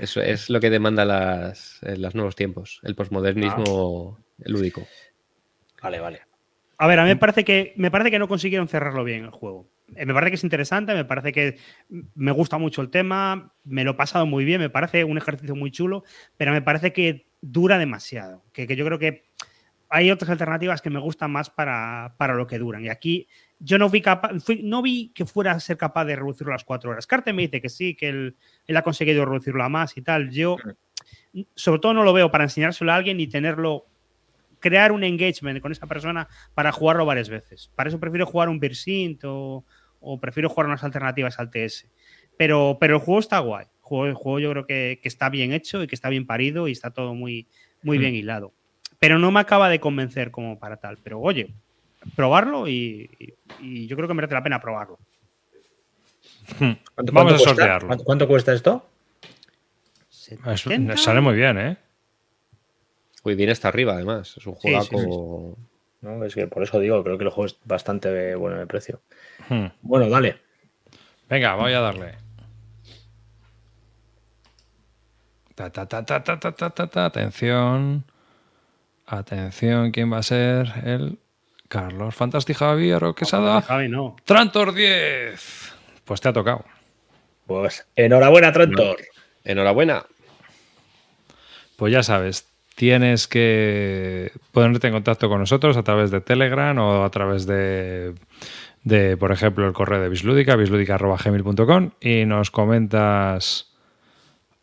[0.00, 4.86] Eso es lo que demanda las, eh, los nuevos tiempos, el posmodernismo lúdico.
[5.80, 6.22] Vale, vale.
[6.78, 9.30] A ver, a mí me parece que, me parece que no consiguieron cerrarlo bien el
[9.30, 9.68] juego.
[9.96, 11.58] Me parece que es interesante, me parece que
[12.14, 15.54] me gusta mucho el tema, me lo he pasado muy bien, me parece un ejercicio
[15.54, 16.04] muy chulo,
[16.36, 18.44] pero me parece que dura demasiado.
[18.52, 19.24] Que, que yo creo que
[19.88, 22.84] hay otras alternativas que me gustan más para, para lo que duran.
[22.84, 26.52] Y aquí yo no vi, capaz, no vi que fuera a ser capaz de reducirlo
[26.52, 27.06] a las cuatro horas.
[27.06, 30.30] Carte me dice que sí, que él, él, ha conseguido reducirlo a más y tal.
[30.30, 30.56] Yo,
[31.54, 33.86] sobre todo, no lo veo para enseñárselo a alguien y tenerlo
[34.64, 37.70] crear un engagement con esa persona para jugarlo varias veces.
[37.74, 39.64] Para eso prefiero jugar un Beersint o,
[40.04, 41.86] o prefiero jugar unas alternativas al TS.
[42.36, 43.66] Pero, pero el juego está guay.
[43.66, 46.26] El juego, el juego yo creo que, que, está bien hecho y que está bien
[46.26, 47.46] parido y está todo muy,
[47.82, 48.00] muy mm.
[48.00, 48.52] bien hilado.
[48.98, 50.98] Pero no me acaba de convencer como para tal.
[51.02, 51.52] Pero oye,
[52.16, 54.98] probarlo y, y, y yo creo que merece la pena probarlo.
[56.58, 57.88] ¿Cuánto, Vamos cuánto a sortearlo.
[57.88, 58.86] ¿Cuánto, ¿Cuánto, cuesta esto?
[60.46, 61.76] Es, sale muy bien, ¿eh?
[63.24, 64.36] Uy, viene hasta arriba, además.
[64.36, 64.82] Es un juego.
[64.82, 65.73] Sí, sí, sí,
[66.04, 69.00] no, es que por eso digo, creo que el juego es bastante bueno de precio.
[69.48, 69.66] Hmm.
[69.80, 70.38] Bueno, dale.
[71.28, 72.14] Venga, voy a darle.
[75.54, 78.04] Ta, ta, ta, ta, ta, ta, ta, ta, Atención.
[79.06, 80.72] Atención, ¿quién va a ser?
[80.84, 81.18] El
[81.68, 83.62] Carlos Fantástico Javier o Quesada.
[83.62, 84.16] Javi, no.
[84.24, 85.72] Trantor 10.
[86.04, 86.64] Pues te ha tocado.
[87.46, 88.98] Pues enhorabuena, Trantor.
[89.42, 90.04] Enhorabuena.
[91.76, 97.04] Pues ya sabes, tienes que ponerte en contacto con nosotros a través de Telegram o
[97.04, 98.14] a través de,
[98.82, 103.74] de por ejemplo, el correo de Bislúdica, bislúdica.gmail.com y nos comentas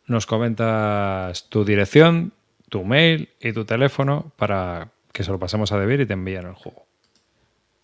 [0.06, 2.32] nos comentas tu dirección,
[2.68, 6.46] tu mail y tu teléfono para que se lo pasemos a Debir y te envíen
[6.46, 6.86] el juego.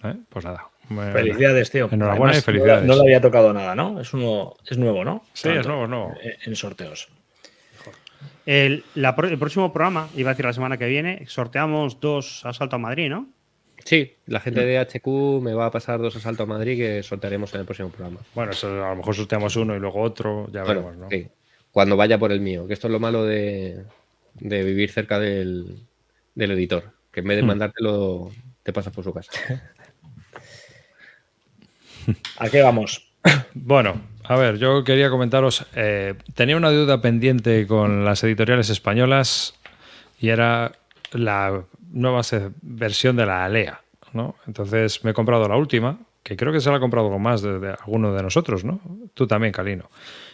[0.03, 0.15] ¿Eh?
[0.29, 0.69] Pues nada.
[1.13, 1.89] Felicidades, tío.
[1.91, 2.85] Enhorabuena Además, y felicidades.
[2.85, 4.01] No, no, le había tocado nada, ¿no?
[4.01, 5.25] Es, uno, es nuevo, ¿no?
[5.35, 6.15] Sí, Tanto, es nuevo, es nuevo.
[6.45, 7.09] En sorteos.
[8.49, 12.77] El, la, el, próximo programa, iba a decir la semana que viene, sorteamos dos Asalto
[12.77, 13.29] a Madrid, ¿no?
[13.85, 17.53] Sí, la gente de HQ me va a pasar dos Asalto a Madrid que sortearemos
[17.53, 18.21] en el próximo programa.
[18.35, 21.11] Bueno, eso, a lo mejor sorteamos uno y luego otro, ya bueno, veremos, ¿no?
[21.11, 21.29] Sí.
[21.71, 23.85] Cuando vaya por el mío, que esto es lo malo de,
[24.37, 25.83] de vivir cerca del,
[26.35, 28.31] del, editor, que en vez de mandártelo,
[28.63, 29.31] te pasas por su casa.
[32.39, 33.13] ¿A qué vamos?
[33.53, 39.55] Bueno, a ver, yo quería comentaros, eh, tenía una duda pendiente con las editoriales españolas
[40.21, 40.73] y era
[41.13, 42.21] la nueva
[42.61, 43.81] versión de la Alea,
[44.13, 44.37] ¿no?
[44.47, 47.41] Entonces me he comprado la última, que creo que se la ha comprado con más
[47.41, 48.81] de, de alguno de nosotros, ¿no?
[49.15, 49.91] Tú también, Calino.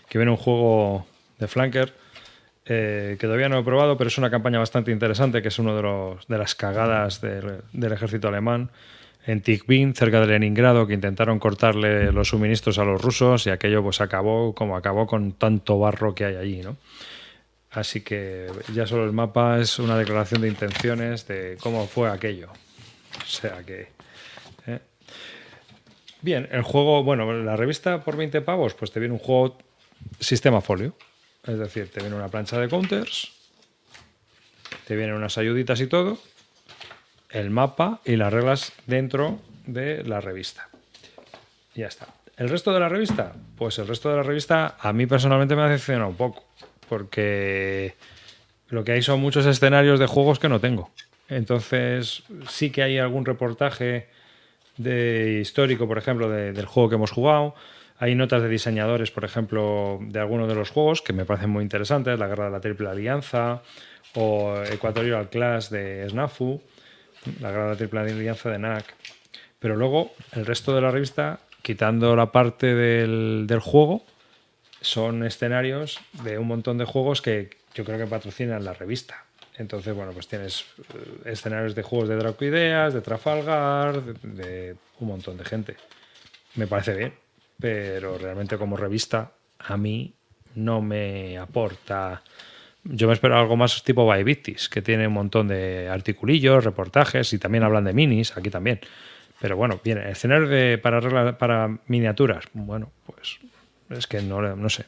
[0.09, 1.07] Que viene un juego
[1.39, 1.95] de flanker
[2.67, 5.73] eh, que todavía no he probado, pero es una campaña bastante interesante, que es una
[5.75, 8.71] de, los, de las cagadas del ejército alemán
[9.27, 13.83] en Tikvin, cerca de Leningrado, que intentaron cortarle los suministros a los rusos y aquello
[13.83, 16.77] pues acabó como acabó con tanto barro que hay allí, ¿no?
[17.71, 22.51] Así que ya solo el mapa es una declaración de intenciones de cómo fue aquello.
[23.21, 23.89] O sea que...
[24.67, 24.79] ¿eh?
[26.21, 29.59] Bien, el juego, bueno, la revista por 20 pavos, pues te viene un juego
[30.21, 30.97] sistema folio.
[31.45, 33.33] Es decir, te viene una plancha de counters,
[34.87, 36.19] te vienen unas ayuditas y todo,
[37.35, 40.69] el mapa y las reglas dentro de la revista.
[41.75, 42.07] Ya está.
[42.37, 43.33] ¿El resto de la revista?
[43.57, 46.45] Pues el resto de la revista a mí personalmente me ha decepcionado un poco,
[46.89, 47.97] porque
[48.69, 50.91] lo que hay son muchos escenarios de juegos que no tengo.
[51.29, 54.07] Entonces sí que hay algún reportaje
[54.77, 57.57] de histórico, por ejemplo, de, del juego que hemos jugado.
[57.99, 61.63] Hay notas de diseñadores, por ejemplo, de algunos de los juegos que me parecen muy
[61.65, 63.63] interesantes, La Guerra de la Triple Alianza
[64.15, 66.63] o Equatorial Class de Snafu
[67.41, 68.95] la gran triple alianza de NAC.
[69.59, 74.05] Pero luego, el resto de la revista, quitando la parte del, del, juego,
[74.81, 79.25] son escenarios de un montón de juegos que yo creo que patrocinan la revista.
[79.57, 80.65] Entonces, bueno, pues tienes
[80.95, 85.77] eh, escenarios de juegos de Draco Ideas, de Trafalgar, de, de un montón de gente.
[86.57, 87.15] Me parece bien,
[87.59, 90.15] pero realmente como revista a mí
[90.55, 92.23] no me aporta
[92.85, 97.39] yo me espero algo más tipo Bybittis, que tiene un montón de articulillos, reportajes y
[97.39, 98.81] también hablan de minis, aquí también.
[99.41, 102.45] Pero bueno, bien, escenario de, para, regla, para miniaturas.
[102.53, 103.39] Bueno, pues
[103.91, 104.85] es que no, no sé.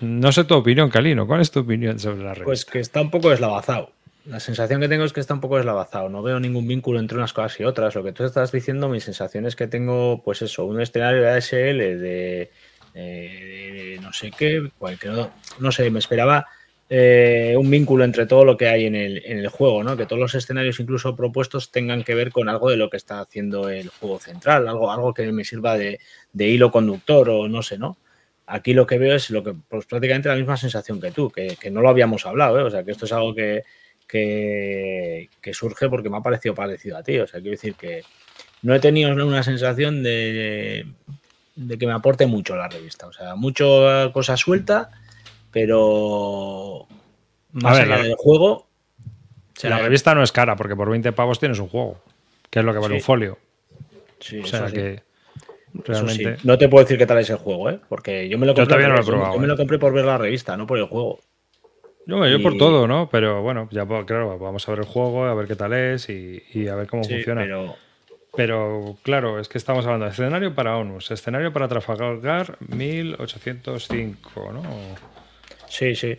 [0.00, 1.26] No sé tu opinión, Calino.
[1.26, 2.44] ¿Cuál es tu opinión sobre la red?
[2.44, 3.92] Pues que está un poco deslavazado.
[4.24, 6.08] La sensación que tengo es que está un poco deslavazado.
[6.08, 7.94] No veo ningún vínculo entre unas cosas y otras.
[7.94, 11.30] Lo que tú estás diciendo, mi sensación es que tengo, pues eso, un escenario de
[11.30, 12.50] ASL de, de,
[12.94, 14.70] de no sé qué,
[15.00, 16.46] que no, no sé, me esperaba
[16.92, 19.96] eh, un vínculo entre todo lo que hay en el, en el, juego, ¿no?
[19.96, 23.20] Que todos los escenarios, incluso propuestos, tengan que ver con algo de lo que está
[23.20, 26.00] haciendo el juego central, algo, algo que me sirva de,
[26.32, 27.96] de hilo conductor o no sé, ¿no?
[28.44, 31.56] Aquí lo que veo es lo que, pues prácticamente la misma sensación que tú, que,
[31.60, 32.64] que no lo habíamos hablado, ¿eh?
[32.64, 33.62] O sea, que esto es algo que,
[34.08, 37.18] que, que surge porque me ha parecido parecido a ti.
[37.20, 38.02] O sea, quiero decir que
[38.62, 40.86] no he tenido una sensación de,
[41.54, 43.06] de que me aporte mucho la revista.
[43.06, 44.90] O sea, mucha cosa suelta,
[45.50, 46.86] pero
[47.52, 48.52] más ver, allá la- del juego.
[48.52, 48.66] o
[49.54, 52.00] sea, la revista no es cara, porque por 20 pavos tienes un juego,
[52.50, 52.98] que es lo que vale Sí.
[53.00, 53.38] un folio.
[54.20, 54.74] sí, O sea sí.
[54.74, 55.02] que
[55.84, 56.36] realmente.
[56.44, 57.78] No te puedo decir qué tal es el juego, ¿eh?
[57.88, 58.66] Porque yo me lo Yo compré.
[58.76, 59.48] todavía no lo he probado, Yo me ¿eh?
[59.48, 61.20] lo compré por ver la revista, no por el juego.
[62.06, 63.08] Yo, yo por todo, ¿no?
[63.10, 66.08] Pero bueno, ya pues, claro, vamos a ver el juego, a ver qué tal es
[66.08, 67.42] y, y a ver cómo funciona.
[67.42, 67.76] pero
[68.34, 74.62] Pero claro, es que estamos hablando de escenario para ONUS, escenario para Trafalgar 1805, ¿no?
[75.70, 76.18] Sí, sí.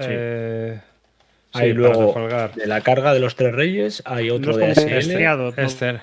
[0.00, 4.58] Eh, sí, Hay para luego de la carga de los tres reyes, hay otro No
[4.58, 6.00] de es como SL.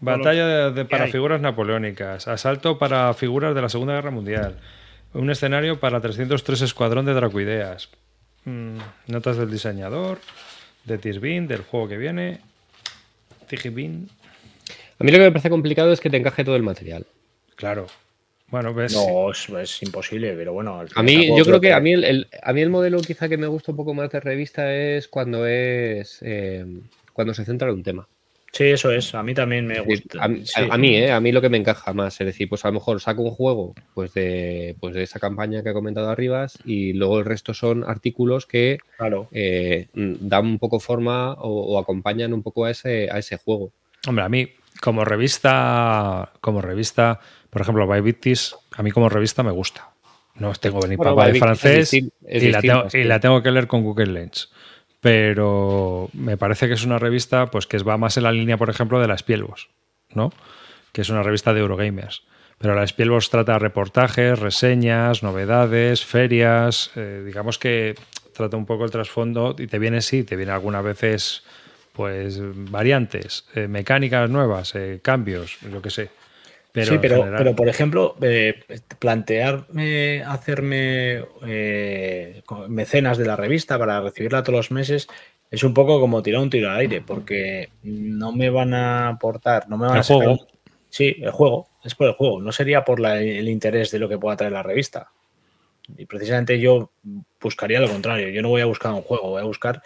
[0.00, 4.56] Batalla de, de- para figuras napoleónicas, asalto para figuras de la Segunda Guerra Mundial,
[5.14, 7.88] un escenario para 303 Escuadrón de Dracoideas,
[8.44, 10.18] Mm, notas del diseñador,
[10.84, 12.40] de Tisbin, del juego que viene,
[13.48, 14.08] Tigibin,
[14.98, 17.06] A mí lo que me parece complicado es que te encaje todo el material.
[17.54, 17.86] claro.
[18.52, 20.78] Bueno, ves, No, es, es imposible, pero bueno.
[20.78, 23.26] al A mí, yo creo que a mí el, el- a mí el modelo quizá
[23.28, 26.64] que me gusta un poco más de revista es cuando es eh,
[27.14, 28.06] cuando se centra en un tema.
[28.52, 29.14] Sí, eso es.
[29.14, 30.22] A mí también me gusta.
[30.22, 30.60] A, mí- Sí.
[30.70, 31.10] a mí, ¿eh?
[31.10, 33.30] a mí lo que me encaja más, es decir, pues a lo mejor saco un
[33.30, 37.54] juego pues de, pues de esa campaña que he comentado arriba y luego el resto
[37.54, 39.28] son artículos que Claro.
[39.32, 43.72] eh, dan un poco forma o, o acompañan un poco a ese, a ese juego.
[44.06, 44.46] Hombre, a mí,
[44.82, 47.20] como revista, como revista,
[47.52, 49.90] por ejemplo, By Victis, a mí como revista me gusta.
[50.36, 52.98] No tengo ni Bueno, papá de es francés es y, la tengo, sí.
[53.00, 54.50] y la tengo que leer con Google Lens.
[55.02, 58.70] Pero me parece que es una revista pues que va más en la línea, por
[58.70, 59.68] ejemplo, de la Spielbos,
[60.14, 60.32] ¿no?
[60.92, 62.22] Que es una revista de Eurogamers.
[62.56, 67.96] Pero la Spielbos trata reportajes, reseñas, novedades, ferias, eh, digamos que
[68.32, 71.44] trata un poco el trasfondo y te viene, sí, te viene algunas veces
[71.92, 76.21] pues variantes, eh, mecánicas nuevas, eh, cambios, yo qué sé.
[76.72, 78.60] Pero sí, pero, general- pero por ejemplo, eh,
[78.98, 85.06] plantearme hacerme eh, mecenas de la revista para recibirla todos los meses
[85.50, 89.68] es un poco como tirar un tiro al aire, porque no me van a aportar,
[89.68, 90.46] no me van El a sacar- juego.
[90.88, 94.08] Sí, el juego, es por el juego, no sería por la- el interés de lo
[94.08, 95.10] que pueda traer la revista.
[95.96, 96.92] Y precisamente yo
[97.40, 99.82] buscaría lo contrario, yo no voy a buscar un juego, voy a buscar,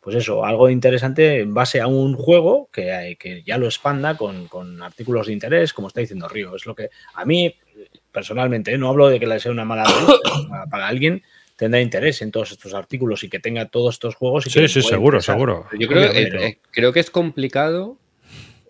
[0.00, 4.16] pues eso, algo interesante en base a un juego que, hay- que ya lo expanda
[4.16, 6.56] con, con artículos de interés, como está diciendo Río.
[6.56, 7.54] Es lo que a mí,
[8.12, 8.78] personalmente, ¿eh?
[8.78, 9.84] no hablo de que le sea una mala
[10.48, 11.22] para, para alguien
[11.56, 14.46] tendrá interés en todos estos artículos y que tenga todos estos juegos.
[14.46, 15.66] Y que Sí, le sí, seguro, seguro.
[15.78, 17.98] Yo creo, eh, eh, creo que es complicado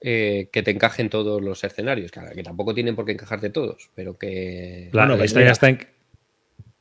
[0.01, 3.91] eh, que te encajen todos los escenarios, claro, que tampoco tienen por qué encajarte todos,
[3.95, 4.89] pero que...
[4.93, 5.87] La, Bueno, la pues está en...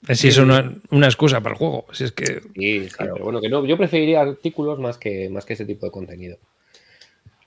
[0.08, 1.86] Sí es una, una excusa para el juego.
[1.92, 3.14] Si es que Sí, Claro.
[3.14, 6.38] pero bueno, que no, yo preferiría artículos más que, más que ese tipo de contenido.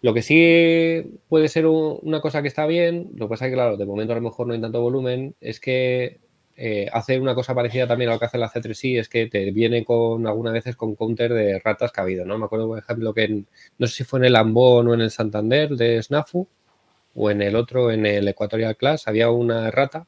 [0.03, 3.51] Lo que sí puede ser un- una cosa que está bien, lo que pasa es
[3.51, 6.19] que, claro, de momento a lo mejor no hay tanto volumen, es que
[6.57, 9.51] eh, hace una cosa parecida también a lo que hace la C3I, es que te
[9.53, 12.37] viene con algunas veces con counter de ratas que ha habido, ¿no?
[12.37, 13.47] Me acuerdo, por ejemplo, que en-
[13.79, 16.47] no sé si fue en el Ambon o en el Santander de Snafu,
[17.15, 20.07] o en el otro, en el Equatorial Class, había una rata.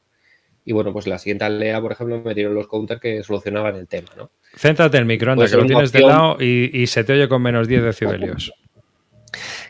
[0.65, 3.87] Y bueno, pues la siguiente aldea, por ejemplo, me dieron los counters que solucionaban el
[3.87, 4.31] tema, ¿no?
[4.57, 7.27] céntrate en el microondas, Puede que lo tienes de lado y, y se te oye
[7.27, 8.51] con menos 10 decibelios.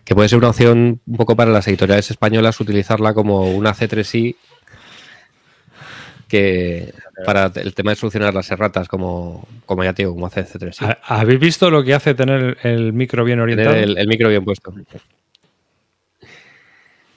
[0.05, 4.35] que puede ser una opción un poco para las editoriales españolas utilizarla como una C3I
[6.27, 6.93] que
[7.25, 10.97] para el tema de solucionar las erratas como, como ya te digo, como hace C3I.
[11.07, 13.75] ¿Ha- ¿Habéis visto lo que hace tener el micro bien orientado?
[13.75, 14.73] El micro bien puesto.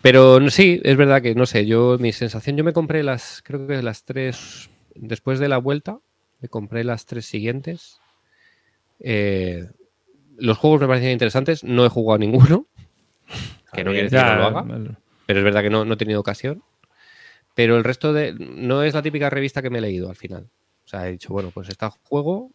[0.02, 3.66] Pero sí, es verdad que no sé, yo mi sensación, yo me compré las, creo
[3.66, 5.98] que las tres, después de la vuelta,
[6.40, 8.00] me compré las tres siguientes.
[9.00, 9.66] Eh,
[10.36, 12.66] los juegos me parecían interesantes, no he jugado ninguno,
[13.72, 14.98] que no quiere decir que no lo haga.
[15.26, 16.62] pero es verdad que no, no he tenido ocasión.
[17.54, 18.34] Pero el resto de.
[18.34, 20.48] No es la típica revista que me he leído al final.
[20.84, 22.52] O sea, he dicho, bueno, pues está juego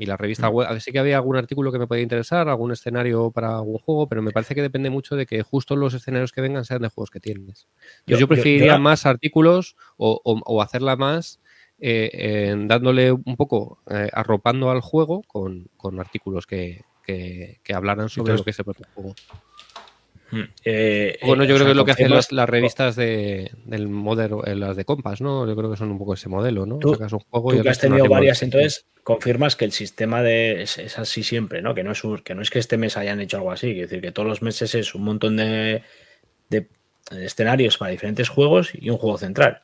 [0.00, 0.66] y la revista web.
[0.66, 3.78] a ver, Sí que había algún artículo que me podía interesar, algún escenario para algún
[3.78, 6.80] juego, pero me parece que depende mucho de que justo los escenarios que vengan sean
[6.82, 7.68] de juegos que tienes.
[8.06, 11.38] Yo- Yo, preferiría yo- más artículos o, o- o hacerla más
[11.82, 18.08] eh, dándole un poco, eh, arropando al juego con, con artículos que, que, que hablaran
[18.08, 19.14] sobre Entonces- lo que es el propio juego.
[20.64, 22.96] Eh, Bueno, eh, yo creo sea, que es lo que hacen confirmas- las, las revistas
[22.96, 25.46] de, del modelo, eh, las de Compass, ¿no?
[25.46, 26.78] Yo creo que son un poco ese modelo, ¿no?
[26.78, 29.72] Tú- Sacas un juego Tú y el que has tenido varias, entonces confirmas que el
[29.72, 31.74] sistema de es, es así siempre, ¿no?
[31.74, 33.88] Que no es un- que no es que este mes hayan hecho algo así, es
[33.90, 35.82] decir, que todos los meses es un montón de,
[36.48, 36.68] de-
[37.10, 39.60] de escenarios para diferentes juegos y un juego central.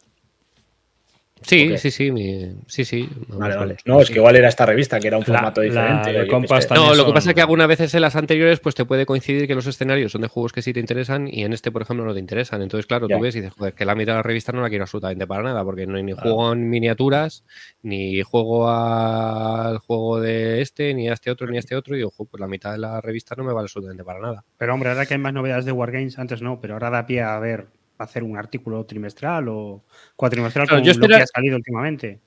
[1.42, 3.08] Sí, sí, sí, mi- sí, sí.
[3.28, 3.76] Vale, vamos, vale.
[3.84, 6.26] No, es que igual era esta revista, que era un La- formato diferente.
[6.28, 8.84] Compass No, lo que son- pasa es que algunas veces en las anteriores pues te
[8.84, 11.70] puede coincidir que los escenarios son de juegos que sí te interesan y en este,
[11.70, 12.62] por ejemplo, no te interesan.
[12.62, 13.16] Entonces, claro, Ya.
[13.16, 15.26] tú ves y dices, joder, que la mitad de la revista no la quiero absolutamente
[15.26, 16.30] para nada, porque no hay ni Claro.
[16.34, 17.44] juego en miniaturas,
[17.82, 22.02] ni juego al juego de este, ni a este otro, ni a este otro, y
[22.02, 24.44] ojo, pues la mitad de la revista no me vale absolutamente para nada.
[24.58, 27.20] Pero hombre, ahora que hay más novedades de Wargames, antes no, pero ahora da pie
[27.22, 27.66] a ver,
[27.98, 29.84] hacer un artículo trimestral o
[30.16, 32.20] cuatrimestral Claro, con yo lo que ha salido últimamente.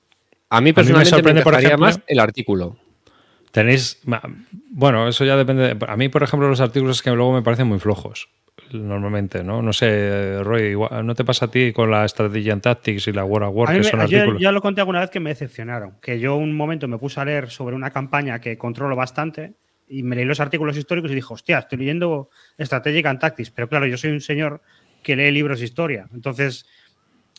[0.50, 2.76] A mí me personalmente me, sorprende, por encajaría ejemplo- más el artículo.
[3.52, 4.00] Tenéis.
[4.70, 5.74] Bueno, eso ya depende.
[5.74, 8.28] de- a mí, por ejemplo, los artículos que luego me parecen muy flojos.
[8.72, 9.62] Normalmente, ¿no?
[9.62, 13.12] No sé, Roy, igual- ¿no te pasa a ti con la Strategy and Tactics y
[13.12, 14.40] la War of War, A que me- son yo artículos?
[14.42, 15.94] ya lo conté alguna vez que me decepcionaron.
[16.00, 19.54] Que yo un momento me puse a leer sobre una campaña que controlo bastante
[19.88, 22.30] y me leí los artículos históricos y dije, hostia, estoy leyendo
[22.60, 23.50] Strategic and Tactics.
[23.50, 24.60] Pero claro, yo soy un señor
[25.02, 26.08] que lee libros de historia.
[26.12, 26.66] Entonces,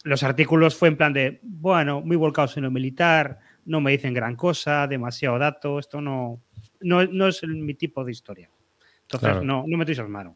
[0.04, 4.14] los artículos fue en plan de, bueno, muy volcados en lo militar, no me dicen
[4.14, 6.42] gran cosa, demasiado dato, esto no,
[6.80, 8.50] no, no es mi tipo de historia.
[9.04, 9.44] Entonces, Claro.
[9.44, 10.36] no, no me entusiasmaron.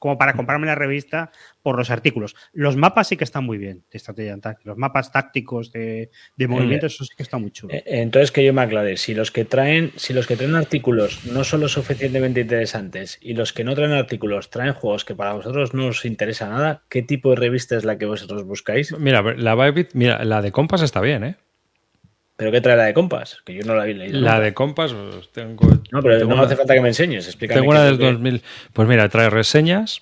[0.00, 1.30] Como para comprarme la revista
[1.62, 2.34] por los artículos.
[2.52, 4.36] Los mapas sí que están muy bien de estrategia.
[4.64, 7.72] Los mapas tácticos de, de movimiento, eso sí que está muy chulo.
[7.72, 11.24] Eh, Entonces que yo me aclare, si los que traen, si los que traen artículos
[11.26, 15.34] no son lo suficientemente interesantes y los que no traen artículos traen juegos que para
[15.34, 18.98] vosotros no os interesa nada, ¿qué tipo de revista es la que vosotros buscáis?
[18.98, 21.36] Mira, la Bybit, mira, la de Compass está bien, ¿eh?
[22.40, 23.42] ¿Pero qué trae la de Compas?
[23.44, 24.18] Que yo no la había leído.
[24.18, 25.60] La de Compass, pues, tengo.
[25.92, 27.60] No, pero tengo no una- hace falta que me enseñes, explícame.
[27.60, 28.42] Tengo una del lo que- 2000.
[28.72, 30.00] Pues mira, trae reseñas.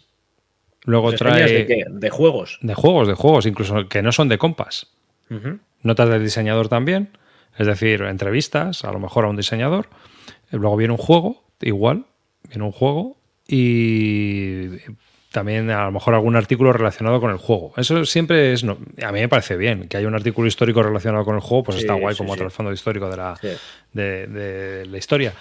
[0.85, 1.53] Luego ¿Reseñas trae.
[1.53, 1.85] de qué?
[1.91, 2.61] ¿De juegos?
[2.63, 4.87] de juegos, de juegos, incluso que no son de Compass.
[5.31, 5.59] Ujú.
[5.83, 7.11] Notas del diseñador también,
[7.59, 9.89] es decir, entrevistas, a lo mejor a un diseñador.
[10.53, 12.05] Luego viene un juego, igual,
[12.49, 13.17] viene un juego
[13.49, 14.69] y
[15.33, 17.73] también a lo mejor algún artículo relacionado con el juego.
[17.77, 21.25] Eso siempre es, no, a mí me parece bien, que haya un artículo histórico relacionado
[21.25, 22.41] con el juego, pues Sí, está guay sí, como sí.
[22.41, 23.49] trasfondo histórico de la, Sí.
[23.93, 25.33] de, de la historia.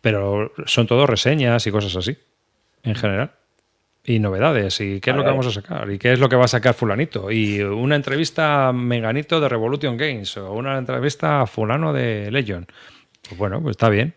[0.00, 2.16] Pero son todo reseñas y cosas así,
[2.82, 3.32] en general.
[4.06, 6.36] Y novedades, y qué es lo que vamos a sacar, y qué es lo que
[6.36, 7.30] va a sacar fulanito.
[7.30, 12.66] Y una entrevista a Menganito de Revolution Games, o una entrevista a fulano de Legion.
[13.26, 14.12] Pues bueno, pues está bien.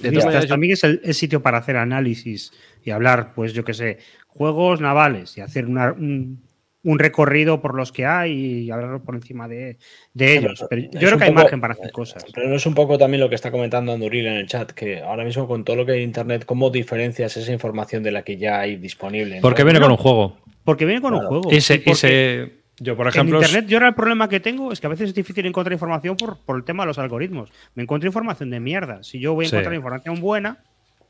[0.00, 2.52] De Y todas esta maneras, yo- también es el, el sitio para hacer análisis
[2.84, 3.98] y hablar, pues yo qué sé,
[4.36, 6.42] juegos navales y hacer una- un,
[6.82, 8.32] un recorrido por los que hay
[8.64, 9.76] y hablar por encima de,
[10.14, 10.64] de ellos.
[10.70, 12.24] Pero yo Es creo que hay poco- margen para hacer cosas.
[12.32, 15.00] Pero no es un poco también lo que está comentando Anduril en el chat, que
[15.00, 18.22] ahora mismo con todo lo que hay en Internet, ¿cómo diferencias esa información de la
[18.22, 19.40] que ya hay disponible?
[19.42, 20.36] Porque viene con un juego.
[20.64, 21.28] Porque viene con Claro.
[21.28, 21.56] un juego.
[21.56, 24.28] Y se, Y y porque se- yo, por ejemplo, en Internet, yo ahora el problema
[24.28, 26.88] que tengo es que a veces es difícil encontrar información por, por el tema de
[26.88, 27.50] los algoritmos.
[27.74, 29.02] Me encuentro información de mierda.
[29.02, 29.56] Si yo voy a Sí.
[29.56, 30.58] encontrar información buena,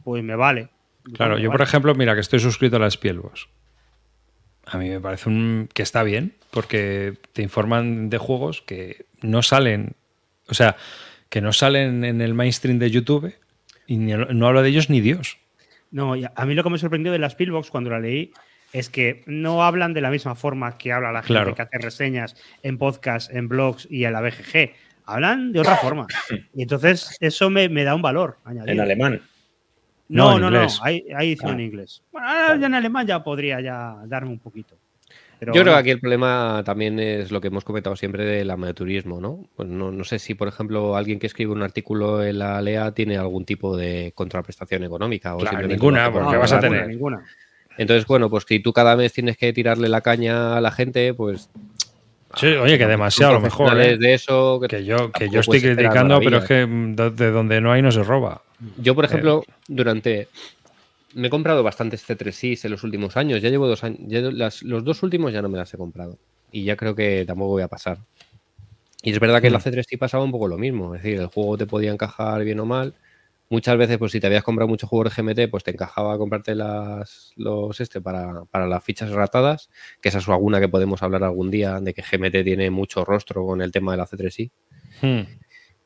[0.04, 0.68] pues me vale.
[1.14, 3.48] Claro, yo por ejemplo, mira que estoy suscrito a la Spielbox.
[4.66, 9.42] A mí me parece un, que está bien, porque te informan de juegos que no
[9.42, 9.92] salen,
[10.48, 10.76] o sea,
[11.28, 13.32] que no salen en el mainstream de YouTube
[13.86, 15.38] y ni- no habla de ellos ni Dios.
[15.92, 18.32] No, y a mí lo que me sorprendió de la Spielbox cuando la leí
[18.72, 21.54] es que no hablan de la misma forma que habla la gente Claro.
[21.54, 24.72] que hace reseñas en podcast, en blogs y en la BGG.
[25.04, 26.08] Hablan de otra forma.
[26.54, 28.72] Y entonces eso me, me da un valor añadido.
[28.72, 29.22] En alemán.
[30.08, 30.78] No, No, en no, no, inglés.
[30.82, 31.54] hay, hay edición Ah.
[31.54, 32.02] en inglés.
[32.12, 34.76] Bueno, ahora ya en alemán ya podría ya darme un poquito.
[35.38, 35.76] Pero Yo creo que no.
[35.80, 39.44] aquí el problema también es lo que hemos comentado siempre del amateurismo, ¿no?
[39.54, 42.92] Pues no, no sé si, por ejemplo, alguien que escribe un artículo en la LEA
[42.92, 45.34] tiene algún tipo de contraprestación económica.
[45.34, 46.88] O Claro, ninguna, porque No, vas a tener.
[46.88, 47.22] ninguna.
[47.76, 51.12] Entonces, bueno, pues si tú cada mes tienes que tirarle la caña a la gente,
[51.12, 51.50] pues.
[52.34, 53.78] Sí, oye, que demasiado a lo mejor.
[53.78, 53.98] ¿eh?
[53.98, 54.58] de eso.
[54.66, 58.02] Que yo, que yo estoy criticando, pero es que de donde no hay no se
[58.02, 58.40] roba.
[58.78, 59.52] Yo, por ejemplo, Eh.
[59.68, 60.28] durante.
[61.14, 63.40] Me he comprado bastantes C3Is en los últimos años.
[63.40, 64.00] Ya llevo dos años.
[64.06, 66.18] ya las- los dos últimos ya no me las he comprado.
[66.52, 67.98] Y ya creo que tampoco voy a pasar.
[69.02, 69.56] Y es verdad que en Mm.
[69.56, 70.94] la C3 pasaba un poco lo mismo.
[70.94, 72.92] Es decir, el juego te podía encajar bien o mal.
[73.48, 76.54] Muchas veces, pues si te habías comprado muchos juegos de GMT, pues te encajaba comprarte
[76.56, 79.70] las, los este para, para las fichas ratadas,
[80.00, 83.46] que esa es alguna que podemos hablar algún día, de que GMT tiene mucho rostro
[83.46, 84.50] con el tema de la C3I.
[85.00, 85.20] Hmm.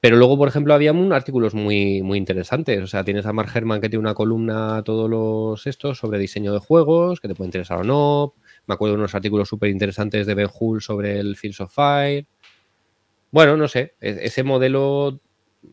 [0.00, 2.82] Pero luego, por ejemplo, había un- artículos muy, muy interesantes.
[2.82, 6.52] O sea, tienes a Mark Herman que tiene una columna todos los estos sobre diseño
[6.54, 8.34] de juegos, que te puede interesar o no.
[8.66, 12.26] Me acuerdo de unos artículos súper interesantes de Ben Hull sobre el Fields of Fire.
[13.30, 15.20] Bueno, no sé, e- ese modelo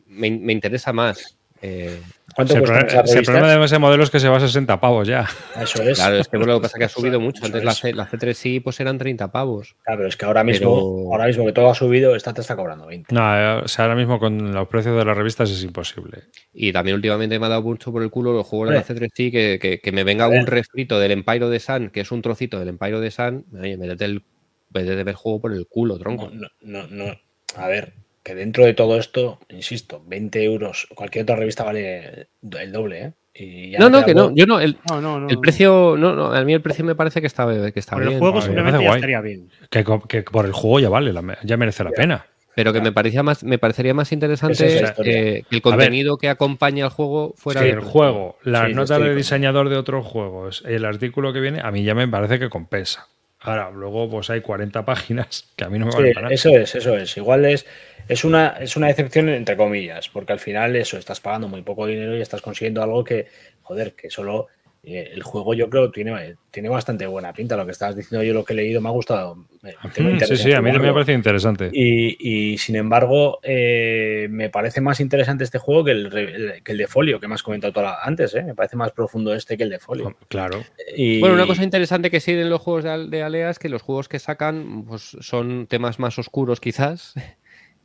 [0.07, 1.37] me, me interesa más.
[1.61, 2.01] Eh,
[2.37, 4.37] ¿Cuánto Si el, cuestan problema, esas el problema de ese modelo es que se va
[4.37, 5.27] a 60 pavos ya.
[5.59, 5.97] Eso es.
[5.97, 7.39] claro, es que bueno, lo que pasa es que ha subido mucho.
[7.39, 7.73] Eso Antes la.
[7.73, 9.75] C, la C3 pues eran 30 pavos.
[9.83, 12.41] Claro, pero es que ahora mismo, Pero- ahora mismo que todo ha subido, esta te
[12.41, 13.15] está cobrando 20.
[13.15, 16.25] No, eh, o sea, ahora mismo con los precios de las revistas es imposible.
[16.53, 19.07] Y también últimamente me ha dado mucho por el culo los juegos de la Hombre.
[19.09, 22.21] C3 que, que, que me venga un refrito del Empire de Sun, que es un
[22.21, 24.23] trocito del Empire de Sun, oye, métete el
[24.69, 26.29] vete de ver juego por el culo, tronco.
[26.31, 27.19] No, no, no.
[27.55, 27.93] A ver,
[28.27, 32.27] que dentro de todo esto, insisto, 20 euros, cualquier otra revista vale
[32.59, 33.11] el doble, ¿eh?
[33.33, 34.35] Y ya No, no, que no.
[34.35, 35.29] Yo no, el, No, no, no.
[35.29, 38.03] el precio, no, no, a mí el precio me parece que está, que está Por
[38.03, 38.19] el bien.
[38.19, 38.97] juego a simplemente parece ya guay.
[38.97, 39.49] estaría bien.
[39.69, 42.25] Que, que por el juego ya vale, la- ya merece la pena.
[42.55, 46.27] Pero que me parecía más, me parecería más interesante es eh, que el contenido que
[46.27, 49.69] acompaña al juego fuera que de el juego, las Sí, notas estoy de con- diseñador
[49.69, 53.07] de otros juegos, el artículo que viene, a mí ya me parece que compensa.
[53.39, 56.33] Ahora, luego pues hay 40 páginas que a mí no me Sí, valen para nada.
[56.33, 57.15] eso es, eso es.
[57.17, 57.67] Igual es,
[58.07, 61.85] es, una, es una excepción entre comillas, porque al final eso, estás pagando muy poco
[61.87, 63.27] dinero y estás consiguiendo algo que,
[63.61, 64.47] joder, que solo
[64.83, 67.57] eh, el juego yo creo tiene, tiene bastante buena pinta.
[67.57, 69.35] Lo que estabas diciendo yo, lo que he leído, me ha gustado.
[69.35, 71.69] Mm, sí, sí, a mí también me parece interesante.
[71.73, 72.15] Y,
[72.53, 76.87] y, sin embargo, eh, me parece más interesante este juego que el, que el de
[76.87, 78.33] Folio, que me has comentado toda- antes.
[78.35, 78.43] ¿eh?
[78.43, 80.15] Me parece más profundo este que el de Folio.
[80.29, 80.63] Claro.
[80.95, 83.67] Y- Bueno, una cosa interesante que sí en los juegos de, de Alea es que
[83.67, 87.13] los juegos que sacan pues, son temas más oscuros quizás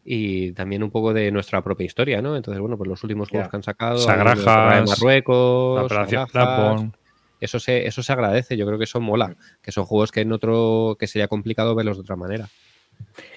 [0.05, 2.37] y también un poco de nuestra propia historia, ¿no?
[2.37, 6.85] Entonces, bueno, pues los últimos juegos que han sacado, Sagrajas, de Marruecos, Sagrajas,
[7.41, 10.33] eso se, eso se agradece, yo creo que eso mola, que son juegos que en
[10.33, 12.49] otro, que sería complicado verlos de otra manera.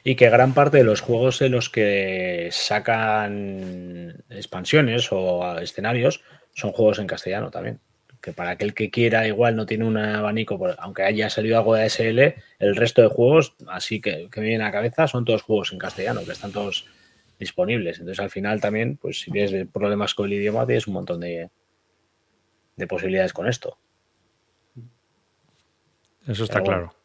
[0.04, 6.22] Y que gran parte de los juegos en los que sacan expansiones o escenarios
[6.54, 7.80] son juegos en castellano también.
[8.26, 11.84] Que para aquel que quiera, igual no tiene un abanico, aunque haya salido algo de
[11.84, 15.44] ASL, el resto de juegos, así que, que me vienen a la cabeza, son todos
[15.44, 16.88] juegos en castellano, que están todos
[17.38, 18.00] disponibles.
[18.00, 21.52] Entonces al final también, pues si tienes problemas con el idioma, tienes un montón de,
[22.76, 23.78] de posibilidades con esto.
[26.28, 26.96] Eso está Pero claro.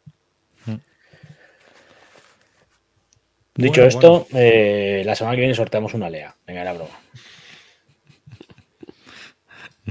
[3.53, 6.35] Dicho Bueno, esto, eh, la semana que viene sorteamos una lea.
[6.47, 6.99] Venga, era broma.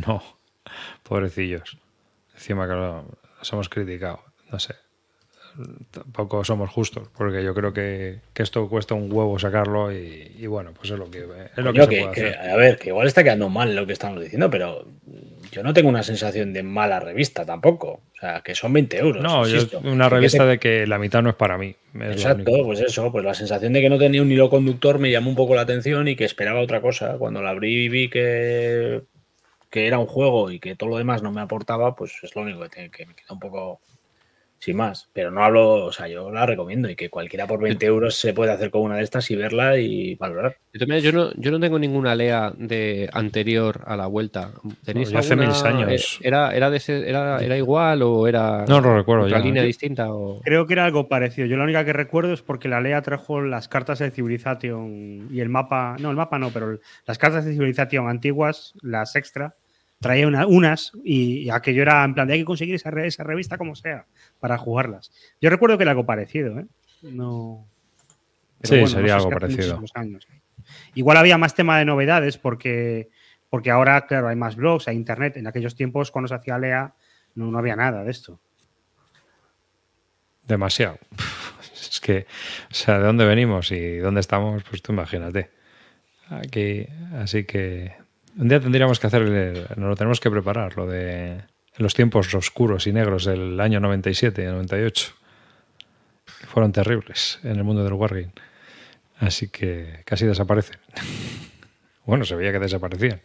[0.06, 0.39] No,
[1.10, 1.76] pobrecillos.
[2.34, 3.04] Encima que lo-
[3.38, 4.20] los hemos criticado.
[4.50, 4.74] No sé.
[5.90, 10.46] Tampoco somos justos, porque yo creo que, que esto cuesta un huevo sacarlo y, y
[10.46, 11.18] bueno, pues es lo que,
[11.56, 12.50] es lo que se que- puede que, hacer.
[12.50, 14.86] a ver, que igual está quedando mal lo que estamos diciendo, pero
[15.50, 18.00] yo no tengo una sensación de mala revista tampoco.
[18.16, 19.22] O sea, que son 20 euros.
[19.22, 21.74] No, yo- una revista de que la mitad no es para mí.
[21.94, 25.10] es Exacto, pues eso, pues la sensación de que no tenía un hilo conductor me
[25.10, 27.16] llamó un poco la atención y que esperaba otra cosa.
[27.18, 29.02] Cuando la abrí y vi que,
[29.70, 32.42] que era un juego y que todo lo demás no me aportaba, pues es lo
[32.42, 33.80] único que, que me queda un poco
[34.60, 35.08] sin más.
[35.14, 38.34] Pero no hablo, o sea, yo la recomiendo y que cualquiera por 20 euros se
[38.34, 40.56] puede hacer con una de estas y verla y valorar.
[40.74, 44.52] Yo no, yo no tengo ninguna lea de anterior a la vuelta.
[44.84, 46.20] ¿Tenéis No, hace mil años.
[46.22, 49.44] ¿Era, era, de ese- era, era igual o era No lo recuerdo otra ya.
[49.44, 50.12] línea distinta?
[50.12, 50.40] O...
[50.42, 51.46] Creo que era algo parecido.
[51.48, 55.40] Yo la única que recuerdo es porque la Lea trajo las cartas de Civilization y
[55.40, 55.96] el mapa.
[55.98, 59.54] No, el mapa no, pero las cartas de Civilization antiguas, las extra,
[60.00, 63.06] traía una- unas y, y aquello era en plan de hay que conseguir esa, re-
[63.06, 64.06] esa revista como sea
[64.40, 65.12] para jugarlas.
[65.40, 66.66] Yo recuerdo que era algo parecido, ¿eh?
[67.02, 67.66] No.
[68.62, 69.82] Sí, sería no sé, algo parecido.
[69.94, 70.26] años.
[70.94, 73.08] Igual había más tema de novedades porque,
[73.48, 75.36] porque ahora, claro, hay más blogs, hay internet.
[75.36, 76.94] En aquellos tiempos, cuando se hacía Lea,
[77.34, 78.40] no, no había nada de esto.
[80.46, 80.98] Demasiado.
[81.90, 82.26] Es que,
[82.70, 85.50] o sea, de dónde venimos y dónde estamos, pues tú imagínate.
[86.28, 87.94] Aquí, así que
[88.36, 91.42] un día tendríamos que hacer, el- nos lo tenemos que preparar, lo de
[91.76, 95.12] los tiempos oscuros y negros del año 97 y 98.
[96.48, 98.32] Fueron terribles en el mundo del Wargame.
[99.18, 100.78] Así que casi desaparecen.
[102.06, 103.20] Bueno, se veía que desaparecían.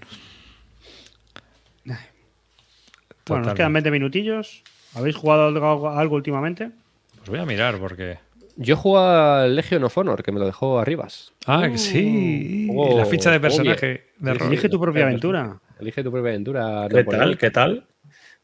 [3.26, 4.64] Bueno, nos quedan 20 minutillos.
[4.94, 6.70] ¿Habéis jugado algo, algo últimamente?
[7.18, 8.20] Pues voy a mirar porque...
[8.58, 11.34] Yo juego al Legion of Honor, que me lo dejó Arribas.
[11.46, 12.70] Ah, que sí.
[12.74, 14.32] Oh, la ficha de oh, personaje de.
[14.32, 15.60] Elige tu propia aventura.
[15.80, 16.88] Elige tu propia aventura.
[16.90, 17.22] ¿Qué Napoleón.
[17.24, 17.38] tal?
[17.38, 17.86] ¿Qué tal?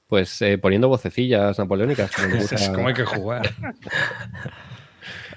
[0.07, 2.11] Pues eh, poniendo vocecillas napoleónicas.
[2.33, 2.55] gusta.
[2.55, 3.49] Es como hay que jugar.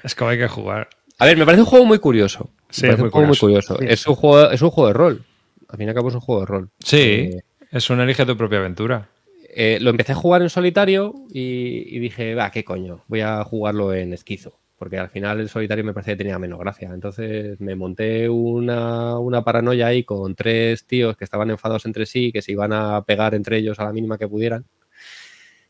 [0.02, 0.88] es como hay que jugar.
[1.18, 2.50] A ver, me parece un juego muy curioso.
[2.68, 3.74] Me Sí, parece muy un juego muy curioso.
[3.76, 3.92] curioso.
[3.94, 5.24] Es, un juego, es un juego de rol.
[5.68, 6.70] Al fin y al cabo es un juego de rol.
[6.80, 7.40] Sí, Eh,
[7.70, 9.08] es un elige tu propia aventura.
[9.56, 13.44] eh, lo empecé a jugar en solitario y, y dije, va, qué coño, voy a
[13.44, 14.58] jugarlo en esquizo.
[14.76, 16.90] Porque al final el solitario me parecía que tenía menos gracia.
[16.92, 22.32] Entonces me monté una, una paranoia ahí con tres tíos que estaban enfadados entre sí,
[22.32, 24.64] que se iban a pegar entre ellos a la mínima que pudieran.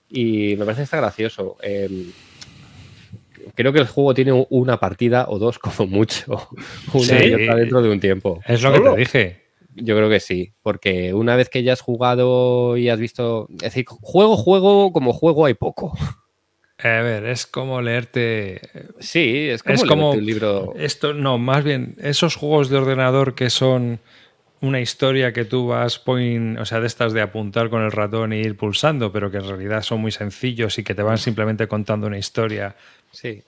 [0.08, 1.56] Y me parece que está gracioso.
[1.62, 2.06] Eh,
[3.54, 6.48] creo que el juego tiene una partida o dos como mucho.
[6.92, 7.14] Una Sí.
[7.26, 8.40] y otra dentro de un tiempo.
[8.46, 9.44] Es lo que te dije.
[9.76, 13.58] Yo creo que sí, porque una vez que ya has jugado y has visto, es
[13.58, 15.98] decir, juego, juego, como juego hay poco.
[16.84, 18.60] A ver, es como leerte.
[19.00, 20.74] Sí, es como, Es como- un libro.
[20.76, 24.00] Esto, no, más bien, esos juegos de ordenador que son
[24.60, 28.32] una historia que tú vas point, o sea, de estas de apuntar con el ratón
[28.32, 31.66] e ir pulsando, pero que en realidad son muy sencillos y que te van simplemente
[31.68, 32.76] contando una historia.
[33.10, 33.42] Sí.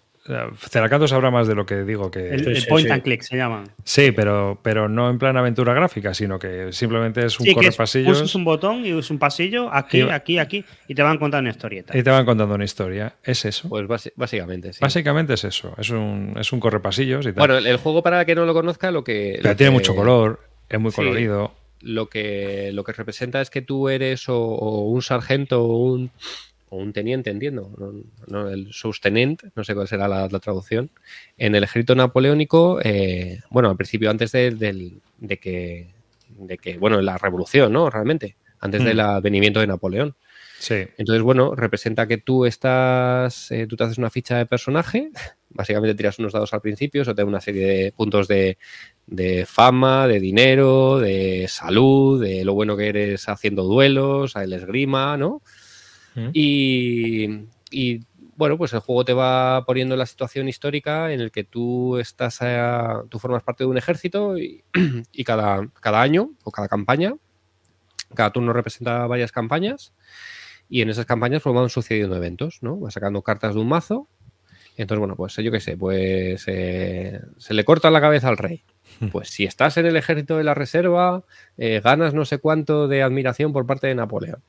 [0.58, 2.28] Ceracanto sabrá más de lo que digo que.
[2.30, 2.92] El, point sí.
[2.92, 3.64] and click se llama.
[3.84, 7.66] Sí, pero, pero no en plan aventura gráfica, sino que simplemente es un Sí, que
[7.68, 11.42] es, un botón y es un pasillo aquí, Y- aquí, aquí y te van contando
[11.42, 11.96] una historieta.
[11.96, 13.14] y te van contando una historia.
[13.22, 13.68] Es eso.
[13.68, 13.86] Pues
[14.16, 14.80] básicamente, sí.
[14.80, 15.74] Básicamente es eso.
[15.78, 17.34] Es un, es un correpasillos y tal.
[17.36, 19.34] Bueno, el, el juego, para que no lo conozca, lo que.
[19.42, 20.96] pero lo tiene que- mucho color, es muy Sí.
[20.96, 21.52] colorido.
[21.82, 26.10] Lo que, lo que representa es que tú eres o, o un sargento o un,
[26.68, 27.70] o un teniente, entiendo.
[27.78, 27.92] No,
[28.26, 30.90] no, el sustenent, no sé cuál será la, la traducción.
[31.36, 35.88] En el ejército napoleónico, eh, bueno, al principio, antes de, del- de que.
[36.38, 37.88] De que, bueno, la revolución, ¿no?
[37.88, 38.36] Realmente.
[38.60, 38.84] Antes Mm.
[38.84, 40.16] del advenimiento de Napoleón.
[40.58, 40.74] Sí.
[40.98, 45.10] Entonces, bueno, representa que tú estás, eh, tú te haces una ficha de personaje,
[45.50, 48.56] básicamente tiras unos dados al principio, eso te da una serie de puntos de,
[49.06, 55.16] de fama, de dinero, de salud, de lo bueno que eres haciendo duelos, el esgrima,
[55.16, 55.42] ¿no?
[56.16, 56.28] Mm.
[56.32, 58.00] Y, y,
[58.36, 61.98] bueno, pues el juego te va poniendo en la situación histórica en el que tú
[61.98, 64.64] estás, a- tú formas parte de un ejército y,
[65.12, 67.14] y cada, cada año o cada campaña,
[68.14, 69.92] cada turno representa varias campañas
[70.68, 72.76] y en esas campañas pues van sucediendo eventos, ¿no?
[72.76, 74.08] Vas sacando cartas de un mazo.
[74.78, 78.64] Entonces, bueno, pues yo qué sé, pues eh, se le corta la cabeza al rey.
[79.12, 81.24] Pues si estás en el ejército de la reserva,
[81.58, 84.42] eh, ganas no sé cuánto de admiración por parte de Napoleón.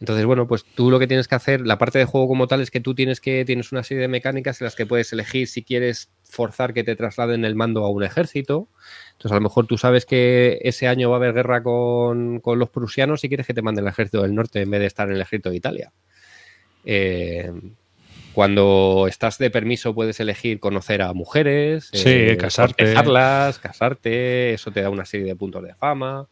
[0.00, 2.62] Entonces, bueno, pues tú lo que tienes que hacer, la parte de juego como tal
[2.62, 5.46] es que tú tienes que tienes una serie de mecánicas en las que puedes elegir
[5.46, 8.68] si quieres forzar que te trasladen el mando a un ejército.
[9.12, 12.58] Entonces, a lo mejor tú sabes que ese año va a haber guerra con, con
[12.58, 15.06] los prusianos y quieres que te manden el ejército del norte en vez de estar
[15.08, 15.92] en el ejército de Italia.
[16.84, 17.52] Eh,
[18.32, 22.84] cuando estás de permiso puedes elegir conocer a mujeres, Sí, casarte.
[22.84, 26.26] cortejarlas, casarte, eso te da una serie de puntos de fama.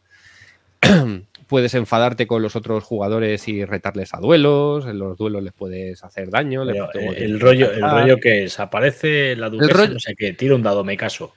[1.47, 6.03] puedes enfadarte con los otros jugadores y retarles a duelos, en los duelos les puedes
[6.03, 6.63] hacer daño.
[6.63, 9.99] les Pero, puedes- eh, el rollo, el rollo que es, aparece la duquesa, rollo- no
[9.99, 11.33] sé qué, tira un dado, me caso.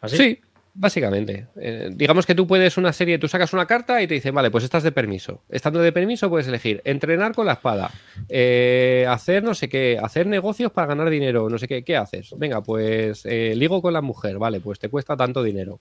[0.00, 0.16] ¿Así?
[0.16, 0.40] Sí,
[0.74, 1.48] básicamente.
[1.60, 4.52] Eh, digamos que tú puedes una serie, tú sacas una carta y te dicen, vale,
[4.52, 5.42] pues estás de permiso.
[5.48, 7.90] Estando de permiso puedes elegir entrenar con la espada,
[8.28, 12.32] eh, hacer no sé qué, hacer negocios para ganar dinero, no sé qué, ¿qué haces?
[12.36, 15.80] Venga, pues eh, ligo con la mujer, vale, pues te cuesta tanto dinero.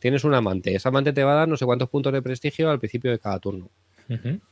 [0.00, 2.70] Tienes un amante, ese amante te va a dar no sé cuántos puntos de prestigio
[2.70, 3.70] al principio de cada turno.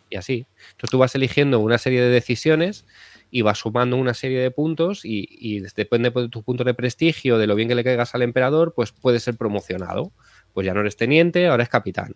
[0.09, 0.47] Y así.
[0.71, 2.87] Entonces tú vas eligiendo una serie de decisiones
[3.31, 7.39] y vas sumando una serie de puntos y, y depende de tu punto de prestigio,
[7.39, 10.13] de lo bien que le caigas al emperador, pues puedes ser promocionado.
[10.53, 12.15] Pues ya no eres teniente, ahora es capitán.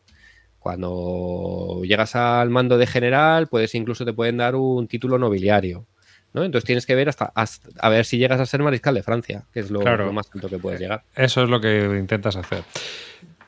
[0.60, 5.88] Cuando llegas al mando de general, pues incluso te pueden dar un título nobiliario.
[6.32, 6.44] ¿No?
[6.44, 9.44] Entonces tienes que ver hasta, hasta- a ver si llegas a ser mariscal de Francia,
[9.52, 10.06] que es lo, Claro.
[10.06, 11.02] lo más alto que puedes llegar.
[11.14, 12.64] Eso es lo que intentas hacer.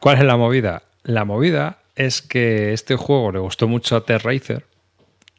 [0.00, 0.82] ¿Cuál es la movida?
[1.02, 4.64] La movida es que este juego le gustó mucho a Terracer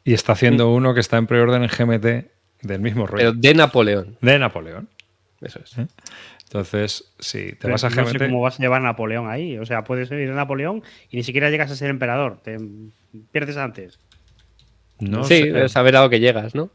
[0.04, 2.30] y está haciendo uno que está en preorden en GMT
[2.62, 3.10] del mismo Mm.
[3.14, 3.32] Pero rollo.
[3.40, 4.18] de Napoleón.
[4.20, 4.88] De Napoleón.
[5.40, 5.74] Eso es.
[6.44, 8.18] Entonces, si te Pero vas a no sé GMT.
[8.28, 9.58] cómo vas a llevar a Napoleón ahí.
[9.58, 12.40] O sea, puedes ir a Napoleón y ni siquiera llegas a ser emperador.
[12.42, 12.56] Te
[13.32, 13.98] pierdes antes.
[14.98, 15.64] No sí, sé.
[15.64, 16.70] es saber a lo que llegas, ¿no?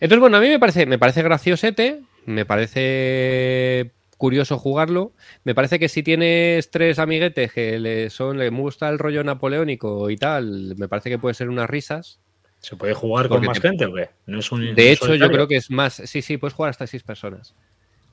[0.00, 5.12] Entonces, bueno, a mí me parece, me parece graciosete, me parece curioso jugarlo.
[5.44, 10.10] Me parece que si tienes tres amiguetes que le son, le gusta el rollo napoleónico
[10.10, 12.20] y tal, me parece que puede ser unas risas.
[12.60, 14.10] ¿Se puede jugar con más te- gente o qué?
[14.26, 15.94] No es un, De un hecho, yo creo que es más.
[16.04, 17.54] Sí, sí, puedes jugar hasta seis personas.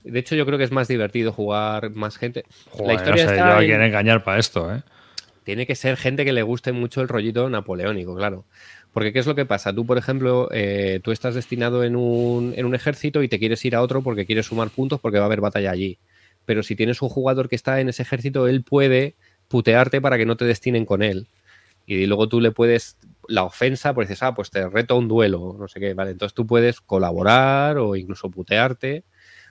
[0.03, 2.45] De hecho, yo creo que es más divertido jugar más gente.
[2.69, 4.83] Joder, la historia no sé, está yo en- quiero engañar para esto, ¿eh?
[5.43, 8.45] tiene que ser gente que le guste mucho el rollito napoleónico, claro.
[8.95, 9.75] Porque ¿qué es lo que pasa?
[9.75, 13.65] Tú, por ejemplo, eh, tú estás destinado en un, en un ejército y te quieres
[13.65, 15.99] ir a otro porque quieres sumar puntos porque va a haber batalla allí.
[16.45, 19.15] Pero si tienes un jugador que está en ese ejército, él puede
[19.49, 21.27] putearte para que no te destinen con él.
[21.85, 22.95] Y luego tú le puedes,
[23.27, 26.11] la ofensa, pues dices, ah, pues te reto a un duelo, no sé qué, vale.
[26.11, 29.03] Entonces tú puedes colaborar o incluso putearte.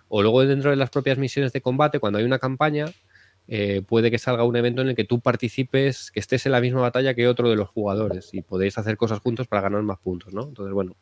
[0.08, 2.86] O luego dentro de las propias misiones de combate, cuando hay una campaña,
[3.46, 6.60] eh, puede que salga un evento en el que tú participes, que estés en la
[6.60, 9.98] misma batalla que otro de los jugadores y podéis hacer cosas juntos para ganar más
[9.98, 10.44] puntos, ¿no?
[10.44, 10.96] Entonces, bueno,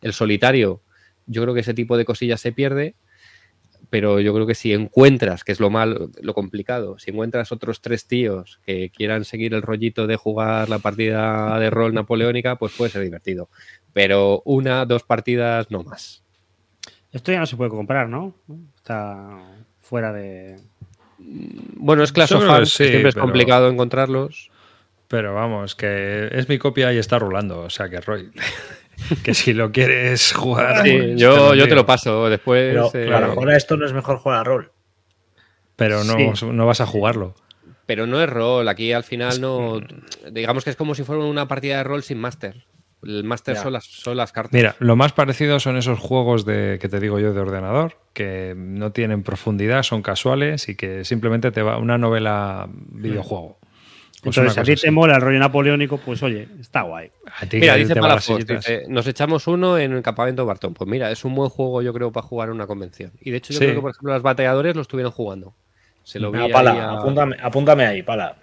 [0.00, 0.82] el solitario,
[1.26, 2.96] yo creo que ese tipo de cosillas se pierde,
[3.90, 7.80] pero yo creo que si encuentras, que es lo mal, lo complicado, si encuentras otros
[7.80, 12.72] tres tíos que quieran seguir el rollito de jugar la partida de rol napoleónica, pues
[12.76, 13.48] puede ser divertido.
[13.92, 16.24] Pero una, dos partidas, no más.
[17.12, 18.34] Esto ya no se puede comprar, ¿no?
[18.76, 19.38] Está
[19.80, 20.58] fuera de.
[21.76, 24.50] Bueno, es Clash Yo of sí, siempre es pero- complicado encontrarlos.
[25.08, 27.60] Pero vamos, que es mi copia y está rulando.
[27.60, 28.30] O sea que Roy,
[29.22, 30.82] que si lo quieres jugar.
[30.84, 32.72] Sí, pues, yo, yo te lo paso después.
[32.72, 34.72] Pero eh, para jugar a esto no es mejor jugar a rol.
[35.76, 36.16] Pero no,
[36.52, 37.34] no vas a jugarlo.
[37.86, 39.80] Pero no es rol, aquí al final no.
[40.30, 42.64] Digamos que es como si fuera una partida de rol sin máster.
[43.04, 44.52] El máster son las, son las cartas.
[44.52, 48.54] Mira, lo más parecido son esos juegos de que te digo yo de ordenador, que
[48.56, 53.58] no tienen profundidad, son casuales y que simplemente te va una novela videojuego.
[54.22, 54.90] Pues Entonces, si a ti te así.
[54.90, 57.10] mola el rollo napoleónico, pues oye, está guay.
[57.42, 60.72] A ti Mira, dice Palafox, dice, nos echamos uno en el campamento Bartón.
[60.72, 63.12] Pues mira, es un buen juego, yo creo, para jugar en una convención.
[63.20, 63.64] Y de hecho, yo Sí.
[63.66, 65.54] creo que, por ejemplo, los bateadores lo estuvieron jugando.
[66.04, 68.36] Se lo vi ahí pala, a- apúntame, apúntame ahí, pala.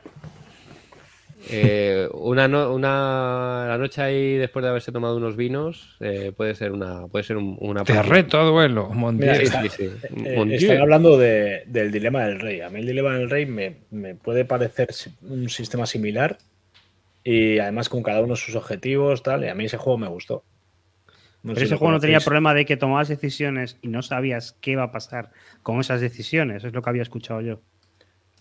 [1.49, 6.53] Eh, una, no- una la noche ahí después de haberse tomado unos vinos eh, puede
[6.55, 9.35] ser una puede ser un- una Te reto a duelo, Mira, Dieu.
[9.37, 10.25] Sí, está- sí, sí.
[10.25, 12.61] Eh, están hablando de- del dilema del rey.
[12.61, 14.89] A mí el dilema del rey me, me puede parecer
[15.23, 16.37] un sistema similar
[17.23, 19.43] y además con cada uno sus objetivos, tal.
[19.43, 20.43] Y a mí ese juego me gustó.
[21.43, 24.71] No Pero ese juego no tenía problema de que tomabas decisiones y no sabías qué
[24.71, 25.31] iba a pasar
[25.63, 26.63] con esas decisiones.
[26.63, 27.61] Es lo que había escuchado yo.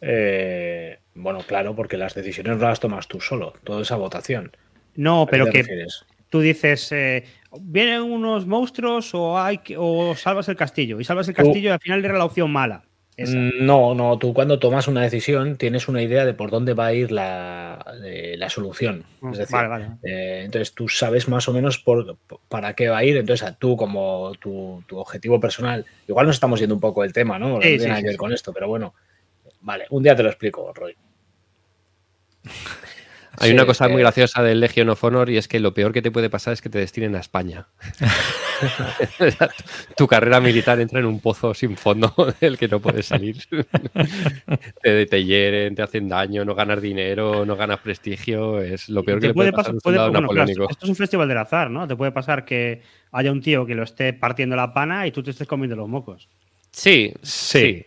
[0.00, 4.52] Eh, bueno, claro, porque las decisiones no las tomas tú solo, toda esa votación.
[4.96, 6.04] No, ¿A qué pero que refieres?
[6.30, 7.24] tú dices, eh,
[7.60, 11.00] vienen unos monstruos o, hay que- o salvas el castillo.
[11.00, 12.84] Y salvas el castillo y al final era la opción mala.
[13.16, 13.36] Esa.
[13.38, 16.86] Mm, No, no, tú cuando tomas una decisión tienes una idea de por dónde va
[16.86, 19.04] a ir la, eh, la solución.
[19.30, 19.86] Es decir, vale, vale.
[20.04, 22.16] eh, entonces tú sabes más o menos por,
[22.48, 23.16] para qué va a ir.
[23.18, 27.12] Entonces a tú como tu, tu objetivo personal, igual nos estamos yendo un poco del
[27.12, 27.48] tema, ¿no?
[27.50, 28.18] No Sí, tiene sí, nada sí, que ver sí.
[28.18, 28.94] con esto, pero bueno,
[29.60, 30.94] vale, un día te lo explico, Roy.
[33.38, 35.72] Hay Sí, una cosa eh, muy graciosa del Legion of Honor y es que lo
[35.72, 37.68] peor que te puede pasar es que te destinen a España.
[39.96, 43.36] tu carrera militar entra en un pozo sin fondo del que no puedes salir.
[44.82, 48.60] te, te hieren, te hacen daño, no ganas dinero, no ganas prestigio.
[48.60, 50.70] Es lo peor que Te le puede pasar a un puede- soldado bueno, claro, napoleónico.
[50.70, 51.86] esto es un festival del azar, ¿no?
[51.86, 52.82] Te puede pasar que
[53.12, 55.88] haya un tío que lo esté partiendo la pana y tú te estés comiendo los
[55.88, 56.28] mocos.
[56.72, 57.84] Sí, Sí,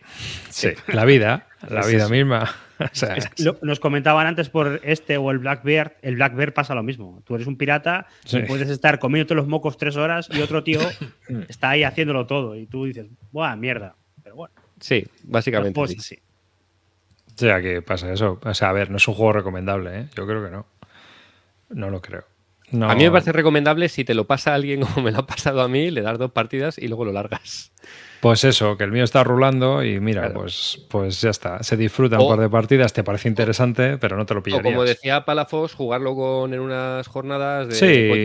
[0.50, 2.10] sí, la vida, la Es vida eso.
[2.10, 2.54] misma.
[2.78, 5.92] O sea, Lo- nos comentaban antes por este o el Blackbeard.
[6.02, 7.22] El Blackbeard pasa lo mismo.
[7.24, 8.38] Tú eres un pirata Sí.
[8.38, 10.80] y puedes estar comiéndote los mocos tres horas y otro tío
[11.48, 12.56] está ahí haciéndolo todo.
[12.56, 13.94] Y tú dices, ¡buah, mierda!
[14.22, 15.78] Pero bueno, sí, básicamente.
[15.78, 16.18] juegos sí.
[17.34, 18.40] o sea, que pasa eso.
[18.42, 20.08] O sea, a ver, no es un juego recomendable, ¿eh?
[20.16, 20.66] Yo creo que no.
[21.70, 22.24] No lo creo.
[22.72, 22.90] No.
[22.90, 25.26] A mí me parece recomendable si te lo pasa a alguien como me lo ha
[25.26, 27.72] pasado a mí, le das dos partidas y luego lo largas.
[28.24, 30.40] Pues eso, que el mío está rulando y mira, Claro.
[30.40, 31.62] pues, pues ya está.
[31.62, 34.42] Se disfruta un O- par de partidas, te parece interesante, pero no te lo O
[34.42, 34.64] pillarías.
[34.72, 37.74] como decía Palafox, jugarlo con, en unas jornadas de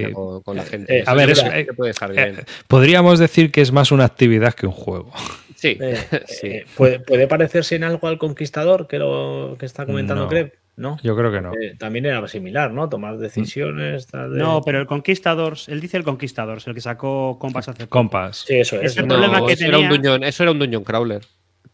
[0.08, 0.14] Sí.
[0.14, 1.00] con, con la gente.
[1.00, 2.46] Eh, a ver, es- eh, puede estar Eh, bien.
[2.70, 5.12] podríamos decir que es más una actividad que un juego.
[5.56, 5.98] Sí, Eh,
[6.28, 6.48] sí.
[6.48, 10.30] eh, ¿puede, puede parecerse en algo al conquistador que lo que está comentando No.
[10.30, 10.54] Crep?
[10.80, 10.98] ¿No?
[11.04, 11.52] Yo creo que no.
[11.54, 12.88] Eh, también era similar, ¿no?
[12.88, 14.08] Tomar decisiones.
[14.08, 17.84] tal, de- No, pero el Conquistadors, él dice el Conquistadors, el que sacó Compass hace
[17.86, 17.90] poco.
[17.90, 18.38] Compas.
[18.48, 18.92] Sí, eso es.
[18.94, 19.10] Ese ¿no?
[19.10, 21.22] problema que eso, era un dungeon, eso era un dungeon crawler.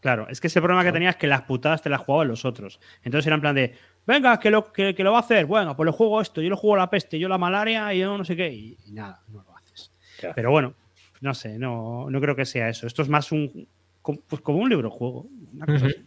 [0.00, 2.44] Claro, es que ese problema que tenía es que las putadas te las jugaban los
[2.44, 2.80] otros.
[3.04, 3.74] Entonces era en plan de,
[4.06, 6.50] venga, que lo, que, que lo va a hacer, bueno, pues lo juego esto, yo
[6.50, 9.22] lo juego la peste, yo la malaria y yo no sé qué, y, y nada,
[9.28, 9.92] no lo haces.
[10.34, 10.74] Pero bueno,
[11.20, 12.86] no sé, no, no creo que sea eso.
[12.88, 13.68] Esto es más un,
[14.02, 15.28] como- pues como un libro juego.
[15.54, 15.86] Una cosa Ujú.
[15.94, 16.04] así.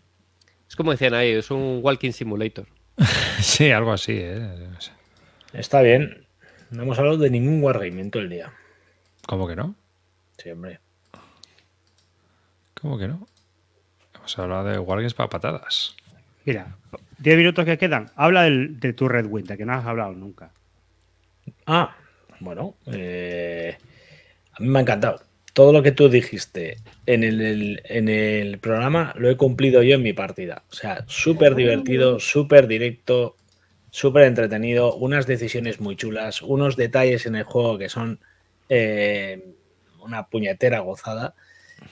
[0.67, 2.67] Es como decían ahí, es un walking simulator.
[3.41, 4.13] Sí, algo así.
[4.17, 4.69] ¿eh?
[5.53, 6.25] Está bien.
[6.71, 8.51] No hemos hablado de ningún wargame en todo el día.
[9.25, 9.75] ¿Cómo que no?
[10.37, 10.79] Sí, hombre.
[12.79, 13.27] ¿Cómo que no?
[14.15, 15.95] Hemos hablado de Wargames para patadas.
[16.45, 16.75] Mira,
[17.17, 18.09] 10 minutos que quedan.
[18.15, 20.51] Habla del, de tu Red Winter, que no has hablado nunca.
[21.65, 21.95] Ah,
[22.39, 22.75] bueno.
[22.87, 23.77] eh,
[24.53, 25.21] a mí me ha encantado.
[25.59, 29.95] Todo lo que tú dijiste en el, el- en el programa lo he cumplido yo
[29.95, 30.63] en mi partida.
[30.71, 33.35] O sea, súper divertido, súper directo,
[33.91, 38.21] súper entretenido, unas decisiones muy chulas, unos detalles en el juego que son
[38.69, 39.43] eh,
[40.01, 41.33] una puñetera gozada.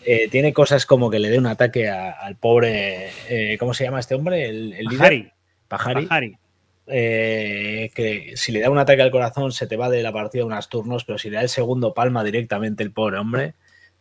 [0.06, 3.84] Eh, tiene cosas como que le dé un ataque a- al pobre, eh, ¿cómo se
[3.84, 4.46] llama este hombre?
[4.48, 4.98] El, el líder.
[5.00, 5.32] Pajari,
[5.68, 6.02] Pajari.
[6.06, 6.38] Pajari.
[6.88, 10.46] Eh, que si le da un ataque al corazón se te va de la partida
[10.46, 13.56] unos turnos, pero si le da el segundo palma directamente el pobre hombre.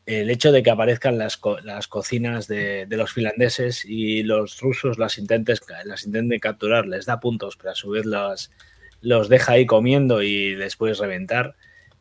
[0.07, 5.19] El hecho de que aparezcan las, las cocinas de, los finlandeses y los rusos las,
[5.19, 8.53] intentes, las intenten capturar, les da puntos, pero a su vez las,
[9.01, 11.57] los deja ahí comiendo y después reventar.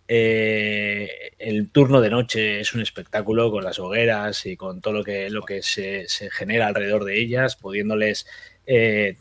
[0.08, 1.10] Eh,
[1.40, 5.32] el turno de noche es un espectáculo con las hogueras y con todo lo que,
[5.32, 8.28] lo que se, se genera alrededor de ellas, pudiéndoles,
[8.68, 9.16] eh,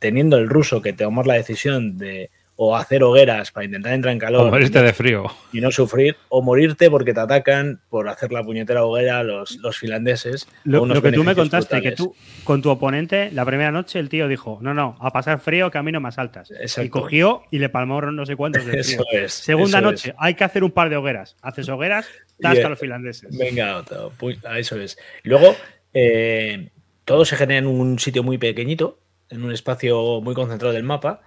[0.00, 2.30] teniendo el ruso que tomar la decisión de
[2.62, 5.24] o hacer hogueras para intentar entrar en O calor morirte de frío.
[5.50, 9.78] y no sufrir, o morirte porque te atacan por hacer la puñetera hoguera los, los
[9.78, 10.46] finlandeses.
[10.64, 12.14] Lo, que tú me contaste, que tú
[12.44, 16.00] con tu oponente, la primera noche el tío dijo, no, no, a pasar frío, camino
[16.00, 16.50] más altas.
[16.50, 16.82] Exacto.
[16.84, 19.24] Y cogió y le palmó no sé cuántos de Eso frío.
[19.24, 19.32] es.
[19.32, 21.36] Segunda eso noche, hay que hacer un par de hogueras.
[21.40, 22.06] Haces hogueras,
[22.38, 23.38] Y, tasca eh, a los finlandeses.
[23.38, 24.12] Venga, otro.
[24.54, 24.98] Eso es.
[25.22, 25.56] Luego,
[25.94, 26.68] eh,
[27.06, 28.99] todo se genera en un sitio muy pequeñito,
[29.30, 31.22] en un espacio muy concentrado del mapa.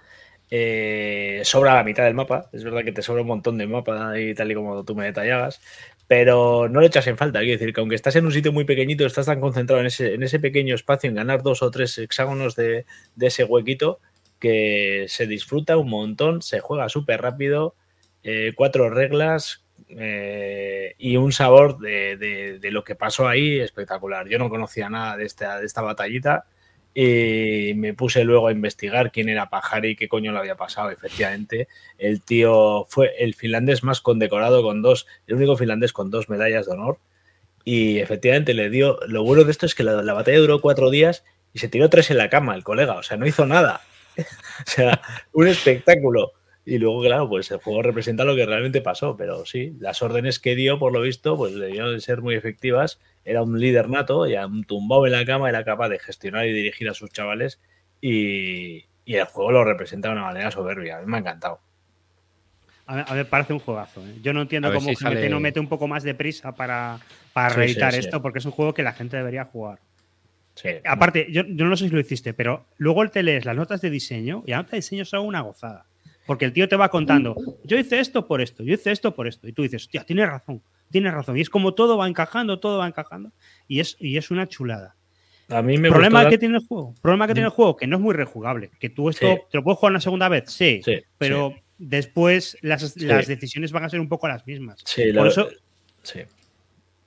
[0.50, 2.48] Eh, sobra la mitad del mapa.
[2.52, 5.06] Es verdad que te sobra un montón de mapa y tal y como tú me
[5.06, 5.60] detallabas.
[6.06, 7.40] Pero no lo echas en falta.
[7.40, 10.14] Quiero decir que aunque estás en un sitio muy pequeñito, estás tan concentrado en ese,
[10.14, 12.84] en ese pequeño espacio, en ganar dos o tres hexágonos de,
[13.20, 14.00] ese huequito,
[14.38, 17.74] que se disfruta un montón, se juega súper rápido.
[18.22, 24.28] eh, cuatro reglas eh, y un sabor de, de- de lo que pasó ahí espectacular.
[24.28, 26.46] Yo no conocía nada de esta, de esta batallita
[26.94, 30.90] y me puse luego a investigar quién era Pajari y qué coño le había pasado.
[30.90, 31.66] Efectivamente,
[31.98, 36.66] el tío fue el finlandés más condecorado con dos, el único finlandés con dos medallas
[36.66, 36.98] de honor.
[37.64, 39.00] Y efectivamente le dio.
[39.08, 41.90] Lo bueno de esto es que la, la batalla duró cuatro días y se tiró
[41.90, 42.94] tres en la cama el colega.
[42.94, 43.80] O sea, no hizo nada.
[44.16, 45.00] o sea,
[45.32, 46.32] un espectáculo.
[46.66, 49.16] Y luego, claro, pues el juego representa lo que realmente pasó.
[49.16, 53.00] Pero sí, las órdenes que dio, por lo visto, pues debieron de ser muy efectivas.
[53.24, 56.52] Era un líder nato, ya un tumbado en la cama, era capaz de gestionar y
[56.52, 57.60] dirigir a sus chavales.
[58.00, 60.98] Y, y el juego lo representa de una manera soberbia.
[60.98, 61.60] A mí me ha encantado.
[62.86, 64.06] A ver, a ver, parece un juegazo.
[64.06, 64.16] ¿eh?
[64.22, 66.98] Yo no entiendo cómo si GMT sale- no mete un poco más de prisa para,
[67.32, 68.06] para Sí, reeditar sí, sí.
[68.06, 69.78] esto, porque es un juego que la gente debería jugar.
[70.54, 70.68] Sí.
[70.84, 73.88] Aparte, yo, yo no sé si lo hiciste, pero luego te lees las notas de
[73.90, 75.86] diseño y las notas de diseño son una gozada.
[76.26, 79.26] Porque el tío te va contando, yo hice esto por esto, yo hice esto por
[79.26, 79.48] esto.
[79.48, 80.62] Y tú dices, hostia, tienes razón,
[80.94, 81.36] tienes razón.
[81.36, 83.32] Y es como todo va encajando, todo va encajando.
[83.68, 84.94] Y es, y es una chulada.
[85.50, 86.94] A mí me problema gustó que la- tiene el juego.
[87.02, 88.70] Problema que tiene el juego, que no es muy rejugable.
[88.78, 89.40] Que tú esto Sí.
[89.50, 90.80] te lo puedes jugar una segunda vez, sí.
[90.84, 94.80] Sí, pero después las, las decisiones van a ser un poco las mismas.
[94.86, 95.48] Sí, por la- eso-
[96.02, 96.20] sí.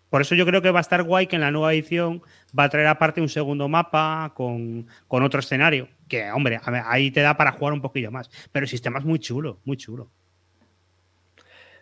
[0.09, 2.21] Por eso yo creo que va a estar guay que en la nueva edición
[2.57, 5.89] va a traer aparte un segundo mapa con, con otro escenario.
[6.07, 8.29] Que, hombre, ahí te da para jugar un poquillo más.
[8.51, 10.09] Pero el sistema es muy chulo, muy chulo.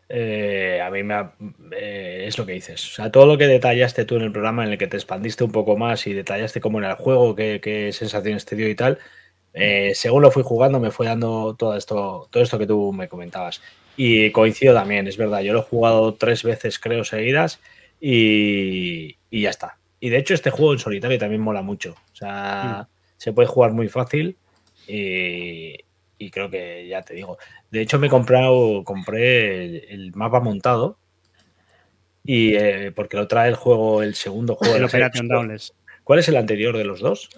[0.08, 1.36] Eh, a mí me ha-
[1.72, 2.84] eh, es lo que dices.
[2.92, 5.44] O sea, todo lo que detallaste tú en el programa en el que te expandiste
[5.44, 8.76] un poco más y detallaste cómo era el juego, qué, qué sensaciones te dio y
[8.76, 9.00] tal,
[9.54, 13.08] eh, según lo fui jugando me fue dando todo esto, todo esto que tú me
[13.10, 13.62] comentabas.
[13.96, 17.62] Y coincido también, es verdad, yo lo he jugado tres veces creo seguidas
[18.00, 19.80] y, y ya está.
[20.00, 21.94] Y de hecho este juego en solitario también mola mucho.
[22.12, 24.38] O sea, se puede jugar muy fácil
[24.86, 25.76] y,
[26.18, 27.38] y creo que ya te digo.
[27.76, 30.98] De hecho, me he comprado, compré el, el mapa montado.
[32.24, 34.74] Y eh, porque lo trae el juego, el segundo juego.
[34.74, 35.06] de El la serie.
[35.08, 35.74] Operation Doubles.
[36.04, 37.30] ¿Cuál es el anterior de los dos?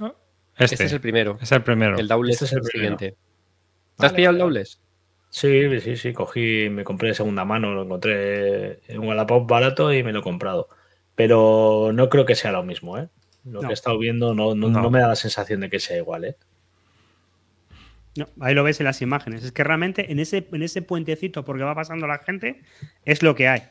[0.58, 1.38] Este, Este es el primero.
[1.42, 1.98] es el primero.
[1.98, 3.12] El Doubles Este es el siguiente.
[3.98, 4.40] ¿Te has Vale, pillado el.
[4.40, 4.80] Doubles?
[5.30, 6.14] Sí, sí, sí.
[6.14, 10.20] Cogí, me compré de segunda mano, lo encontré en un Wallapop barato y me lo
[10.20, 10.68] he comprado.
[11.16, 13.10] Pero no creo que sea lo mismo, ¿eh?
[13.44, 13.68] Lo No.
[13.68, 14.82] que he estado viendo no, no, No.
[14.84, 16.36] no me da la sensación de que sea igual, ¿eh?
[18.18, 19.44] No, ahí lo ves en las imágenes.
[19.44, 22.62] Es que realmente en ese, en ese puentecito, porque va pasando la gente,
[23.06, 23.64] es lo que hay.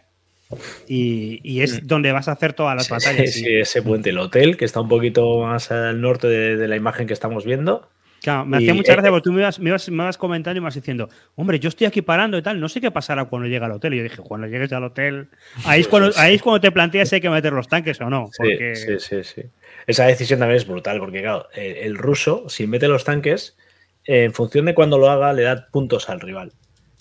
[0.89, 3.32] Y, y es donde vas a hacer todas las Sí, batallas.
[3.32, 6.56] sí, y- sí, ese puente, el hotel, que está un poquito más al norte de,
[6.56, 7.89] de la imagen que estamos viendo.
[8.23, 10.16] Claro, me Y, hacía mucha eh, gracia porque tú me ibas, me, ibas, me ibas
[10.18, 12.90] comentando y me ibas diciendo, hombre, yo estoy aquí parando y tal, no sé qué
[12.90, 13.94] pasará cuando llegue al hotel.
[13.94, 15.28] Y yo dije, cuando llegues al hotel,
[15.64, 18.09] ahí es cuando, ahí es cuando te planteas si hay que meter los tanques o
[18.09, 18.28] no.
[18.32, 19.43] Sí, Porque sí, sí, sí.
[19.86, 23.66] Esa decisión también es brutal, porque claro, el, el ruso, si mete los tanques, eh,
[24.07, 26.53] en función de cuando lo haga, le da puntos al rival.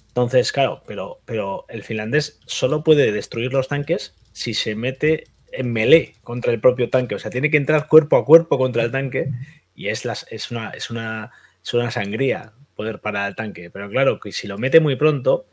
[0.07, 5.72] Entonces, claro, pero, pero el finlandés solo puede destruir los tanques si se mete en
[5.72, 7.15] melee contra el propio tanque.
[7.15, 9.30] O sea, tiene que entrar cuerpo a cuerpo contra el tanque
[9.76, 11.32] y es, las, es, una, es, una,
[11.64, 13.69] es una sangría poder parar al tanque.
[13.69, 15.48] Pero claro, que si lo mete muy pronto,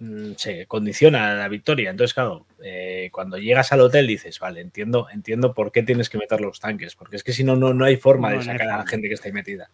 [0.00, 1.90] mm, se condiciona la victoria.
[1.90, 6.18] Entonces, claro, eh, cuando llegas al hotel dices, vale, entiendo, entiendo por qué tienes que
[6.18, 8.52] meter los tanques, porque es que si no, no, no hay forma No, de no
[8.52, 9.70] sacar a la gente que está ahí metida.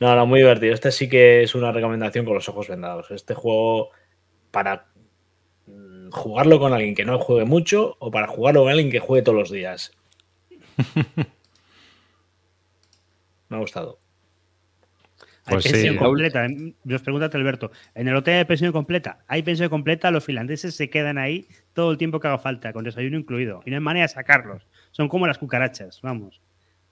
[0.00, 0.74] No, no, muy divertido.
[0.74, 3.10] Este sí que es una recomendación con los ojos vendados.
[3.10, 3.90] Este juego
[4.50, 4.86] para
[5.66, 9.22] mm, jugarlo con alguien que no juegue mucho o para jugarlo con alguien que juegue
[9.22, 9.92] todos los días.
[13.48, 13.98] Me ha gustado.
[15.46, 15.72] hay Pues sí.
[15.72, 16.46] pensión completa.
[16.84, 19.24] Nos pregunta Alberto, en el hotel hay pensión completa.
[19.26, 22.84] Hay pensión completa, los finlandeses se quedan ahí todo el tiempo que haga falta, con
[22.84, 23.62] desayuno incluido.
[23.64, 24.66] Y no hay manera de sacarlos.
[24.92, 26.40] Son como las cucarachas, vamos.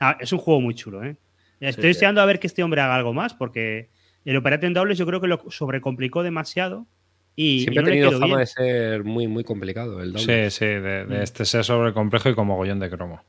[0.01, 1.17] Ah, es un juego muy chulo, ¿eh?
[1.61, 1.89] Estoy sí.
[1.89, 3.89] deseando a ver que este hombre haga algo más, porque
[4.25, 6.87] el Operation Doubles yo creo que lo sobrecomplicó demasiado.
[7.35, 8.39] Y, Siempre y no ha tenido fama bien.
[8.39, 10.53] de ser muy, muy complicado el Doubles.
[10.55, 13.23] Sí, sí, de, de este ser sobrecomplejo y con mogollón de cromo.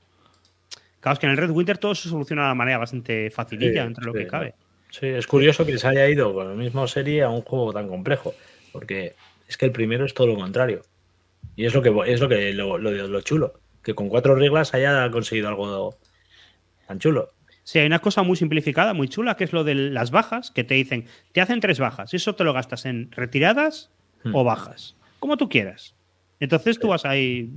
[1.00, 3.82] Claro, es que en el Red Winter todo se soluciona de una manera bastante facililla,
[3.84, 4.56] Sí, entre lo que cabe.
[4.90, 7.88] Sí, es curioso que se haya ido con la misma serie a un juego tan
[7.90, 8.34] complejo,
[8.72, 9.14] porque
[9.48, 10.82] es que el primero es todo lo contrario.
[11.56, 14.74] Y es lo que es lo que lo, lo- lo chulo, que con cuatro reglas
[14.74, 15.96] haya conseguido algo
[16.88, 17.30] tan chulo.
[17.68, 20.64] Sí, hay una cosa muy simplificada, muy chula, que es lo de las bajas, que
[20.64, 21.04] te dicen,
[21.34, 23.90] te hacen tres bajas, y eso te lo gastas en retiradas
[24.24, 24.34] Hmm.
[24.34, 25.94] o bajas, como tú quieras.
[26.40, 27.50] Entonces tú vas ahí.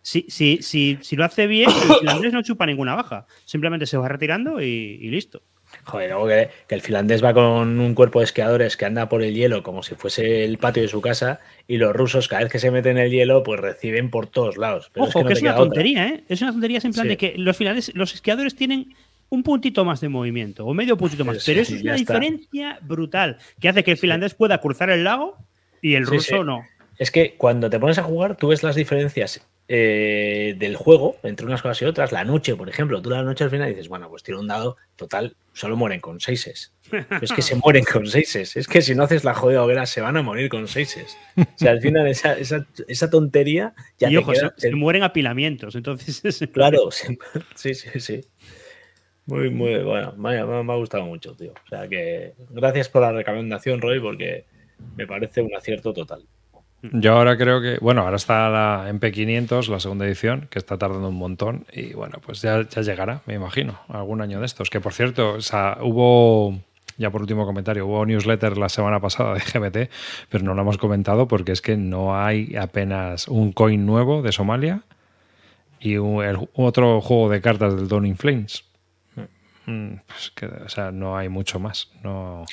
[0.00, 3.98] Si, si, si, si lo hace bien, el finlandés no chupa ninguna baja, simplemente se
[3.98, 5.42] va retirando y, y listo.
[5.84, 9.22] Joder, luego que, que el finlandés va con un cuerpo de esquiadores que anda por
[9.22, 11.38] el hielo como si fuese el patio de su casa
[11.68, 14.56] y los rusos cada vez que se meten en el hielo pues reciben por todos
[14.56, 14.90] lados.
[14.92, 15.64] Pero Ojo, no que te es una otra.
[15.66, 16.24] tontería, ¿eh?
[16.28, 17.08] Es una tontería en plan Sí.
[17.10, 18.94] de que los finlandeses, los esquiadores tienen
[19.30, 21.38] un puntito más de movimiento o medio puntito más.
[21.42, 22.14] Sí, pero eso es una está.
[22.18, 25.38] diferencia brutal que hace que el finlandés pueda cruzar el lago
[25.80, 26.64] y el ruso no.
[26.98, 31.46] Es que cuando te pones a jugar, tú ves las diferencias eh, del juego entre
[31.46, 32.12] unas cosas y otras.
[32.12, 34.76] La noche, por ejemplo, tú la noche al final dices, bueno, pues tiro un dado,
[34.96, 36.72] total, solo mueren con seises.
[36.90, 38.54] Pero es que se mueren con seises.
[38.56, 41.16] Es que si no haces la jodida hoguera, se van a morir con seises.
[41.38, 44.74] O sea, al final esa, esa, esa tontería ya y te ojo, queda- se, se
[44.76, 45.76] mueren apilamientos.
[45.76, 48.20] Entonces, es- Claro, sí, sí, sí.
[49.30, 50.12] Muy, muy bueno.
[50.16, 51.52] Me, ha gustado mucho, tío.
[51.52, 54.44] O sea que gracias por la recomendación, Roy, porque
[54.96, 56.22] me parece un acierto total.
[56.82, 61.08] Yo ahora creo que, bueno, ahora está la MP500, la segunda edición, que está tardando
[61.10, 64.70] un montón y bueno, pues ya, ya llegará, me imagino, algún año de estos.
[64.70, 66.58] Que por cierto, o sea, hubo,
[66.96, 69.90] ya por último comentario, hubo newsletter la semana pasada de GBT,
[70.30, 74.32] pero no lo hemos comentado porque es que no hay apenas un coin nuevo de
[74.32, 74.80] Somalia
[75.80, 78.64] y un- el- otro juego de cartas del Dawn in Flames.
[79.70, 81.90] Mm, Pues que, o sea, no hay mucho más.
[82.02, 82.44] No,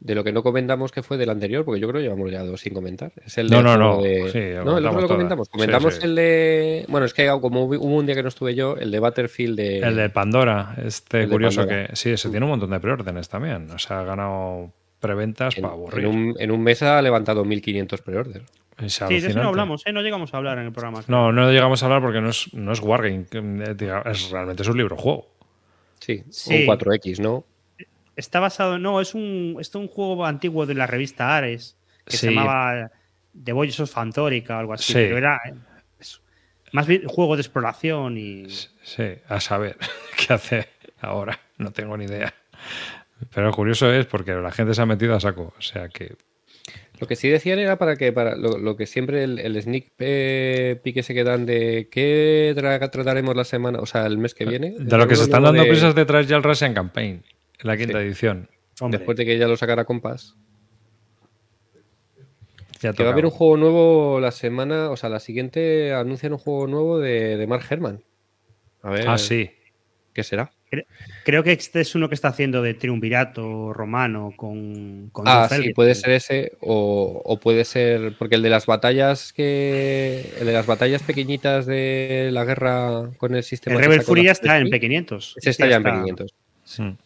[0.00, 2.42] De lo que no comentamos que fue del anterior, porque yo creo que llevamos ya
[2.42, 3.12] dos sin comentar.
[3.24, 4.02] Es el No, no, no.
[4.02, 5.46] de- Sí, no, el comentamos otro lo comentamos.
[5.46, 6.00] Sí, Comentamos sí.
[6.02, 6.84] el de.
[6.88, 9.78] Bueno, es que como hubo un día que no estuve yo, el de Battlefield de.
[9.78, 11.86] El de Pandora, este El curioso Pandora.
[11.88, 13.70] que sí, se tiene un montón de preórdenes también.
[13.70, 16.04] O sea, ha ganado preventas en, para aburrir.
[16.04, 18.42] en un, en un mes ha levantado 1500 pre-order.
[18.78, 19.92] Es sí, de eso no hablamos, ¿eh?
[19.92, 21.02] No llegamos a hablar en el programa.
[21.06, 24.68] No, no llegamos a hablar porque no es, no es Wargame, eh, es realmente es
[24.68, 25.28] un libro juego.
[26.04, 26.54] Sí, Sí.
[26.62, 27.44] un 4X, ¿no?
[28.16, 32.26] Está basado, no, es un, es un juego antiguo de la revista Ares que Sí.
[32.26, 32.90] se llamaba
[33.44, 34.94] The Voyages of Fantorica o algo así, Sí.
[34.94, 35.40] pero era
[36.72, 39.76] más bien juego de exploración y Sí, a saber
[40.16, 40.68] qué hace
[41.00, 41.38] ahora.
[41.58, 42.34] No tengo ni idea.
[43.32, 45.54] Pero lo curioso es porque la gente se ha metido a saco.
[45.56, 46.16] O sea que.
[47.02, 49.92] Lo que sí decían era para que, para lo, lo que siempre el, el sneak
[49.98, 54.34] eh, peek ese que dan de qué tra- trataremos la semana, o sea, el mes
[54.34, 54.76] que viene.
[54.78, 57.24] De lo que se están dando de- prisas de traer ya el Russian Campaign,
[57.62, 58.04] la quinta Sí.
[58.06, 58.48] edición.
[58.80, 60.36] hombre, Después de que ya lo sacara Compass.
[62.80, 66.32] Ya Que va a haber un juego nuevo la semana, o sea, la siguiente anuncian
[66.32, 68.02] un juego nuevo de, de Mark Herman.
[68.82, 69.50] A ver, Ah, sí.
[70.14, 70.52] ¿qué será?
[71.24, 75.72] Creo que este es uno que está haciendo de triunvirato romano con, con Ah, sí,
[75.74, 80.52] puede ser ese o, o puede ser porque el de las batallas que el de
[80.52, 84.70] las batallas pequeñitas de la guerra con el sistema El Rebel Fury ya está en
[84.70, 85.34] Battlefield, P500.
[85.36, 86.26] Ese está ya en P500.
[86.78, 86.96] Mm.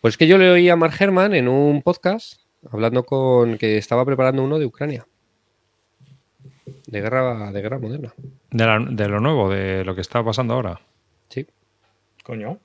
[0.00, 2.40] Pues que yo le oí a Mark Herman en un podcast
[2.70, 5.06] hablando con que estaba preparando uno de Ucrania.
[6.86, 8.14] De guerra, de guerra moderna.
[8.50, 10.80] De, la- de lo nuevo, de lo que está pasando ahora.
[11.28, 11.46] Sí.
[12.28, 12.58] Coño.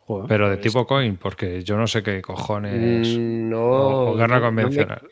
[0.00, 0.26] Joder.
[0.28, 3.16] Pero de tipo coin, porque yo no sé qué cojones.
[3.16, 3.62] Mm, no.
[3.62, 5.02] o, o guerra no- no me- convencional.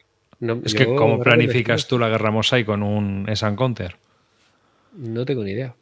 [0.41, 3.95] no- es que, ¿cómo planificas tú la guerra Mosaic con un Esan Counter?
[4.97, 5.75] No tengo ni idea.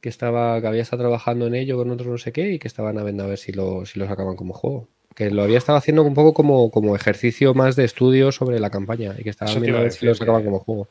[0.00, 2.66] Que estaba, que había estado trabajando en ello con otro no sé qué y que
[2.68, 4.88] estaban a ver, a ver si lo, si lo sacaban como juego.
[5.14, 8.70] Que lo había estado haciendo un poco como, como ejercicio más de estudio sobre la
[8.70, 10.88] campaña y que estaban viendo a ver si lo sacaban como juego.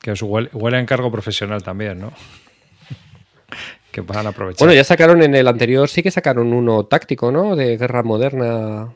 [0.00, 2.12] Que os huele, huele a encargo profesional también, ¿no?
[3.96, 4.58] Que van a aprovechar.
[4.58, 7.56] Bueno, ya sacaron en el anterior, sí que sacaron uno táctico, ¿no?
[7.56, 8.92] De guerra moderna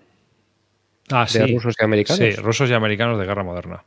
[1.11, 1.55] ah, de sí.
[1.55, 2.19] rusos y americanos.
[2.19, 3.83] Sí, rusos y americanos de guerra moderna.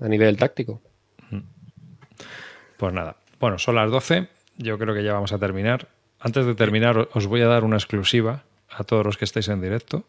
[0.00, 0.80] A nivel táctico.
[2.78, 3.16] Pues nada.
[3.38, 4.28] Bueno, son las 12.
[4.56, 5.88] Yo creo que ya vamos a terminar.
[6.18, 9.60] Antes de terminar, os voy a dar una exclusiva a todos los que estáis en
[9.60, 10.06] directo.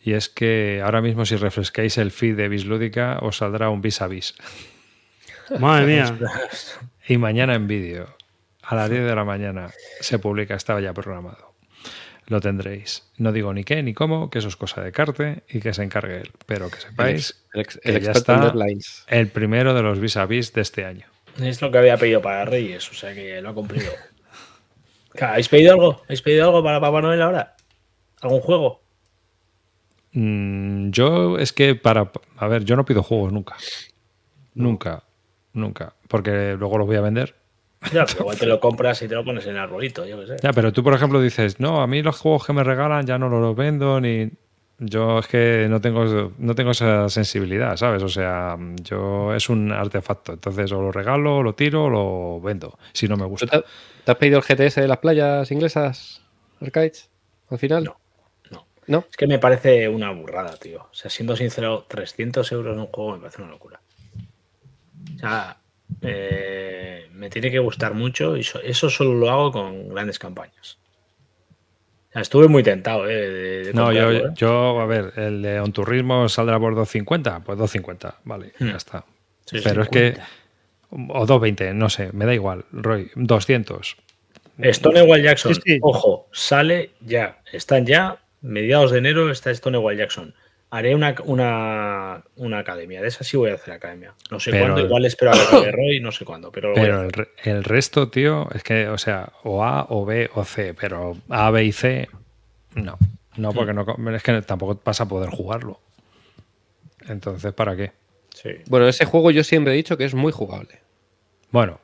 [0.00, 4.00] Y es que ahora mismo, si refrescáis el feed de Bislúdica, os saldrá un vis
[4.00, 4.36] a vis.
[5.58, 6.16] Madre mía.
[7.08, 8.15] Y mañana en vídeo,
[8.68, 9.70] a las 10 de la mañana,
[10.00, 11.54] se publica, estaba ya programado.
[12.26, 13.08] Lo tendréis.
[13.18, 15.84] No digo ni qué ni cómo, que eso es cosa de Carte y que se
[15.84, 16.32] encargue él.
[16.46, 19.04] Pero que El, sepáis ex- el ex- que el ya está deadlines.
[19.08, 21.06] el primero de los vis a vis de este año.
[21.40, 23.92] Es lo que había pedido para Reyes, o sea que lo ha cumplido.
[25.20, 26.02] ¿Habéis pedido algo?
[26.04, 27.54] ¿Habéis pedido algo para Papá Noel ahora?
[28.22, 28.82] ¿Algún juego?
[30.12, 32.10] Mm, yo es que para...
[32.36, 33.56] A ver, yo no pido juegos nunca.
[34.54, 35.04] Nunca.
[35.52, 35.94] Nunca.
[36.08, 37.34] Porque luego los voy a vender.
[37.92, 40.26] Ya, pero igual te lo compras y te lo pones en el arbolito, yo qué
[40.26, 40.36] sé.
[40.42, 43.18] Ya, pero tú, por ejemplo, dices, no, a mí los juegos que me regalan ya
[43.18, 44.30] no los vendo ni...
[44.78, 48.02] Yo es que no tengo, no tengo esa sensibilidad, ¿sabes?
[48.02, 50.34] O sea, yo es un artefacto.
[50.34, 53.62] Entonces, o lo regalo, o lo tiro, o lo vendo, si no me ¿Tú gusta.
[53.62, 53.66] te,
[54.04, 56.20] te has pedido el GTS de las playas inglesas,
[56.60, 57.08] Arcades?
[57.48, 57.84] Al final.
[57.84, 57.96] No.
[58.50, 58.66] No.
[58.86, 59.04] ¿No?
[59.08, 60.82] Es que me parece una burrada, tío.
[60.90, 63.80] O sea, siendo sincero, 300 euros en un juego me parece una locura.
[65.14, 65.56] O sea,
[66.02, 70.78] eh, me tiene que gustar mucho y so- eso solo lo hago con grandes campañas.
[72.14, 73.14] Estuve muy tentado, ¿eh?
[73.28, 74.22] de- de No, yo, ¿eh?
[74.34, 78.68] yo, a ver, el de On Turismo saldrá por 250, pues 250, vale, Hmm.
[78.70, 79.04] ya está.
[79.44, 80.16] Sí, Pero es que,
[80.90, 81.12] 50.
[81.12, 83.96] o 220, no sé, me da igual, Roy, 200.
[84.72, 85.78] Stonewall Jackson, Sí, sí.
[85.82, 87.42] ojo, sale ya.
[87.52, 90.34] Están ya, mediados de enero está Stonewall Jackson.
[90.76, 94.12] Haré una, una, una academia, de esa sí voy a hacer academia.
[94.30, 96.86] No sé Pero- cuándo, igual espero a Roy, no sé cuándo, pero, lo voy a
[96.86, 100.44] Pero el, re- el resto, tío, es que, o sea, o A, o B, o
[100.44, 102.08] C, pero A, B y C,
[102.74, 102.98] no.
[103.36, 103.84] No, porque no,
[104.14, 105.80] es que tampoco vas a poder jugarlo.
[107.08, 107.92] Entonces, ¿para qué?
[108.34, 108.50] Sí.
[108.66, 110.80] Bueno, ese juego yo siempre he dicho que es muy jugable.
[111.50, 111.80] Bueno,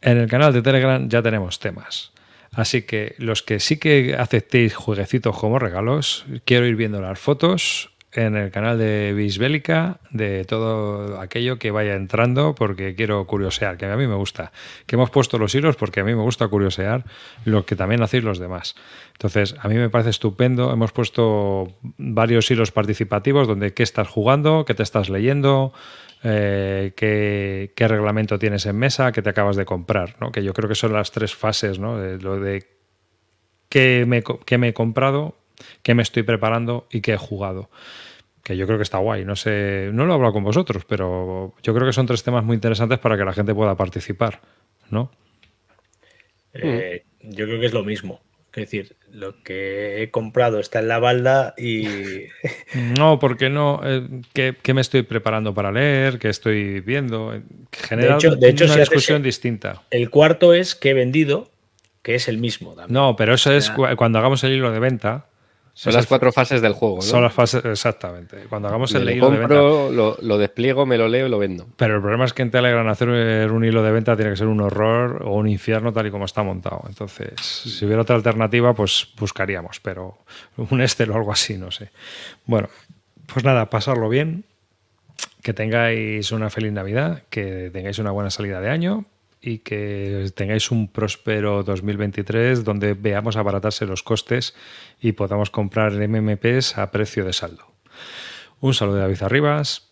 [0.00, 2.12] en el canal de Telegram ya tenemos temas.
[2.52, 7.89] Así que los que sí que aceptéis jueguecitos como regalos, quiero ir viendo las fotos
[8.12, 13.86] en el canal de Bisbélica de todo aquello que vaya entrando porque quiero curiosear, que
[13.86, 14.50] a mí me gusta.
[14.86, 17.04] Que hemos puesto los hilos porque a mí me gusta curiosear
[17.44, 18.74] lo que también hacéis los demás.
[19.12, 20.72] Entonces, a mí me parece estupendo.
[20.72, 25.72] Hemos puesto varios hilos participativos donde qué estás jugando, qué te estás leyendo,
[26.24, 30.32] eh, qué, reglamento tienes en mesa, qué te acabas de comprar, ¿no?
[30.32, 31.96] Que yo creo que son las tres fases, ¿no?
[31.96, 32.66] De lo de
[33.68, 35.36] qué me, qué me he comprado,
[35.82, 37.70] qué me estoy preparando y qué he jugado.
[38.42, 39.24] Que yo creo que está guay.
[39.24, 42.42] No sé, no lo he hablado con vosotros, pero yo creo que son tres temas
[42.44, 44.40] muy interesantes para que la gente pueda participar,
[44.90, 45.10] ¿no?
[46.54, 48.20] Eh, Yo creo que es lo mismo.
[48.52, 51.84] Es decir, lo que he comprado está en la balda y
[52.98, 53.80] No, porque no.
[53.84, 56.18] Eh, ¿qué, qué me estoy preparando para leer?
[56.18, 57.32] ¿Qué estoy viendo?
[57.70, 59.82] Genera hecho- de hecho, una si discusión distinta.
[59.90, 61.48] el cuarto es que he vendido,
[62.02, 62.92] que es el mismo también.
[62.94, 65.26] No, pero eso es cu- cuando hagamos el hilo de venta.
[65.72, 67.02] Son las cuatro fases del juego, ¿no?
[67.02, 68.44] Son las fases, exactamente.
[68.48, 69.54] Cuando hagamos el lo hilo de venta.
[69.54, 71.66] compro, lo, lo despliego, me lo leo y lo vendo.
[71.76, 74.48] Pero el problema es que en Telegram hacer un hilo de venta tiene que ser
[74.48, 76.82] un horror o un infierno tal y como está montado.
[76.88, 80.18] Entonces, si hubiera otra alternativa, pues buscaríamos, pero
[80.56, 81.90] un Excel o algo así, no sé.
[82.44, 82.68] Bueno,
[83.32, 84.44] pues nada, pasarlo bien,
[85.42, 89.06] que tengáis una feliz Navidad, que tengáis una buena salida de año
[89.42, 94.54] y que tengáis un próspero 2023 donde veamos abaratarse los costes
[95.00, 97.64] y podamos comprar MMPs a precio de saldo.
[98.60, 99.90] Un saludo de David Arribas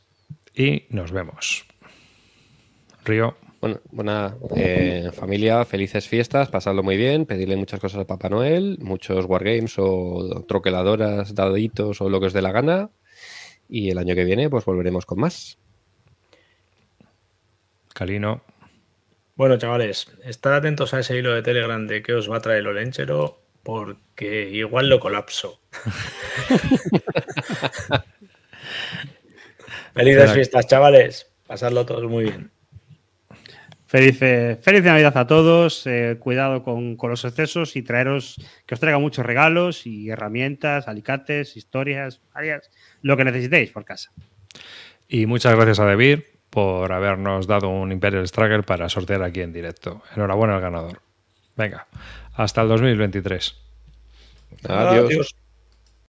[0.55, 1.67] y nos vemos.
[3.05, 3.37] Río.
[3.61, 8.79] Bueno, buena eh, familia, felices fiestas, pasadlo muy bien, pedirle muchas cosas a Papá Noel,
[8.81, 12.91] muchos wargames o troqueladoras, daditos o lo que os dé la gana.
[13.69, 15.59] Y el año que viene, pues volveremos con más.
[17.93, 18.43] Calino.
[19.39, 22.59] Bueno, chavales, estad atentos a ese hilo de Telegram de qué os va a traer
[22.59, 25.61] el Olenchero, porque igual lo colapso.
[29.95, 31.31] Felices fiestas, chavales.
[31.47, 32.51] Pasadlo todos muy bien.
[33.87, 35.87] Feliz, eh, feliz Navidad a todos.
[35.87, 40.89] eh, cuidado con, con los excesos y traeros que os traiga muchos regalos y herramientas,
[40.89, 44.11] alicates, historias, varias, lo que necesitéis por casa.
[45.07, 49.53] Y muchas gracias a Debir por habernos dado un Imperial Struggle para sortear aquí en
[49.53, 50.03] directo.
[50.15, 51.01] Enhorabuena al ganador.
[51.57, 51.87] Venga,
[52.35, 53.57] hasta el 2023.
[54.69, 55.07] Adiós.
[55.07, 55.35] Adiós.